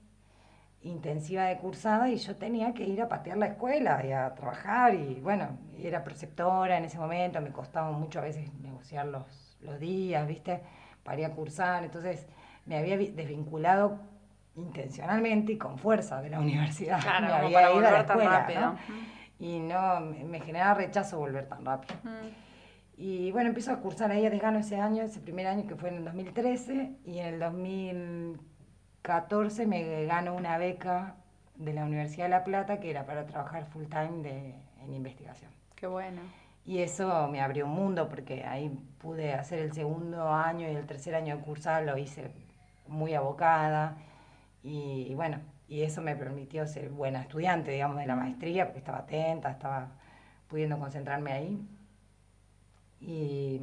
intensiva 0.81 1.45
de 1.45 1.57
cursada 1.57 2.09
y 2.09 2.17
yo 2.17 2.35
tenía 2.35 2.73
que 2.73 2.83
ir 2.83 3.01
a 3.01 3.09
patear 3.09 3.37
la 3.37 3.47
escuela 3.47 4.05
y 4.05 4.11
a 4.11 4.33
trabajar 4.35 4.93
y 4.93 5.19
bueno, 5.21 5.57
era 5.77 6.03
preceptora 6.03 6.77
en 6.77 6.85
ese 6.85 6.97
momento, 6.97 7.41
me 7.41 7.51
costaba 7.51 7.91
mucho 7.91 8.19
a 8.19 8.23
veces 8.23 8.53
negociar 8.59 9.07
los, 9.07 9.57
los 9.61 9.79
días, 9.79 10.27
¿viste? 10.27 10.61
para 11.07 11.21
ir 11.21 11.25
a 11.25 11.31
cursar, 11.31 11.85
entonces 11.85 12.27
me 12.65 12.77
había 12.77 12.97
desvinculado 12.97 13.99
intencionalmente 14.57 15.53
y 15.53 15.57
con 15.57 15.77
fuerza 15.77 16.21
de 16.21 16.29
la 16.29 16.39
universidad. 16.39 16.99
Claro, 17.01 17.27
me 17.27 17.33
había 17.33 17.71
ido 17.71 17.87
a 17.87 17.91
la 17.91 18.01
escuela, 18.01 18.75
Y 19.39 19.59
no, 19.59 20.01
me 20.01 20.41
generaba 20.41 20.73
rechazo 20.73 21.19
volver 21.19 21.47
tan 21.47 21.63
rápido. 21.63 21.95
Y 22.97 23.31
bueno, 23.31 23.47
empiezo 23.49 23.71
a 23.71 23.77
cursar 23.77 24.11
ahí 24.11 24.25
a 24.25 24.31
desgano 24.31 24.59
ese 24.59 24.79
año, 24.79 25.03
ese 25.03 25.19
primer 25.19 25.45
año 25.45 25.67
que 25.67 25.75
fue 25.75 25.89
en 25.89 25.97
el 25.97 26.05
2013, 26.05 26.95
y 27.05 27.19
en 27.19 27.27
el 27.27 27.39
2014 27.39 29.67
me 29.67 30.05
gano 30.05 30.33
una 30.33 30.57
beca 30.57 31.17
de 31.55 31.73
la 31.73 31.85
Universidad 31.85 32.25
de 32.25 32.29
La 32.29 32.43
Plata 32.43 32.79
que 32.79 32.89
era 32.89 33.05
para 33.05 33.27
trabajar 33.27 33.65
full 33.65 33.85
time 33.85 34.23
de, 34.23 34.55
en 34.83 34.93
investigación. 34.93 35.51
Qué 35.75 35.85
bueno. 35.85 36.21
Y 36.65 36.79
eso 36.79 37.27
me 37.27 37.39
abrió 37.39 37.65
un 37.65 37.71
mundo 37.71 38.09
porque 38.09 38.43
ahí 38.43 38.69
pude 38.97 39.33
hacer 39.33 39.59
el 39.59 39.73
segundo 39.73 40.33
año 40.33 40.69
y 40.69 40.75
el 40.75 40.85
tercer 40.85 41.15
año 41.15 41.37
de 41.37 41.43
cursar, 41.43 41.83
lo 41.83 41.97
hice 41.97 42.29
muy 42.87 43.13
abocada. 43.13 43.95
Y, 44.63 45.13
bueno, 45.15 45.39
y 45.67 45.83
eso 45.83 46.01
me 46.01 46.15
permitió 46.15 46.67
ser 46.67 46.89
buena 46.89 47.21
estudiante, 47.21 47.71
digamos, 47.71 47.97
de 47.97 48.05
la 48.05 48.15
maestría, 48.15 48.65
porque 48.65 48.79
estaba 48.79 48.99
atenta, 48.99 49.51
estaba 49.51 49.91
pudiendo 50.47 50.77
concentrarme 50.79 51.31
ahí. 51.31 51.67
Y, 52.99 53.61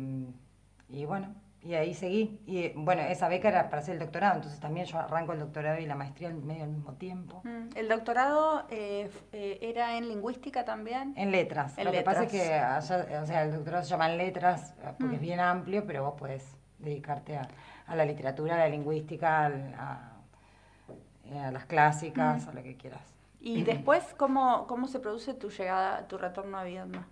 y 0.88 1.04
bueno, 1.04 1.34
y 1.64 1.74
ahí 1.74 1.94
seguí. 1.94 2.40
Y 2.46 2.68
bueno, 2.74 3.02
esa 3.02 3.28
beca 3.28 3.48
era 3.48 3.70
para 3.70 3.80
hacer 3.80 3.94
el 3.94 4.00
doctorado, 4.00 4.36
entonces 4.36 4.60
también 4.60 4.86
yo 4.86 4.98
arranco 4.98 5.32
el 5.32 5.40
doctorado 5.40 5.80
y 5.80 5.86
la 5.86 5.94
maestría 5.94 6.28
al 6.28 6.34
medio 6.34 6.64
al 6.64 6.70
mismo 6.70 6.92
tiempo. 6.92 7.40
Mm, 7.44 7.76
¿El 7.76 7.88
doctorado 7.88 8.66
eh, 8.70 9.10
eh, 9.32 9.58
era 9.62 9.96
en 9.96 10.08
lingüística 10.08 10.64
también? 10.64 11.14
En 11.16 11.30
letras. 11.30 11.74
Lo 11.82 11.90
que 11.90 12.02
pasa 12.02 12.24
es 12.24 12.30
que 12.30 13.18
o 13.18 13.26
sea, 13.26 13.42
el 13.42 13.52
doctorado 13.52 13.82
se 13.82 13.90
llama 13.90 14.10
en 14.10 14.18
letras 14.18 14.74
porque 14.98 15.16
es 15.16 15.20
mm. 15.20 15.24
bien 15.24 15.40
amplio, 15.40 15.86
pero 15.86 16.04
vos 16.04 16.14
podés 16.18 16.44
dedicarte 16.78 17.38
a, 17.38 17.48
la 17.94 18.04
literatura, 18.04 18.56
a 18.56 18.58
la 18.58 18.68
lingüística, 18.68 19.46
a, 19.78 20.13
las 21.34 21.66
clásicas, 21.66 22.46
mm. 22.46 22.48
a 22.48 22.52
lo 22.52 22.62
que 22.62 22.76
quieras. 22.76 23.02
¿Y 23.40 23.62
después 23.62 24.02
cómo, 24.16 24.66
cómo 24.66 24.88
se 24.88 25.00
produce 25.00 25.34
tu 25.34 25.50
llegada, 25.50 26.08
tu 26.08 26.16
retorno 26.16 26.56
a 26.56 26.64
Vietnam? 26.64 27.04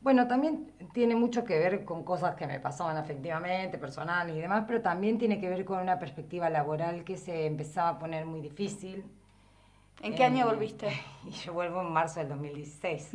Bueno, 0.00 0.28
también 0.28 0.70
tiene 0.92 1.16
mucho 1.16 1.44
que 1.44 1.58
ver 1.58 1.84
con 1.86 2.04
cosas 2.04 2.34
que 2.34 2.46
me 2.46 2.60
pasaban 2.60 3.02
efectivamente, 3.02 3.78
personales 3.78 4.36
y 4.36 4.40
demás, 4.40 4.64
pero 4.66 4.82
también 4.82 5.16
tiene 5.16 5.40
que 5.40 5.48
ver 5.48 5.64
con 5.64 5.80
una 5.80 5.98
perspectiva 5.98 6.50
laboral 6.50 7.04
que 7.04 7.16
se 7.16 7.46
empezaba 7.46 7.88
a 7.88 7.98
poner 7.98 8.26
muy 8.26 8.42
difícil. 8.42 9.04
¿En 10.02 10.14
qué 10.14 10.24
año 10.24 10.46
volviste? 10.46 10.88
Y 11.26 11.30
yo 11.30 11.54
vuelvo 11.54 11.80
en 11.80 11.90
marzo 11.90 12.20
del 12.20 12.28
2016. 12.28 13.12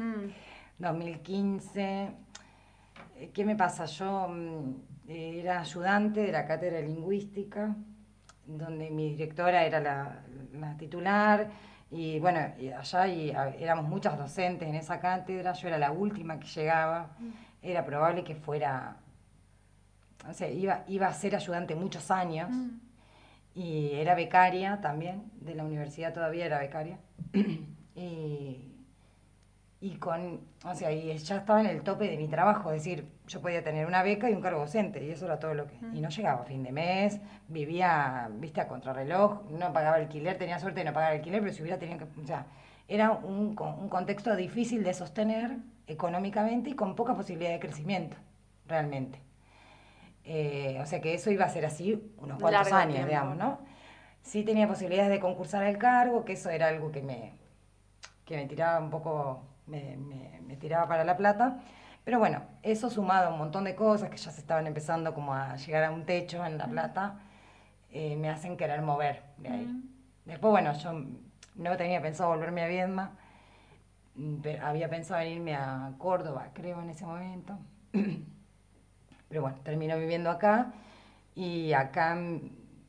2015. 0.79 2.09
Mm. 2.09 3.21
Eh, 3.21 3.31
¿Qué 3.33 3.45
me 3.45 3.55
pasa? 3.55 3.85
Yo 3.85 4.27
mm, 4.27 4.73
era 5.07 5.59
ayudante 5.59 6.21
de 6.21 6.31
la 6.31 6.47
cátedra 6.47 6.77
de 6.77 6.87
lingüística, 6.87 7.75
donde 8.57 8.89
mi 8.89 9.11
directora 9.11 9.63
era 9.63 9.79
la, 9.79 10.19
la 10.53 10.75
titular 10.77 11.49
y 11.91 12.19
bueno, 12.19 12.39
allá 12.77 13.07
y, 13.07 13.31
éramos 13.59 13.87
muchas 13.87 14.17
docentes 14.17 14.67
en 14.67 14.75
esa 14.75 14.99
cátedra, 14.99 15.53
yo 15.53 15.67
era 15.67 15.77
la 15.77 15.91
última 15.91 16.39
que 16.39 16.47
llegaba, 16.47 17.15
mm. 17.17 17.29
era 17.63 17.83
probable 17.83 18.23
que 18.23 18.35
fuera, 18.35 18.97
o 20.27 20.33
sea, 20.33 20.49
iba, 20.49 20.83
iba 20.87 21.07
a 21.07 21.13
ser 21.13 21.35
ayudante 21.35 21.75
muchos 21.75 22.11
años 22.11 22.49
mm. 22.51 22.69
y 23.55 23.91
era 23.93 24.13
becaria 24.13 24.79
también, 24.81 25.31
de 25.41 25.55
la 25.55 25.63
universidad 25.63 26.13
todavía 26.13 26.45
era 26.45 26.59
becaria. 26.59 26.99
y, 27.95 28.65
y 29.81 29.95
con, 29.95 30.41
o 30.65 30.75
sea, 30.75 30.91
y 30.91 31.17
ya 31.17 31.37
estaba 31.37 31.61
en 31.61 31.67
el 31.67 31.83
tope 31.83 32.09
de 32.09 32.17
mi 32.17 32.27
trabajo, 32.27 32.71
es 32.71 32.83
decir, 32.83 33.07
yo 33.27 33.41
podía 33.41 33.63
tener 33.63 33.87
una 33.87 34.03
beca 34.03 34.29
y 34.29 34.33
un 34.33 34.41
cargo 34.41 34.59
docente, 34.59 35.03
y 35.05 35.11
eso 35.11 35.25
era 35.25 35.39
todo 35.39 35.53
lo 35.53 35.67
que, 35.67 35.75
y 35.93 36.01
no 36.01 36.09
llegaba 36.09 36.41
a 36.41 36.45
fin 36.45 36.63
de 36.63 36.71
mes, 36.71 37.21
vivía, 37.47 38.29
viste, 38.33 38.59
a 38.59 38.67
contrarreloj, 38.67 39.49
no 39.51 39.71
pagaba 39.71 39.95
alquiler, 39.95 40.37
tenía 40.37 40.59
suerte 40.59 40.81
de 40.81 40.85
no 40.85 40.93
pagar 40.93 41.13
alquiler, 41.13 41.41
pero 41.41 41.53
si 41.53 41.61
hubiera 41.61 41.79
tenido 41.79 41.99
que, 41.99 42.21
o 42.21 42.27
sea, 42.27 42.47
era 42.89 43.11
un, 43.11 43.55
un 43.57 43.89
contexto 43.89 44.35
difícil 44.35 44.83
de 44.83 44.93
sostener 44.93 45.57
económicamente 45.87 46.71
y 46.71 46.73
con 46.73 46.95
poca 46.95 47.15
posibilidad 47.15 47.51
de 47.51 47.59
crecimiento, 47.59 48.17
realmente. 48.67 49.21
Eh, 50.25 50.77
o 50.81 50.85
sea 50.85 50.99
que 50.99 51.13
eso 51.13 51.31
iba 51.31 51.45
a 51.45 51.49
ser 51.49 51.65
así 51.65 52.13
unos 52.17 52.39
cuantos 52.39 52.71
años, 52.73 53.07
digamos, 53.07 53.37
¿no? 53.37 53.59
Sí 54.21 54.43
tenía 54.43 54.67
posibilidades 54.67 55.09
de 55.09 55.19
concursar 55.19 55.63
al 55.63 55.77
cargo, 55.77 56.25
que 56.25 56.33
eso 56.33 56.49
era 56.49 56.67
algo 56.67 56.91
que 56.91 57.01
me, 57.01 57.33
que 58.25 58.35
me 58.35 58.45
tiraba 58.45 58.79
un 58.79 58.89
poco 58.89 59.48
me, 59.69 60.57
tiraba 60.57 60.87
para 60.87 61.03
La 61.03 61.15
Plata. 61.15 61.59
Pero 62.03 62.19
bueno, 62.19 62.41
eso 62.63 62.89
sumado 62.89 63.29
a 63.29 63.31
un 63.31 63.37
montón 63.37 63.63
de 63.63 63.75
cosas 63.75 64.09
que 64.09 64.17
ya 64.17 64.31
se 64.31 64.41
estaban 64.41 64.67
empezando 64.67 65.13
como 65.13 65.33
a 65.33 65.55
llegar 65.55 65.83
a 65.83 65.91
un 65.91 66.05
techo 66.05 66.45
en 66.45 66.57
La 66.57 66.67
Plata, 66.67 67.19
eh, 67.91 68.15
me 68.15 68.29
hacen 68.29 68.57
querer 68.57 68.81
mover 68.81 69.23
de 69.37 69.49
ahí. 69.49 69.83
Después, 70.25 70.51
bueno, 70.51 70.73
yo 70.73 70.91
no 71.55 71.77
tenía 71.77 72.01
pensado 72.01 72.29
volverme 72.29 72.63
a 72.63 72.67
Viedma, 72.67 73.11
había 74.61 74.89
pensado 74.89 75.21
en 75.21 75.33
irme 75.33 75.55
a 75.55 75.93
Córdoba, 75.97 76.49
creo, 76.53 76.81
en 76.81 76.89
ese 76.89 77.05
momento. 77.05 77.57
Pero 79.29 79.41
bueno, 79.41 79.57
termino 79.63 79.97
viviendo 79.97 80.29
acá 80.29 80.73
y 81.35 81.73
acá 81.73 82.17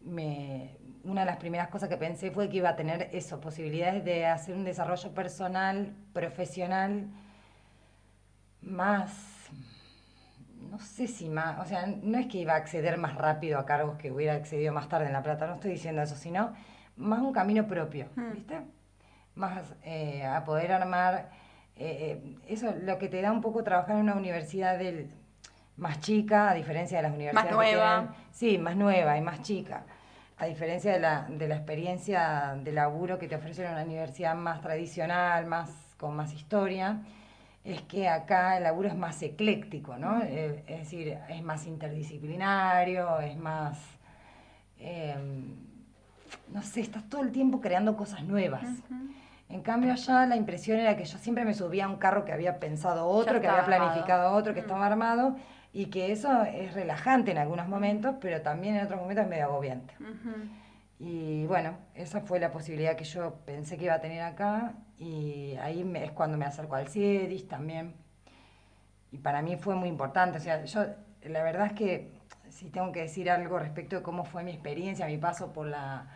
me, 0.01 0.77
una 1.05 1.23
de 1.23 1.27
las 1.27 1.37
primeras 1.37 1.69
cosas 1.69 1.89
que 1.89 1.97
pensé 1.97 2.31
fue 2.31 2.49
que 2.49 2.59
iba 2.59 2.71
a 2.71 2.77
tener 2.77 3.09
eso, 3.13 3.41
posibilidades 3.41 4.05
de 4.05 4.27
hacer 4.27 4.55
un 4.55 4.65
desarrollo 4.65 5.13
personal, 5.13 5.95
profesional, 6.13 7.09
más, 8.63 9.49
no 10.71 10.79
sé 10.79 11.07
si 11.07 11.29
más, 11.29 11.59
o 11.59 11.65
sea, 11.65 11.87
no 11.87 12.19
es 12.19 12.27
que 12.27 12.39
iba 12.39 12.55
a 12.55 12.57
acceder 12.57 12.99
más 12.99 13.15
rápido 13.15 13.59
a 13.59 13.65
cargos 13.65 13.97
que 13.97 14.13
hubiera 14.13 14.35
accedido 14.35 14.73
más 14.73 14.89
tarde 14.89 15.07
en 15.07 15.13
La 15.13 15.23
Plata, 15.23 15.47
no 15.47 15.55
estoy 15.55 15.73
diciendo 15.73 16.03
eso, 16.03 16.17
sino 16.17 16.53
más 16.97 17.21
un 17.21 17.33
camino 17.33 17.67
propio, 17.67 18.07
hmm. 18.17 18.33
¿viste? 18.33 18.61
más 19.35 19.75
eh, 19.85 20.25
a 20.25 20.45
poder 20.45 20.73
armar, 20.73 21.31
eh, 21.77 22.21
eh, 22.23 22.37
eso 22.47 22.75
lo 22.83 22.99
que 22.99 23.09
te 23.09 23.23
da 23.23 23.33
un 23.33 23.41
poco 23.41 23.65
trabajar 23.65 23.97
en 23.97 24.03
una 24.03 24.15
universidad 24.15 24.79
del, 24.79 25.11
más 25.77 26.01
chica, 26.01 26.51
a 26.51 26.55
diferencia 26.55 26.99
de 26.99 27.03
las 27.05 27.13
universidades. 27.13 27.51
Más 27.51 27.57
nueva. 27.57 28.15
sí, 28.31 28.59
más 28.59 28.77
nueva 28.77 29.17
y 29.17 29.23
más 29.23 29.41
chica. 29.43 29.85
A 30.41 30.47
diferencia 30.47 30.95
de 30.95 31.01
la, 31.01 31.27
de 31.29 31.47
la 31.49 31.57
experiencia 31.57 32.57
de 32.65 32.73
laburo 32.73 33.19
que 33.19 33.29
te 33.29 33.37
ofrece 33.37 33.61
una 33.61 33.83
universidad 33.85 34.35
más 34.35 34.63
tradicional, 34.63 35.45
más 35.45 35.71
con 35.99 36.17
más 36.17 36.33
historia, 36.33 37.03
es 37.63 37.83
que 37.83 38.09
acá 38.09 38.57
el 38.57 38.63
laburo 38.63 38.89
es 38.89 38.97
más 38.97 39.21
ecléctico, 39.21 39.99
¿no? 39.99 40.23
es 40.23 40.65
decir, 40.67 41.19
es 41.29 41.43
más 41.43 41.67
interdisciplinario, 41.67 43.21
es 43.21 43.37
más... 43.37 43.79
Em, 44.79 45.57
no 46.49 46.63
sé, 46.63 46.81
estás 46.81 47.07
todo 47.11 47.23
el 47.23 47.33
tiempo 47.33 47.61
creando 47.61 47.95
cosas 47.95 48.25
nuevas. 48.25 48.65
En 49.51 49.61
cambio 49.61 49.93
allá 49.93 50.25
la 50.25 50.37
impresión 50.37 50.79
era 50.79 50.97
que 50.97 51.05
yo 51.05 51.19
siempre 51.19 51.45
me 51.45 51.53
subía 51.53 51.85
a 51.85 51.89
un 51.89 51.97
carro 51.97 52.25
que 52.25 52.33
había 52.33 52.59
pensado 52.59 53.07
otro, 53.09 53.43
que 53.43 53.47
había 53.49 53.67
planificado 53.67 54.33
otro, 54.33 54.55
que 54.55 54.61
mm. 54.61 54.65
estaba 54.65 54.87
armado, 54.87 55.37
y 55.73 55.87
que 55.87 56.13
eso 56.13 56.43
es 56.45 56.75
relajante 56.75 57.31
en 57.31 57.39
algunos 57.39 57.69
momentos, 57.69 58.17
pero 58.21 58.43
también 58.43 58.77
en 58.77 58.85
otros 58.85 59.01
momentos 59.01 59.25
es 59.25 59.31
medio 59.31 59.45
agobiante. 59.45 59.95
Y 60.99 61.47
bueno, 61.47 61.79
esa 61.95 62.21
fue 62.21 62.41
la 62.41 62.51
posibilidad 62.51 62.97
que 62.97 63.05
yo 63.05 63.37
pensé 63.47 63.79
que 63.79 63.85
iba 63.85 63.95
a 63.95 64.01
tener 64.01 64.23
acá, 64.23 64.75
y 64.99 65.55
ahí 65.63 65.91
es 65.95 66.11
cuando 66.13 66.37
me 66.37 66.45
acerco 66.45 66.75
al 66.75 66.89
CIEDIS 66.89 67.49
también. 67.49 67.95
Y 69.13 69.19
para 69.19 69.43
mí 69.43 69.57
fue 69.57 69.75
muy 69.75 69.89
importante, 69.89 70.39
o 70.39 70.41
sea, 70.41 70.65
yo 70.65 70.85
la 71.25 71.43
verdad 71.43 71.67
es 71.67 71.73
que 71.73 72.13
si 72.49 72.69
tengo 72.71 72.93
que 72.93 73.01
decir 73.01 73.31
algo 73.31 73.59
respecto 73.59 73.97
de 73.97 74.03
cómo 74.03 74.25
fue 74.25 74.43
mi 74.43 74.51
experiencia, 74.51 75.07
mi 75.07 75.19
paso 75.19 75.53
por 75.53 75.67
la 75.67 76.09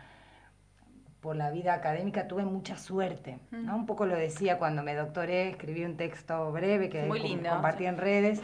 por 1.25 1.35
la 1.35 1.49
vida 1.49 1.73
académica 1.73 2.27
tuve 2.27 2.45
mucha 2.45 2.77
suerte. 2.77 3.39
¿no? 3.49 3.75
Un 3.75 3.87
poco 3.87 4.05
lo 4.05 4.15
decía 4.15 4.59
cuando 4.59 4.83
me 4.83 4.93
doctoré, 4.93 5.49
escribí 5.49 5.83
un 5.83 5.97
texto 5.97 6.51
breve 6.51 6.87
que 6.87 7.07
compartí 7.49 7.87
en 7.87 7.97
redes, 7.97 8.43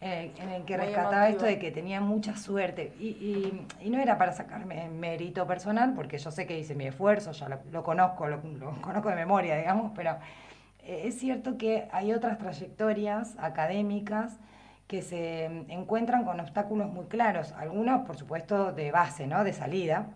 eh, 0.00 0.30
en 0.38 0.50
el 0.50 0.64
que 0.64 0.76
rescataba 0.76 1.28
esto 1.28 1.44
de 1.44 1.58
que 1.58 1.72
tenía 1.72 2.00
mucha 2.00 2.36
suerte. 2.36 2.92
Y, 3.00 3.66
y, 3.80 3.90
no 3.90 3.98
era 3.98 4.16
para 4.16 4.30
sacarme 4.30 4.88
mérito 4.88 5.44
personal, 5.44 5.92
porque 5.92 6.18
yo 6.18 6.30
sé 6.30 6.46
que 6.46 6.56
hice 6.56 6.76
mi 6.76 6.86
esfuerzo, 6.86 7.32
ya 7.32 7.48
lo, 7.48 7.82
conozco, 7.82 8.28
lo, 8.28 8.40
conozco 8.80 9.08
de 9.08 9.16
memoria, 9.16 9.56
digamos, 9.56 9.90
pero 9.96 10.12
eh, 10.84 11.02
es 11.06 11.18
cierto 11.18 11.58
que 11.58 11.88
hay 11.90 12.12
otras 12.12 12.38
trayectorias 12.38 13.34
académicas 13.40 14.38
que 14.86 15.02
se 15.02 15.46
encuentran 15.66 16.24
con 16.24 16.38
obstáculos 16.38 16.92
muy 16.92 17.06
claros, 17.06 17.50
algunos 17.58 18.06
por 18.06 18.16
supuesto 18.16 18.70
de 18.72 18.92
base, 18.92 19.26
¿no? 19.26 19.42
de 19.42 19.52
salida, 19.52 20.06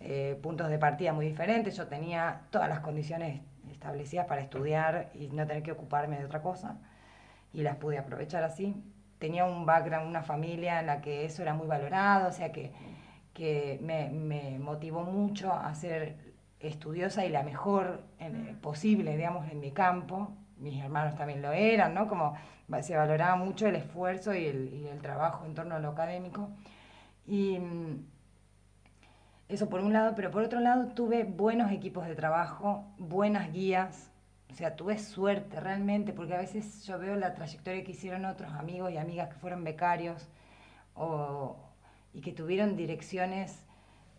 eh, 0.00 0.38
puntos 0.42 0.68
de 0.68 0.78
partida 0.78 1.12
muy 1.12 1.26
diferentes. 1.26 1.76
Yo 1.76 1.86
tenía 1.86 2.42
todas 2.50 2.68
las 2.68 2.80
condiciones 2.80 3.40
establecidas 3.70 4.26
para 4.26 4.40
estudiar 4.40 5.10
y 5.14 5.28
no 5.28 5.46
tener 5.46 5.62
que 5.62 5.72
ocuparme 5.72 6.18
de 6.18 6.24
otra 6.24 6.42
cosa 6.42 6.78
y 7.52 7.62
las 7.62 7.76
pude 7.76 7.98
aprovechar 7.98 8.42
así. 8.42 8.74
Tenía 9.18 9.44
un 9.44 9.66
background, 9.66 10.08
una 10.08 10.22
familia 10.22 10.80
en 10.80 10.86
la 10.86 11.00
que 11.00 11.24
eso 11.24 11.42
era 11.42 11.54
muy 11.54 11.66
valorado, 11.66 12.28
o 12.28 12.32
sea 12.32 12.52
que, 12.52 12.72
que 13.34 13.78
me, 13.82 14.08
me 14.10 14.58
motivó 14.58 15.02
mucho 15.04 15.52
a 15.52 15.74
ser 15.74 16.16
estudiosa 16.60 17.24
y 17.24 17.30
la 17.30 17.42
mejor 17.42 18.02
en, 18.18 18.56
posible, 18.60 19.16
digamos, 19.16 19.50
en 19.50 19.60
mi 19.60 19.72
campo. 19.72 20.32
Mis 20.58 20.82
hermanos 20.82 21.16
también 21.16 21.42
lo 21.42 21.52
eran, 21.52 21.94
¿no? 21.94 22.06
Como 22.08 22.34
se 22.82 22.96
valoraba 22.96 23.36
mucho 23.36 23.66
el 23.66 23.76
esfuerzo 23.76 24.34
y 24.34 24.46
el, 24.46 24.72
y 24.74 24.88
el 24.88 25.00
trabajo 25.00 25.44
en 25.44 25.54
torno 25.54 25.74
a 25.74 25.80
lo 25.80 25.88
académico. 25.88 26.50
Y 27.26 27.58
eso 29.50 29.68
por 29.68 29.80
un 29.80 29.92
lado, 29.92 30.14
pero 30.14 30.30
por 30.30 30.42
otro 30.42 30.60
lado 30.60 30.86
tuve 30.88 31.24
buenos 31.24 31.72
equipos 31.72 32.06
de 32.06 32.14
trabajo, 32.14 32.84
buenas 32.98 33.52
guías, 33.52 34.10
o 34.50 34.54
sea, 34.54 34.76
tuve 34.76 34.98
suerte 34.98 35.60
realmente, 35.60 36.12
porque 36.12 36.34
a 36.34 36.38
veces 36.38 36.84
yo 36.84 36.98
veo 36.98 37.16
la 37.16 37.34
trayectoria 37.34 37.84
que 37.84 37.92
hicieron 37.92 38.24
otros 38.24 38.52
amigos 38.52 38.92
y 38.92 38.96
amigas 38.96 39.28
que 39.28 39.34
fueron 39.34 39.64
becarios 39.64 40.28
o, 40.94 41.56
y 42.12 42.20
que 42.20 42.32
tuvieron 42.32 42.76
direcciones, 42.76 43.64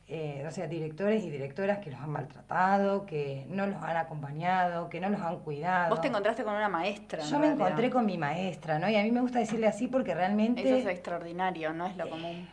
eh, 0.07 0.43
o 0.47 0.51
sea, 0.51 0.67
directores 0.67 1.23
y 1.23 1.29
directoras 1.29 1.79
que 1.79 1.91
los 1.91 1.99
han 1.99 2.09
maltratado, 2.09 3.05
que 3.05 3.45
no 3.49 3.67
los 3.67 3.81
han 3.83 3.97
acompañado, 3.97 4.89
que 4.89 4.99
no 4.99 5.09
los 5.09 5.21
han 5.21 5.39
cuidado. 5.39 5.89
Vos 5.89 6.01
te 6.01 6.07
encontraste 6.07 6.43
con 6.43 6.53
una 6.53 6.69
maestra. 6.69 7.23
Yo 7.23 7.39
me 7.39 7.47
encontré 7.47 7.89
con 7.89 8.05
mi 8.05 8.17
maestra, 8.17 8.79
¿no? 8.79 8.89
Y 8.89 8.95
a 8.95 9.03
mí 9.03 9.11
me 9.11 9.21
gusta 9.21 9.39
decirle 9.39 9.67
así 9.67 9.87
porque 9.87 10.13
realmente... 10.13 10.61
Eso 10.61 10.75
es 10.75 10.85
extraordinario, 10.87 11.73
no 11.73 11.87
es 11.87 11.95
lo 11.97 12.09
común. 12.09 12.47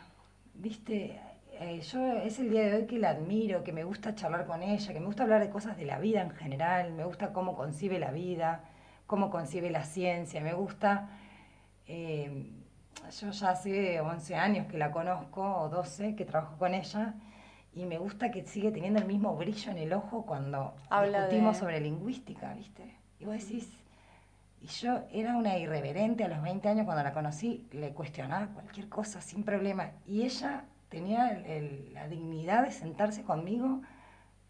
Viste, 0.53 1.19
eh, 1.59 1.81
yo 1.81 2.13
es 2.13 2.39
el 2.39 2.49
día 2.49 2.63
de 2.63 2.75
hoy 2.75 2.85
que 2.85 2.97
la 2.97 3.09
admiro, 3.09 3.63
que 3.63 3.73
me 3.73 3.83
gusta 3.83 4.15
charlar 4.15 4.45
con 4.45 4.63
ella, 4.63 4.93
que 4.93 4.99
me 4.99 5.05
gusta 5.05 5.23
hablar 5.23 5.41
de 5.41 5.49
cosas 5.49 5.75
de 5.75 5.85
la 5.85 5.99
vida 5.99 6.21
en 6.21 6.31
general, 6.31 6.93
me 6.93 7.03
gusta 7.03 7.33
cómo 7.33 7.55
concibe 7.55 7.99
la 7.99 8.11
vida, 8.11 8.63
cómo 9.07 9.29
concibe 9.29 9.69
la 9.69 9.83
ciencia, 9.83 10.41
me 10.41 10.53
gusta... 10.53 11.09
Eh, 11.87 12.51
yo 13.19 13.31
ya 13.31 13.49
hace 13.49 13.99
11 13.99 14.35
años 14.35 14.67
que 14.67 14.77
la 14.77 14.91
conozco, 14.91 15.41
o 15.41 15.69
12, 15.69 16.15
que 16.15 16.25
trabajo 16.25 16.57
con 16.57 16.73
ella, 16.73 17.15
y 17.73 17.85
me 17.85 17.97
gusta 17.97 18.31
que 18.31 18.45
sigue 18.45 18.71
teniendo 18.71 18.99
el 18.99 19.05
mismo 19.05 19.35
brillo 19.35 19.71
en 19.71 19.77
el 19.77 19.93
ojo 19.93 20.25
cuando 20.25 20.75
discutimos 21.05 21.57
sobre 21.57 21.79
lingüística, 21.81 22.53
¿viste? 22.53 22.95
Y 23.19 23.25
vos 23.25 23.33
decís, 23.33 23.69
y 24.61 24.67
yo 24.67 25.03
era 25.11 25.35
una 25.35 25.57
irreverente 25.57 26.23
a 26.23 26.27
los 26.27 26.41
20 26.41 26.67
años 26.69 26.85
cuando 26.85 27.03
la 27.03 27.13
conocí, 27.13 27.67
le 27.71 27.91
cuestionaba 27.93 28.47
cualquier 28.47 28.89
cosa 28.89 29.21
sin 29.21 29.43
problema, 29.43 29.91
y 30.05 30.23
ella 30.23 30.65
tenía 30.89 31.41
la 31.93 32.07
dignidad 32.07 32.63
de 32.63 32.71
sentarse 32.71 33.23
conmigo 33.23 33.81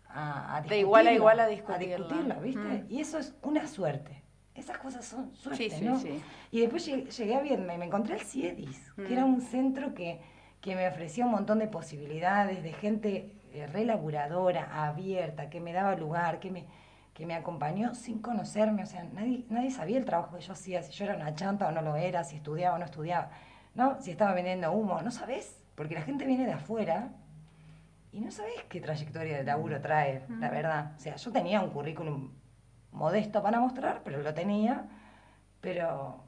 a, 0.08 0.58
a 0.58 0.62
De 0.62 0.80
igual 0.80 1.08
a 1.08 1.14
igual 1.14 1.40
a 1.40 1.48
discutirla. 1.48 2.36
¿viste? 2.40 2.86
Y 2.90 3.02
eso 3.02 3.20
es 3.20 3.36
una 3.44 3.68
suerte. 3.68 4.24
Esas 4.56 4.78
cosas 4.78 5.06
son 5.06 5.34
suerte, 5.36 5.70
sí, 5.70 5.86
¿no? 5.86 5.98
Sí, 6.00 6.22
y 6.52 6.60
después 6.60 6.86
llegué, 6.86 7.36
a 7.36 7.40
Vietnam 7.40 7.76
y 7.76 7.78
me 7.78 7.86
encontré 7.86 8.16
el 8.16 8.22
CIEDIS, 8.22 8.92
que 8.96 9.14
era 9.14 9.24
un 9.24 9.40
centro 9.40 9.94
que, 9.94 10.20
que, 10.60 10.76
me 10.76 10.86
ofrecía 10.86 11.24
un 11.24 11.32
montón 11.32 11.60
de 11.60 11.68
posibilidades, 11.68 12.62
de 12.62 12.74
gente 12.74 13.32
eh, 13.54 13.68
relaburadora, 13.68 14.86
abierta, 14.86 15.50
que 15.50 15.62
me 15.62 15.72
daba 15.72 15.96
lugar, 15.96 16.42
que 16.42 16.52
me, 16.52 16.66
que 17.14 17.26
me 17.26 17.36
acompañó 17.36 17.96
sin 17.96 18.20
conocerme. 18.20 18.84
O 18.84 18.86
sea, 18.86 19.06
nadie, 19.14 19.46
nadie 19.50 19.72
sabía 19.72 19.98
el 19.98 20.04
trabajo 20.04 20.36
que 20.36 20.44
yo 20.44 20.52
hacía, 20.52 20.84
si 20.84 20.92
yo 20.92 21.06
era 21.06 21.16
una 21.16 21.34
chanta 21.36 21.70
o 21.70 21.72
no 21.72 21.82
lo 21.82 21.96
era, 21.96 22.26
si 22.26 22.36
estudiaba 22.36 22.76
o 22.76 22.80
no 22.80 22.86
estudiaba, 22.86 23.32
¿no? 23.76 24.02
Si 24.02 24.12
estaba 24.12 24.34
vendiendo 24.34 24.74
humo, 24.74 25.02
no 25.02 25.12
sabes 25.12 25.58
porque 25.80 25.96
la 25.96 26.02
gente 26.02 26.26
viene 26.26 26.46
de 26.46 26.52
afuera 26.52 27.08
y 28.12 28.20
no 28.20 28.32
sabés 28.32 28.66
qué 28.68 28.82
trayectoria 28.82 29.38
de 29.38 29.46
laburo 29.46 29.80
trae, 29.80 30.24
la 30.28 30.50
verdad. 30.50 30.92
O 30.98 31.00
sea, 31.00 31.16
yo 31.16 31.32
tenía 31.32 31.62
un 31.62 31.70
currículum 31.70 32.32
modesto 32.92 33.42
para 33.42 33.62
mostrar, 33.62 34.02
pero 34.04 34.22
lo 34.22 34.34
tenía, 34.34 34.90
pero 35.62 36.22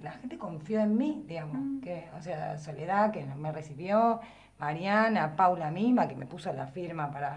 la 0.00 0.12
gente 0.12 0.38
confió 0.38 0.80
en 0.80 0.96
mí, 0.96 1.22
digamos, 1.26 1.82
que, 1.82 2.08
o 2.16 2.22
sea, 2.22 2.56
Soledad, 2.56 3.10
que 3.10 3.26
me 3.26 3.52
recibió, 3.52 4.20
Mariana, 4.58 5.36
Paula 5.36 5.70
misma, 5.70 6.08
que 6.08 6.16
me 6.16 6.24
puso 6.24 6.50
la 6.54 6.66
firma 6.66 7.10
para, 7.10 7.36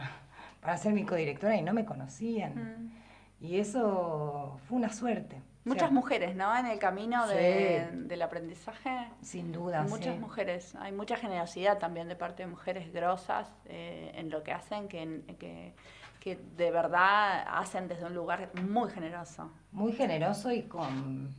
para 0.61 0.77
ser 0.77 0.93
mi 0.93 1.03
codirectora 1.03 1.57
y 1.57 1.63
no 1.63 1.73
me 1.73 1.83
conocían. 1.83 2.93
Y 3.41 3.59
eso 3.59 4.57
fue 4.69 4.77
una 4.77 4.93
suerte. 4.93 5.41
Muchas 5.63 5.91
mujeres, 5.91 6.35
¿no? 6.35 6.57
En 6.57 6.65
el 6.65 6.79
camino 6.79 7.27
del 7.27 8.21
aprendizaje. 8.21 9.07
Sin 9.21 9.51
duda. 9.51 9.83
Muchas 9.83 10.17
mujeres. 10.17 10.75
Hay 10.75 10.91
mucha 10.91 11.17
generosidad 11.17 11.77
también 11.77 12.07
de 12.07 12.15
parte 12.15 12.43
de 12.43 12.49
mujeres 12.49 12.91
grosas 12.91 13.47
eh, 13.65 14.11
en 14.15 14.29
lo 14.31 14.41
que 14.41 14.51
hacen, 14.51 14.87
que, 14.87 15.21
que, 15.39 15.73
que, 16.19 16.39
de 16.57 16.71
verdad 16.71 17.45
hacen 17.47 17.87
desde 17.87 18.05
un 18.05 18.15
lugar 18.15 18.49
muy 18.63 18.89
generoso. 18.89 19.51
Muy 19.71 19.91
generoso 19.93 20.51
y 20.51 20.63
con. 20.63 21.29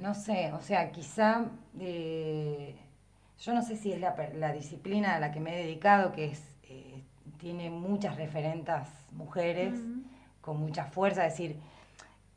No 0.00 0.14
sé, 0.14 0.52
o 0.52 0.60
sea, 0.60 0.90
quizá. 0.90 1.44
Eh, 1.78 2.76
yo 3.38 3.54
no 3.54 3.62
sé 3.62 3.76
si 3.76 3.92
es 3.92 4.00
la, 4.00 4.14
la, 4.34 4.52
disciplina 4.52 5.14
a 5.14 5.20
la 5.20 5.30
que 5.30 5.40
me 5.40 5.54
he 5.54 5.64
dedicado, 5.64 6.12
que 6.12 6.26
es 6.26 6.42
eh, 6.64 7.02
tiene 7.38 7.70
muchas 7.70 8.16
referentas 8.16 8.88
mujeres, 9.12 9.80
con 10.40 10.58
mucha 10.58 10.84
fuerza, 10.84 11.26
es 11.26 11.32
decir 11.32 11.56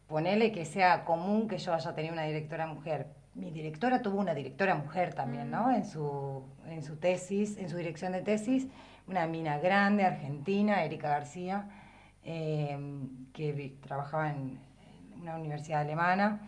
ponele 0.08 0.52
que 0.52 0.66
sea 0.66 1.06
común 1.06 1.48
que 1.48 1.58
yo 1.58 1.74
haya 1.74 1.94
tenido 1.94 2.14
una 2.14 2.24
directora 2.24 2.68
mujer. 2.68 3.08
Mi 3.36 3.52
directora 3.52 4.02
tuvo 4.02 4.20
una 4.20 4.34
directora 4.34 4.76
mujer 4.76 5.14
también, 5.14 5.50
¿no? 5.50 5.72
En 5.72 5.86
su, 5.86 6.44
en 6.68 6.84
su 6.84 6.98
tesis, 6.98 7.58
en 7.58 7.70
su 7.70 7.78
dirección 7.78 8.12
de 8.12 8.22
tesis, 8.22 8.68
una 9.08 9.26
mina 9.28 9.58
grande, 9.58 10.06
argentina, 10.06 10.84
Erika 10.84 11.10
García, 11.10 11.68
eh, 12.24 12.78
que 13.34 13.78
trabajaba 13.82 14.30
en, 14.32 14.60
una 15.22 15.36
universidad 15.38 15.82
alemana 15.82 16.42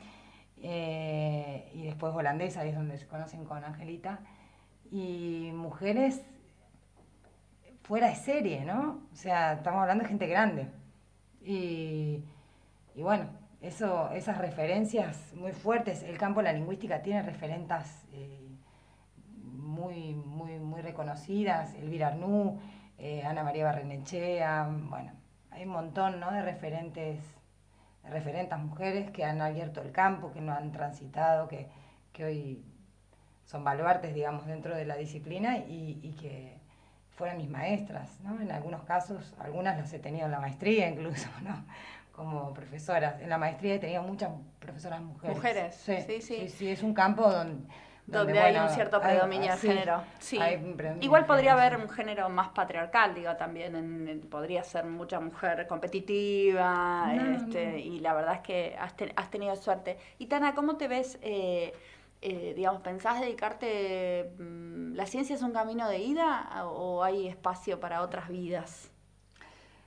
eh, 0.62 1.72
y 1.74 1.84
después 1.84 2.14
holandesa, 2.14 2.62
ahí 2.62 2.70
es 2.70 2.76
donde 2.76 2.98
se 2.98 3.08
conocen 3.08 3.46
con 3.46 3.64
Angelita, 3.64 4.20
y 4.92 5.52
mujeres 5.54 6.24
fuera 7.84 8.10
de 8.10 8.16
serie, 8.16 8.66
¿no? 8.66 9.02
O 9.14 9.16
sea, 9.16 9.54
estamos 9.54 9.82
hablando 9.82 10.04
de 10.04 10.10
gente 10.10 10.28
grande. 10.28 10.68
Y, 11.42 12.24
y 12.96 13.02
bueno, 13.02 13.30
eso, 13.68 14.12
esas 14.12 14.38
referencias 14.38 15.34
muy 15.34 15.52
fuertes. 15.52 16.04
El 16.04 16.18
campo 16.18 16.42
de 16.42 16.46
la 16.46 16.54
lingüística 16.54 17.02
tiene 17.02 17.24
referentas 17.24 18.06
eh, 18.14 18.48
muy, 19.44 20.14
muy, 20.14 20.60
muy 20.60 20.82
reconocidas. 20.82 21.74
Elvira 21.76 22.08
Arnú, 22.08 22.60
eh, 22.98 23.24
Ana 23.24 23.44
María 23.44 23.66
Barrenechea, 23.66 24.70
bueno, 24.70 25.12
hay 25.52 25.64
un 25.64 25.70
montón 25.70 26.20
¿no? 26.20 26.32
de 26.32 26.42
referentes, 26.42 27.20
de 28.04 28.10
referentes 28.10 28.58
mujeres 28.60 29.10
que 29.10 29.24
han 29.24 29.42
abierto 29.42 29.82
el 29.82 29.92
campo, 29.92 30.32
que 30.32 30.42
no 30.42 30.54
han 30.54 30.72
transitado, 30.72 31.48
que, 31.48 31.68
que 32.14 32.26
hoy 32.26 32.66
son 33.46 33.64
baluartes, 33.64 34.14
digamos, 34.14 34.46
dentro 34.46 34.76
de 34.76 34.86
la 34.86 34.96
disciplina 34.96 35.58
y, 35.58 36.00
y 36.04 36.14
que 36.14 36.58
fueron 37.10 37.38
mis 37.38 37.50
maestras, 37.50 38.20
¿no? 38.22 38.40
En 38.42 38.52
algunos 38.52 38.84
casos, 38.84 39.34
algunas 39.40 39.78
las 39.78 39.94
he 39.94 40.00
tenido 40.00 40.26
en 40.26 40.32
la 40.32 40.40
maestría 40.40 40.90
incluso, 40.90 41.30
¿no? 41.44 41.64
Como 42.16 42.54
profesoras. 42.54 43.22
En 43.22 43.30
la 43.30 43.38
maestría 43.38 43.76
he 43.76 43.80
tenido 43.80 44.02
muchas 44.02 44.32
profesoras 44.60 45.02
mujeres. 45.02 45.36
Mujeres, 45.36 45.76
sí, 45.76 45.98
sí. 46.02 46.22
Sí, 46.22 46.50
sí, 46.50 46.70
es 46.70 46.82
un 46.82 46.94
campo 46.94 47.30
donde... 47.30 47.68
Donde, 48.08 48.38
hay 48.38 48.56
un 48.56 48.70
cierto 48.70 49.02
predominio 49.02 49.52
de 49.52 49.58
género. 49.58 50.04
Sí. 50.20 50.40
Igual 51.02 51.26
podría 51.26 51.54
haber 51.54 51.76
un 51.76 51.90
género 51.90 52.30
más 52.30 52.50
patriarcal, 52.50 53.16
digo, 53.16 53.36
también. 53.36 54.28
podría 54.30 54.64
ser 54.64 54.86
mucha 54.86 55.20
mujer 55.20 55.66
competitiva. 55.66 57.12
este, 57.36 57.80
Y 57.80 58.00
la 58.02 58.14
verdad 58.14 58.36
es 58.36 58.42
que 58.42 58.76
has, 58.80 58.94
has, 59.16 59.32
tenido 59.32 59.56
suerte. 59.56 59.98
Y 60.20 60.28
Tana, 60.28 60.54
¿cómo 60.54 60.78
te 60.78 60.88
ves? 60.88 61.18
Eh, 61.24 61.74
eh, 62.22 62.54
digamos, 62.56 62.82
¿pensás 62.82 63.22
dedicarte, 63.22 64.32
mm, 64.38 64.94
la 64.94 65.06
ciencia 65.08 65.36
es 65.36 65.42
un 65.42 65.52
camino 65.52 65.90
de 65.90 66.00
ida 66.00 66.66
o 66.66 67.04
hay 67.04 67.28
espacio 67.28 67.80
para 67.80 68.02
otras 68.02 68.30
vidas? 68.30 68.92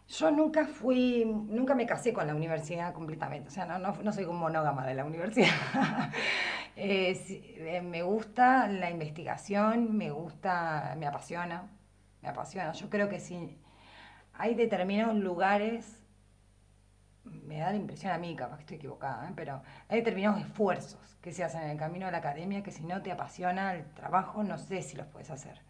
Yo 0.08 0.30
nunca 0.30 0.66
fui, 0.66 1.24
nunca 1.24 1.74
me 1.74 1.86
casé 1.86 2.12
con 2.12 2.26
la 2.26 2.34
universidad 2.34 2.94
completamente, 2.94 3.48
o 3.48 3.50
sea, 3.50 3.66
no, 3.66 3.78
no, 3.78 4.12
soy 4.12 4.24
como 4.24 4.38
monógama 4.40 4.86
de 4.86 4.94
la 4.94 5.04
universidad. 5.04 5.48
Eh, 6.80 7.20
eh, 7.56 7.80
me 7.82 8.02
gusta 8.04 8.68
la 8.68 8.88
investigación, 8.88 9.96
me 9.96 10.12
gusta, 10.12 10.94
me 10.96 11.08
apasiona, 11.08 11.68
me 12.22 12.28
apasiona. 12.28 12.70
Yo 12.70 12.88
creo 12.88 13.08
que 13.08 13.18
sí, 13.18 13.58
hay 14.32 14.54
determinados 14.54 15.16
lugares 15.16 15.98
me 17.24 17.58
da 17.58 17.70
la 17.70 17.76
impresión 17.76 18.12
a 18.12 18.18
mí, 18.18 18.34
capaz 18.36 18.56
que 18.56 18.62
estoy 18.62 18.76
equivocada, 18.76 19.28
¿eh? 19.28 19.32
pero 19.34 19.62
hay 19.88 19.98
determinados 19.98 20.40
esfuerzos 20.40 21.16
que 21.20 21.32
se 21.32 21.44
hacen 21.44 21.62
en 21.62 21.70
el 21.70 21.76
camino 21.78 22.06
de 22.06 22.12
la 22.12 22.18
academia 22.18 22.62
que 22.62 22.70
si 22.70 22.84
no 22.84 23.02
te 23.02 23.12
apasiona 23.12 23.74
el 23.74 23.84
trabajo, 23.94 24.42
no 24.42 24.58
sé 24.58 24.82
si 24.82 24.96
los 24.96 25.06
puedes 25.06 25.30
hacer. 25.30 25.60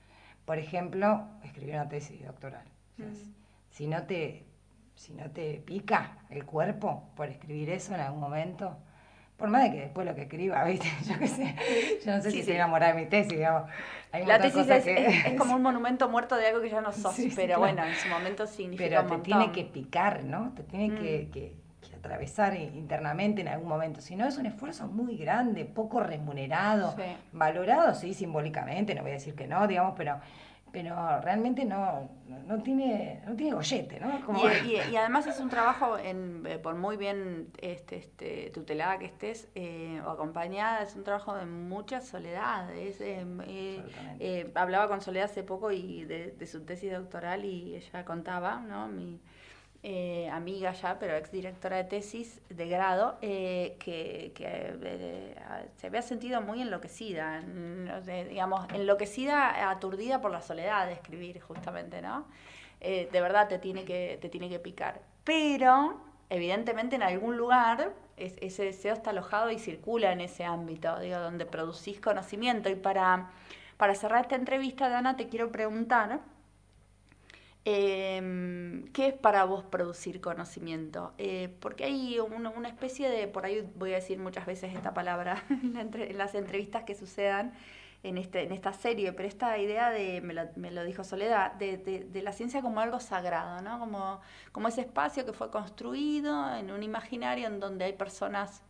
Por 0.45 0.59
ejemplo, 0.59 1.27
escribir 1.45 1.75
una 1.75 1.89
tesis 1.89 2.25
doctoral. 2.25 2.65
Mm. 2.97 3.48
Si 3.79 3.87
no 3.87 4.03
te 4.03 4.45
si 4.97 5.13
no 5.13 5.31
te 5.31 5.63
pica 5.65 6.19
el 6.31 6.45
cuerpo 6.45 7.11
por 7.15 7.29
escribir 7.29 7.71
eso 7.71 7.95
en 7.95 8.01
algún 8.01 8.19
momento, 8.19 8.77
por 9.37 9.51
más 9.51 9.63
de 9.63 9.71
que 9.71 9.81
después 9.83 10.05
lo 10.05 10.17
que 10.17 10.23
escriba, 10.23 10.65
¿viste? 10.65 10.91
Yo 11.05 11.17
qué 11.17 11.29
sé, 11.29 11.55
yo 12.05 12.17
no 12.17 12.21
sé 12.21 12.33
si 12.33 12.41
estoy 12.41 12.57
enamorada 12.57 12.93
de 12.93 13.03
mi 13.03 13.07
tesis, 13.09 13.35
digamos. 13.35 13.71
la 14.13 14.41
tesis 14.41 14.69
es, 14.69 15.35
como 15.39 15.55
un 15.55 15.63
monumento 15.63 16.09
muerto 16.09 16.35
de 16.35 16.49
algo 16.49 16.61
que 16.61 16.71
ya 16.71 16.81
no 16.81 16.91
sos, 16.91 17.17
pero 17.37 17.61
bueno, 17.61 17.85
en 17.85 17.95
su 17.95 18.09
momento 18.09 18.49
significa 18.49 19.05
Pero 19.05 19.07
te 19.07 19.19
tiene 19.19 19.53
que 19.53 19.63
picar, 19.63 20.25
¿no? 20.25 20.53
Te 20.57 20.65
tiene 20.65 20.99
que, 20.99 21.27
mm. 21.29 21.31
que, 21.31 21.55
atravesar 21.97 22.57
internamente 22.57 23.43
en 23.43 23.49
algún 23.49 23.69
momento. 23.69 24.01
Si 24.01 24.17
no, 24.17 24.27
es 24.27 24.39
un 24.39 24.47
esfuerzo 24.47 24.89
muy 24.89 25.17
grande, 25.17 25.65
poco 25.65 26.01
remunerado, 26.01 26.97
valorado, 27.31 27.95
sí, 27.95 28.13
simbólicamente, 28.13 28.97
no 28.97 29.03
voy 29.03 29.13
a 29.13 29.15
decir 29.15 29.37
que 29.37 29.47
no, 29.47 29.69
digamos, 29.69 29.95
pero 29.97 30.19
pero 30.73 31.21
realmente 31.21 31.65
no, 31.65 32.09
no, 32.47 32.63
tiene 32.63 33.23
no 33.27 33.35
tiene 33.35 33.55
gollete, 33.55 34.01
¿no? 34.01 34.21
Y, 34.65 34.97
además 34.97 35.27
es 35.27 35.41
un 35.41 35.49
trabajo, 35.49 35.99
en, 35.99 36.45
eh, 36.47 36.59
por 36.59 36.75
muy 36.75 36.97
bien 36.97 37.51
este, 37.61 37.97
este, 37.97 38.51
tutelada 38.51 38.99
que 38.99 39.07
estés 39.07 39.49
eh, 39.55 40.01
o 40.05 40.11
acompañada, 40.11 40.83
es 40.83 40.95
un 40.97 41.05
trabajo 41.05 41.35
de 41.35 41.47
mucha 41.47 42.01
soledad. 42.01 42.71
Eh, 42.75 44.53
hablaba 44.55 44.89
con 44.89 45.01
Soledad 45.01 45.27
hace 45.27 45.43
poco 45.43 45.71
y 45.71 46.05
de, 46.05 46.33
de, 46.33 46.47
su 46.47 46.65
tesis 46.65 46.93
doctoral 46.93 47.45
y 47.45 47.77
ella 47.77 48.05
contaba, 48.05 48.61
¿no? 48.61 48.89
Mi, 48.89 49.21
eh, 49.85 50.29
amiga 50.33 50.73
ya, 50.73 50.99
pero 50.99 51.17
ex 51.17 51.31
directora 51.31 51.77
de 51.77 51.85
tesis 51.85 52.41
de 52.49 52.69
grado, 52.69 53.17
eh, 53.23 53.77
que, 53.79 54.33
eh, 54.37 55.35
se 55.77 55.87
había 55.87 56.03
sentido 56.03 56.41
muy 56.41 56.63
enloquecida, 56.63 57.41
digamos, 58.29 58.67
enloquecida, 58.75 59.71
aturdida 59.71 60.21
por 60.21 60.33
la 60.33 60.43
soledad 60.43 60.87
de 60.87 60.95
escribir, 60.95 61.41
justamente, 61.41 62.03
¿no? 62.03 62.27
de 62.81 63.09
verdad 63.13 63.49
te 63.49 63.59
tiene, 63.59 63.85
que, 63.85 64.19
te 64.21 64.29
tiene 64.29 64.49
que 64.49 64.61
picar. 64.61 65.01
Pero, 65.25 66.01
evidentemente, 66.31 66.95
en 66.95 67.03
algún 67.03 67.37
lugar 67.37 67.93
ese 68.17 68.65
deseo 68.65 68.95
está 68.95 69.11
alojado 69.11 69.51
y 69.51 69.59
circula 69.59 70.13
en 70.13 70.21
ese 70.21 70.45
ámbito, 70.45 70.99
digo, 71.01 71.19
donde 71.19 71.47
producís 71.47 72.01
conocimiento. 72.01 72.69
Y 72.69 72.75
para, 72.75 73.31
para 73.77 73.95
cerrar 73.95 74.23
esta 74.23 74.37
entrevista, 74.37 74.89
Dana, 74.89 75.17
te 75.17 75.29
quiero 75.29 75.51
preguntar 75.51 76.21
Em, 77.65 78.85
¿Qué 78.93 79.09
es 79.09 79.15
para 79.15 79.45
vos 79.45 79.65
producir 79.65 80.21
conocimiento? 80.21 81.13
Eh, 81.19 81.55
porque 81.61 81.85
hay 81.85 82.19
una, 82.19 82.69
especie 82.69 83.11
de, 83.11 83.29
por 83.29 83.45
ahí 83.45 83.69
voy 83.77 83.93
a 83.93 83.97
decir 83.97 84.19
muchas 84.19 84.47
veces 84.47 84.75
esta 84.75 84.95
palabra 84.95 85.45
en, 85.51 86.17
las 86.17 86.35
entrevistas 86.35 86.85
que 86.85 86.95
sucedan 86.95 87.53
en, 88.03 88.17
este, 88.17 88.45
en 88.45 88.53
esta 88.53 88.73
serie, 88.73 89.13
pero 89.13 89.29
esta 89.29 89.59
idea 89.59 89.91
de, 89.91 90.21
me 90.21 90.71
lo, 90.71 90.85
dijo 90.85 91.05
Soledad, 91.05 91.53
de, 91.55 92.09
la 92.23 92.33
ciencia 92.33 92.63
como 92.63 92.81
algo 92.81 93.01
sagrado, 93.01 93.61
¿no? 93.61 93.79
Como, 93.79 94.21
como 94.53 94.69
ese 94.69 94.83
espacio 94.83 95.27
que 95.27 95.33
fue 95.33 95.51
construido 95.51 96.55
en 96.57 96.71
un 96.71 96.83
imaginario 96.83 97.49
en 97.49 97.61
donde 97.61 97.87
hay 97.87 97.93
personas 97.93 98.63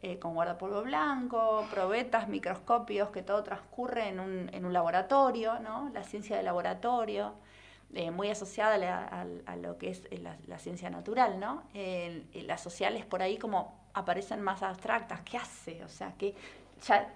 eh, 0.00 0.18
con 0.20 0.34
guardapolvo 0.34 0.82
blanco, 0.82 1.66
probetas, 1.70 2.28
microscopios, 2.28 3.10
que 3.10 3.22
todo 3.22 3.42
transcurre 3.42 4.08
en 4.08 4.20
un, 4.20 4.48
en 4.52 4.64
un 4.64 4.72
laboratorio, 4.72 5.58
¿no? 5.58 5.90
La 5.92 6.04
ciencia 6.04 6.36
de 6.36 6.44
laboratorio. 6.44 7.34
Eh, 7.94 8.10
muy 8.10 8.28
asociada 8.28 8.74
a, 9.46 9.56
lo 9.56 9.78
que 9.78 9.90
es 9.90 10.02
eh, 10.10 10.22
la, 10.46 10.58
ciencia 10.58 10.90
natural, 10.90 11.40
¿no? 11.40 11.62
las 12.34 12.62
sociales 12.62 13.06
por 13.06 13.22
ahí 13.22 13.38
como 13.38 13.88
aparecen 13.94 14.40
más 14.42 14.62
abstractas. 14.62 15.20
¿Qué 15.22 15.38
hace? 15.38 15.84
O 15.84 15.88
sea, 15.88 16.12
que 16.18 16.34
ya, 16.86 17.12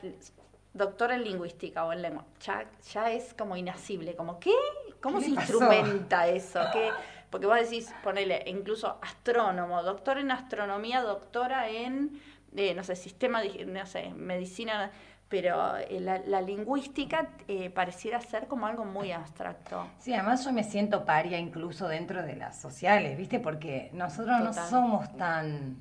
doctor 0.73 1.12
en 1.12 1.25
lingüística 1.25 1.85
o 1.85 1.93
en 1.93 2.03
lengua, 2.03 2.25
ya, 2.41 3.11
es 3.11 3.35
como 3.35 3.57
inasible, 3.57 4.16
como 4.16 4.39
¿qué? 4.39 4.55
¿Cómo 5.01 5.20
se 5.20 5.29
instrumenta 5.31 6.27
eso? 6.29 6.61
¿Qué? 6.73 6.91
Porque 7.31 7.47
vos 7.47 7.57
decís, 7.57 7.93
ponele, 8.03 8.43
incluso 8.47 8.99
astrónomo, 9.01 9.83
doctor 9.83 10.18
en 10.18 10.31
astronomía, 10.31 11.03
doctora 11.03 11.68
en, 11.68 12.20
eh, 12.55 12.75
no 12.75 12.85
sé, 12.85 12.95
sistema, 12.97 13.43
no 13.66 13.87
sé, 13.87 14.11
medicina 14.11 14.91
pero 15.33 15.78
eh, 15.78 15.99
la, 15.99 16.43
lingüística 16.43 17.28
eh, 17.49 17.70
pareciera 17.70 18.20
ser 18.20 18.47
como 18.49 18.66
algo 18.66 18.85
muy 18.85 19.12
abstracto. 19.12 19.87
Sí, 19.99 20.12
además 20.12 20.45
yo 20.45 20.53
me 20.53 20.62
siento 20.62 21.07
paria 21.07 21.39
incluso 21.39 21.89
dentro 21.89 22.22
de 22.22 22.37
las 22.37 22.61
sociales, 22.61 23.16
¿viste? 23.16 23.41
Porque 23.41 23.89
nosotros 23.95 24.41
no 24.45 24.53
somos 24.53 25.11
tan... 25.16 25.78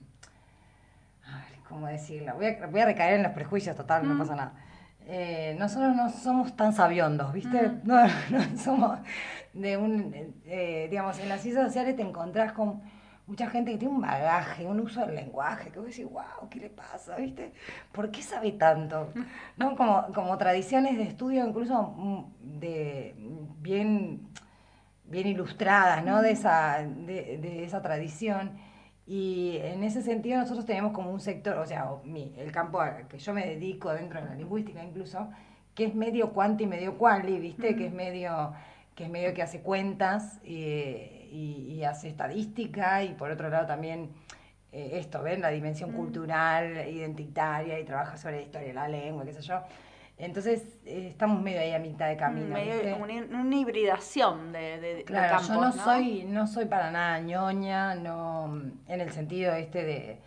A 1.27 1.39
ver, 1.39 1.59
¿cómo 1.67 1.87
decirlo? 1.87 2.35
Voy 2.35 2.45
a, 2.45 2.67
voy 2.67 2.79
a 2.79 2.85
recaer 2.85 3.15
en 3.15 3.23
los 3.23 3.33
prejuicios, 3.33 3.75
total, 3.75 4.07
no 4.07 4.17
pasa 4.17 4.37
nada. 4.37 4.53
Eh, 5.05 5.53
nosotros 5.59 5.97
no 5.97 6.09
somos 6.09 6.55
tan 6.55 6.71
sabiondos, 6.71 7.33
¿viste? 7.33 7.61
Mm. 7.61 7.81
No, 7.83 8.07
no, 8.29 8.57
somos 8.57 8.99
de 9.51 9.75
un... 9.75 10.33
digamos, 10.89 11.19
en 11.19 11.27
las 11.27 11.41
ciencias 11.41 11.65
sociales 11.65 11.97
te 11.97 12.03
encontrás 12.03 12.53
con 12.53 12.81
mucha 13.31 13.49
gente 13.49 13.71
que 13.71 13.77
tiene 13.77 13.93
un 13.93 14.01
bagaje, 14.01 14.65
un 14.65 14.81
uso 14.81 15.05
del 15.05 15.15
lenguaje, 15.15 15.71
que 15.71 15.79
vos 15.79 15.87
decís, 15.87 16.05
wow, 16.05 16.49
¿qué 16.49 16.59
le 16.59 16.69
pasa? 16.69 17.15
¿Viste? 17.15 17.53
¿Por 17.93 18.11
qué 18.11 18.21
sabe 18.21 18.51
tanto? 18.51 19.09
¿No? 19.57 19.77
Como, 19.77 20.07
como 20.13 20.37
tradiciones 20.37 20.97
de 20.97 21.03
estudio 21.03 21.47
incluso 21.47 21.93
mm, 21.95 22.25
de 22.59 23.15
bien, 23.61 24.27
bien 25.05 25.27
ilustradas, 25.27 26.03
¿no? 26.03 26.21
De 26.21 26.31
esa, 26.31 26.85
de, 26.85 27.63
esa 27.63 27.81
tradición. 27.81 28.51
Y 29.07 29.59
en 29.61 29.85
ese 29.85 30.01
sentido 30.01 30.37
nosotros 30.41 30.65
tenemos 30.65 30.91
como 30.91 31.09
un 31.09 31.21
sector, 31.21 31.57
o 31.57 31.65
sea, 31.65 31.89
el 32.37 32.51
campo 32.51 32.81
al 32.81 33.07
que 33.07 33.17
yo 33.17 33.33
me 33.33 33.45
dedico 33.45 33.93
dentro 33.93 34.19
de 34.19 34.27
la 34.27 34.35
lingüística 34.35 34.83
incluso, 34.83 35.29
que 35.73 35.85
es 35.85 35.95
medio 35.95 36.33
cuanti 36.33 36.65
y 36.65 36.67
medio 36.67 36.97
quali, 36.97 37.39
¿viste? 37.39 37.77
Que 37.77 37.87
es 37.87 37.93
medio 37.93 38.53
que 38.93 39.05
es 39.05 39.09
medio 39.09 39.33
que 39.33 39.41
hace 39.41 39.61
cuentas. 39.61 40.39
Y 41.31 41.75
y, 41.79 41.83
hace 41.83 42.09
estadística 42.09 43.03
y 43.03 43.13
por 43.13 43.31
otro 43.31 43.49
lado 43.49 43.65
también 43.65 44.11
eh, 44.71 44.91
esto, 44.93 45.21
¿ven? 45.21 45.41
La 45.41 45.49
dimensión 45.49 45.91
mm. 45.91 45.95
cultural, 45.95 46.87
identitaria 46.87 47.79
y 47.79 47.83
trabaja 47.83 48.17
sobre 48.17 48.37
la 48.37 48.41
historia 48.43 48.67
de 48.69 48.73
la 48.73 48.87
lengua, 48.87 49.25
qué 49.25 49.33
sé 49.33 49.41
yo. 49.41 49.61
Entonces 50.17 50.63
eh, 50.85 51.07
estamos 51.09 51.41
medio 51.41 51.61
ahí 51.61 51.73
a 51.73 51.79
mitad 51.79 52.07
de 52.07 52.15
camino. 52.15 52.53
Medio 52.53 52.91
como 52.93 53.05
una, 53.05 53.55
hibridación 53.55 54.51
de, 54.51 54.79
de, 54.79 55.03
claro, 55.03 55.41
yo 55.45 55.55
no, 55.55 55.71
soy 55.71 56.23
no 56.25 56.45
soy 56.45 56.65
para 56.65 56.91
nada 56.91 57.19
ñoña, 57.19 57.95
no 57.95 58.61
en 58.87 59.01
el 59.01 59.11
sentido 59.11 59.53
este 59.55 59.83
de 59.83 60.19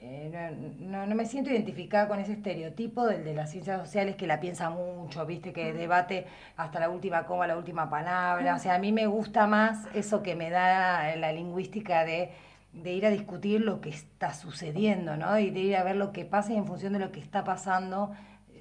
eh, 0.00 0.74
no, 0.78 1.06
no, 1.06 1.14
me 1.14 1.26
siento 1.26 1.50
identificada 1.50 2.06
con 2.08 2.18
ese 2.18 2.32
estereotipo 2.32 3.06
del 3.06 3.24
de 3.24 3.34
las 3.34 3.50
ciencias 3.50 3.80
sociales 3.80 4.16
que 4.16 4.26
la 4.26 4.40
piensa 4.40 4.70
mucho, 4.70 5.24
viste, 5.26 5.52
que 5.52 5.72
debate 5.72 6.26
hasta 6.56 6.80
la 6.80 6.90
última 6.90 7.24
coma, 7.26 7.46
la 7.46 7.56
última 7.56 7.88
palabra. 7.88 8.54
O 8.54 8.58
sea, 8.58 8.74
a 8.74 8.78
mí 8.78 8.92
me 8.92 9.06
gusta 9.06 9.46
más 9.46 9.86
eso 9.94 10.22
que 10.22 10.34
me 10.34 10.50
da 10.50 11.16
la 11.16 11.32
lingüística 11.32 12.04
de, 12.04 12.30
ir 12.72 13.06
a 13.06 13.10
discutir 13.10 13.62
lo 13.62 13.80
que 13.80 13.88
está 13.88 14.34
sucediendo, 14.34 15.16
¿no? 15.16 15.38
Y 15.38 15.50
de 15.50 15.60
ir 15.60 15.76
a 15.76 15.82
ver 15.82 15.96
lo 15.96 16.12
que 16.12 16.24
pasa 16.24 16.52
y 16.52 16.56
en 16.56 16.66
función 16.66 16.92
de 16.92 16.98
lo 16.98 17.10
que 17.10 17.20
está 17.20 17.42
pasando, 17.42 18.12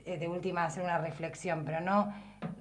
eh, 0.05 0.17
de 0.17 0.27
última 0.27 0.65
hacer 0.65 0.83
una 0.83 0.97
reflexión, 0.97 1.63
pero 1.65 1.81
no 1.81 2.13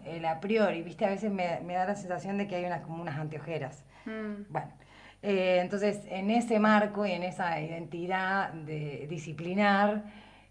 el 0.04 0.24
a 0.24 0.40
priori, 0.40 0.82
viste, 0.82 1.04
a 1.04 1.10
veces 1.10 1.30
me, 1.30 1.60
da 1.62 1.86
la 1.86 1.94
sensación 1.94 2.38
de 2.38 2.48
que 2.48 2.56
hay 2.56 2.64
unas 2.64 2.82
como 2.82 3.02
unas 3.02 3.18
anteojeras. 3.18 3.84
Mm. 4.04 4.50
Bueno. 4.50 4.83
Eh, 5.26 5.60
entonces, 5.62 6.02
en 6.08 6.30
ese 6.30 6.58
marco 6.60 7.06
y 7.06 7.12
en 7.12 7.22
esa 7.22 7.58
identidad 7.58 8.52
de 8.52 9.06
disciplinar, 9.08 10.04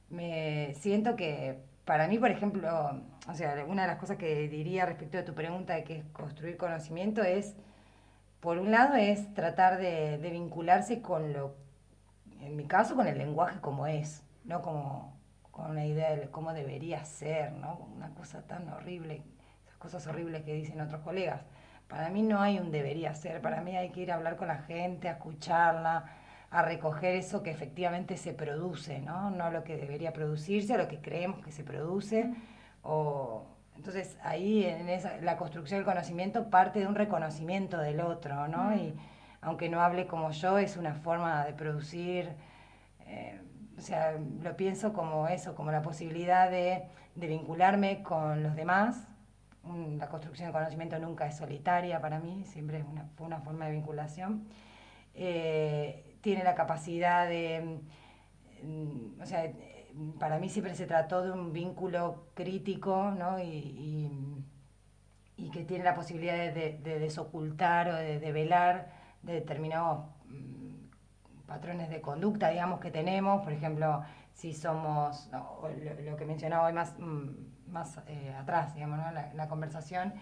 me 0.09 0.73
siento 0.73 1.15
que 1.15 1.59
para 1.85 2.07
mí, 2.07 2.17
por 2.17 2.31
ejemplo, 2.31 2.99
o 3.29 3.33
sea, 3.35 3.65
una 3.67 3.83
de 3.83 3.87
las 3.89 3.97
cosas 3.99 4.17
que 4.17 4.47
diría 4.49 4.87
respecto 4.87 5.17
de 5.17 5.23
tu 5.23 5.35
pregunta 5.35 5.75
de 5.75 5.83
qué 5.83 5.97
es 5.97 6.05
construir 6.05 6.57
conocimiento 6.57 7.21
es, 7.21 7.55
por 8.39 8.57
un 8.57 8.71
lado, 8.71 8.95
es 8.95 9.31
tratar 9.35 9.77
de, 9.77 10.17
de 10.17 10.29
vincularse 10.31 11.03
con 11.03 11.33
lo, 11.33 11.55
en 12.41 12.55
mi 12.55 12.65
caso, 12.65 12.95
con 12.95 13.05
el 13.05 13.19
lenguaje 13.19 13.59
como 13.61 13.85
es, 13.85 14.23
no 14.43 14.63
como 14.63 15.15
con 15.51 15.69
una 15.69 15.85
idea 15.85 16.15
de 16.15 16.31
cómo 16.31 16.51
debería 16.51 17.05
ser, 17.05 17.51
¿no? 17.51 17.75
Una 17.95 18.09
cosa 18.15 18.41
tan 18.47 18.67
horrible, 18.69 19.21
esas 19.67 19.77
cosas 19.77 20.07
horribles 20.07 20.41
que 20.43 20.55
dicen 20.55 20.81
otros 20.81 21.01
colegas. 21.01 21.41
Para 21.87 22.09
mí 22.09 22.21
no 22.23 22.41
hay 22.41 22.59
un 22.59 22.71
debería 22.71 23.13
ser, 23.13 23.41
para 23.41 23.61
mí 23.61 23.75
hay 23.75 23.91
que 23.91 24.01
ir 24.01 24.11
a 24.11 24.15
hablar 24.15 24.35
con 24.35 24.47
la 24.47 24.57
gente, 24.57 25.09
a 25.09 25.13
escucharla, 25.13 26.05
a 26.49 26.61
recoger 26.61 27.15
eso 27.15 27.43
que 27.43 27.51
efectivamente 27.51 28.15
se 28.17 28.33
produce, 28.33 28.99
¿no? 28.99 29.31
No 29.31 29.51
lo 29.51 29.63
que 29.63 29.75
debería 29.75 30.13
producirse, 30.13 30.77
lo 30.77 30.87
que 30.87 31.01
creemos 31.01 31.43
que 31.43 31.51
se 31.51 31.63
produce. 31.63 32.31
O, 32.83 33.45
entonces 33.75 34.17
ahí 34.23 34.63
en 34.65 34.87
esa, 34.89 35.17
la 35.17 35.37
construcción 35.37 35.79
del 35.79 35.85
conocimiento 35.85 36.49
parte 36.49 36.79
de 36.79 36.87
un 36.87 36.95
reconocimiento 36.95 37.79
del 37.79 38.01
otro, 38.01 38.47
¿no? 38.47 38.75
Y 38.75 38.93
aunque 39.41 39.67
no 39.69 39.81
hable 39.81 40.07
como 40.07 40.31
yo, 40.31 40.57
es 40.57 40.77
una 40.77 40.93
forma 40.93 41.43
de 41.45 41.53
producir, 41.53 42.29
eh, 43.07 43.41
o 43.77 43.81
sea, 43.81 44.15
lo 44.41 44.55
pienso 44.55 44.93
como 44.93 45.27
eso, 45.27 45.55
como 45.55 45.71
la 45.71 45.81
posibilidad 45.81 46.49
de, 46.49 46.83
de 47.15 47.27
vincularme 47.27 48.03
con 48.03 48.43
los 48.43 48.55
demás 48.55 49.07
la 49.97 50.09
construcción 50.09 50.47
del 50.47 50.53
conocimiento 50.53 50.99
nunca 50.99 51.25
es 51.25 51.37
solitaria 51.37 52.01
para 52.01 52.19
mí, 52.19 52.43
siempre 52.45 52.79
es 52.79 52.85
una, 53.19 53.39
forma 53.39 53.65
de 53.65 53.71
vinculación. 53.71 54.47
Eh, 55.13 56.17
tiene 56.21 56.43
la 56.43 56.55
capacidad 56.55 57.27
de, 57.27 57.79
mm, 58.63 59.21
o 59.21 59.25
sea, 59.25 59.51
para 60.19 60.39
mí 60.39 60.49
siempre 60.49 60.75
se 60.75 60.85
trató 60.85 61.21
de 61.21 61.31
un 61.31 61.53
vínculo 61.53 62.27
crítico, 62.33 63.11
¿no? 63.11 63.39
Y, 63.39 64.09
y, 65.37 65.49
que 65.51 65.63
tiene 65.65 65.83
la 65.83 65.93
posibilidad 65.93 66.35
de, 66.35 66.79
desocultar 66.83 67.89
o 67.89 67.95
de, 67.95 68.31
velar 68.31 68.91
de 69.21 69.33
determinados 69.33 70.05
mm, 70.25 71.45
patrones 71.45 71.89
de 71.89 72.01
conducta, 72.01 72.49
digamos, 72.49 72.79
que 72.79 72.89
tenemos, 72.89 73.43
por 73.43 73.53
ejemplo, 73.53 74.01
si 74.33 74.53
somos, 74.53 75.29
lo, 75.31 76.15
que 76.15 76.25
mencionaba 76.25 76.67
hoy 76.67 76.73
más, 76.73 76.97
mm, 76.97 77.52
más 77.73 77.99
eh, 78.07 78.33
atrás, 78.39 78.73
digamos, 78.75 78.99
¿no? 78.99 79.11
la, 79.11 79.33
la 79.33 79.47
conversación, 79.47 80.13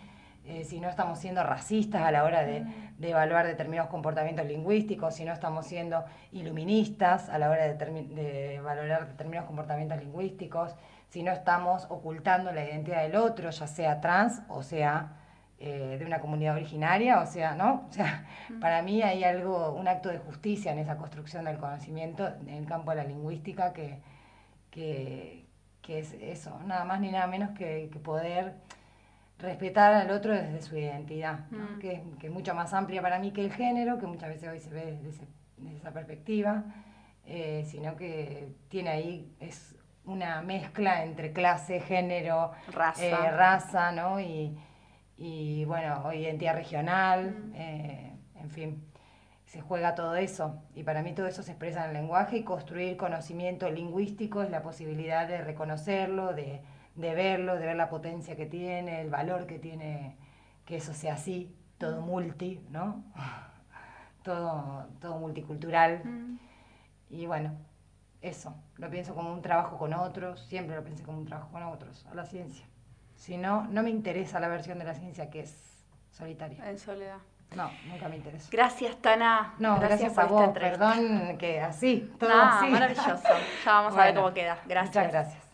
eh, 0.43 0.63
si 0.63 0.79
no 0.79 0.89
estamos 0.89 1.19
siendo 1.19 1.43
racistas 1.43 2.01
a 2.01 2.09
la 2.09 2.23
hora 2.23 2.43
de, 2.43 2.65
de, 2.97 3.09
evaluar 3.11 3.45
determinados 3.45 3.91
comportamientos 3.91 4.45
lingüísticos, 4.47 5.13
si 5.13 5.23
no 5.23 5.33
estamos 5.33 5.67
siendo 5.67 6.03
iluministas 6.31 7.29
a 7.29 7.37
la 7.37 7.51
hora 7.51 7.67
de, 7.67 7.75
de, 7.75 8.59
valorar 8.61 9.07
determinados 9.07 9.45
comportamientos 9.45 9.99
lingüísticos, 9.99 10.75
si 11.09 11.21
no 11.21 11.31
estamos 11.31 11.85
ocultando 11.89 12.51
la 12.51 12.63
identidad 12.63 13.03
del 13.03 13.17
otro, 13.17 13.51
ya 13.51 13.67
sea 13.67 14.01
trans 14.01 14.41
o 14.47 14.63
sea 14.63 15.17
eh, 15.63 15.97
de 15.99 16.05
una 16.07 16.19
comunidad 16.19 16.55
originaria, 16.55 17.21
o 17.21 17.27
sea, 17.27 17.53
¿no? 17.53 17.85
O 17.87 17.93
sea, 17.93 18.25
para 18.59 18.81
mí 18.81 19.03
hay 19.03 19.23
algo, 19.23 19.73
un 19.73 19.87
acto 19.87 20.09
de 20.09 20.17
justicia 20.17 20.71
en 20.71 20.79
esa 20.79 20.97
construcción 20.97 21.45
del 21.45 21.59
conocimiento 21.59 22.27
en 22.27 22.49
el 22.49 22.65
campo 22.65 22.89
de 22.89 22.97
la 22.97 23.03
lingüística 23.03 23.71
que, 23.71 23.99
que, 24.71 25.40
es 25.87 26.13
eso, 26.13 26.59
nada 26.65 26.85
más 26.85 26.99
ni 26.99 27.11
nada 27.11 27.27
menos 27.27 27.51
que, 27.57 27.89
poder 28.03 28.55
respetar 29.39 29.93
al 29.93 30.11
otro 30.11 30.33
desde 30.33 30.61
su 30.61 30.77
identidad, 30.77 31.45
que, 31.79 32.03
es 32.21 32.31
mucho 32.31 32.53
más 32.53 32.73
amplia 32.73 33.01
para 33.01 33.19
mí 33.19 33.31
que 33.31 33.43
el 33.43 33.51
género, 33.51 33.97
que 33.97 34.05
muchas 34.05 34.29
veces 34.29 34.49
hoy 34.49 34.59
se 34.59 34.69
ve 34.69 34.99
desde, 35.01 35.25
esa 35.75 35.91
perspectiva, 35.91 36.63
eh, 37.25 37.63
sino 37.67 37.95
que 37.95 38.55
tiene 38.69 38.89
ahí, 38.89 39.35
es 39.39 39.75
una 40.05 40.41
mezcla 40.41 41.03
entre 41.03 41.31
clase, 41.31 41.79
género, 41.79 42.51
raza, 42.71 43.05
eh, 43.05 43.31
raza 43.31 43.91
¿no? 43.91 44.19
Y, 44.19 44.57
y 45.17 45.65
bueno, 45.65 46.11
identidad 46.13 46.55
regional, 46.55 47.51
eh, 47.53 48.11
en 48.35 48.49
fin, 48.49 48.90
se 49.51 49.59
juega 49.59 49.95
todo 49.95 50.15
eso. 50.15 50.63
Y 50.75 50.83
para 50.83 51.03
mí 51.03 51.11
todo 51.11 51.27
eso 51.27 51.43
se 51.43 51.51
expresa 51.51 51.83
en 51.83 51.89
el 51.89 51.97
lenguaje 51.97 52.37
y 52.37 52.43
construir 52.45 52.95
conocimiento 52.95 53.69
lingüístico 53.69 54.41
es 54.41 54.49
la 54.49 54.61
posibilidad 54.61 55.27
de 55.27 55.41
reconocerlo, 55.41 56.33
de, 56.33 56.61
verlo, 56.95 57.55
de 57.55 57.65
ver 57.65 57.75
la 57.75 57.89
potencia 57.89 58.37
que 58.37 58.45
tiene, 58.45 59.01
el 59.01 59.09
valor 59.09 59.47
que 59.47 59.59
tiene 59.59 60.15
que 60.63 60.77
eso 60.77 60.93
sea 60.93 61.15
así, 61.15 61.53
todo 61.77 61.99
multi, 61.99 62.65
¿no? 62.69 63.03
todo, 64.23 64.87
todo 65.01 65.19
multicultural. 65.19 66.01
Y 67.09 67.25
bueno, 67.25 67.51
eso, 68.21 68.55
lo 68.77 68.89
pienso 68.89 69.13
como 69.15 69.33
un 69.33 69.41
trabajo 69.41 69.77
con 69.77 69.93
otros, 69.93 70.45
siempre 70.45 70.77
lo 70.77 70.83
pensé 70.85 71.03
como 71.03 71.17
un 71.17 71.25
trabajo 71.25 71.51
con 71.51 71.63
otros, 71.63 72.05
a 72.09 72.15
la 72.15 72.23
ciencia. 72.23 72.65
Si 73.15 73.35
no, 73.35 73.67
no 73.67 73.83
me 73.83 73.89
interesa 73.89 74.39
la 74.39 74.47
versión 74.47 74.79
de 74.79 74.85
la 74.85 74.93
ciencia 74.93 75.29
que 75.29 75.41
es 75.41 75.83
solitaria. 76.09 76.69
En 76.69 76.79
soledad. 76.79 77.17
No, 77.55 77.69
nunca 77.85 78.07
me 78.07 78.15
interesa. 78.15 78.47
Gracias, 78.49 78.95
Tana. 79.01 79.53
No, 79.59 79.77
gracias, 79.77 80.17
a 80.17 80.25
vos. 80.25 80.49
Perdón 80.53 81.37
que 81.37 81.59
así, 81.59 82.09
todo 82.17 82.29
no, 82.29 82.41
así. 82.43 82.67
maravilloso. 82.67 83.27
Ya 83.65 83.71
vamos 83.73 83.97
a 83.97 84.05
ver 84.05 84.15
cómo 84.15 84.33
queda. 84.33 84.57
Gracias. 84.65 84.95
Muchas 84.95 85.11
gracias. 85.11 85.41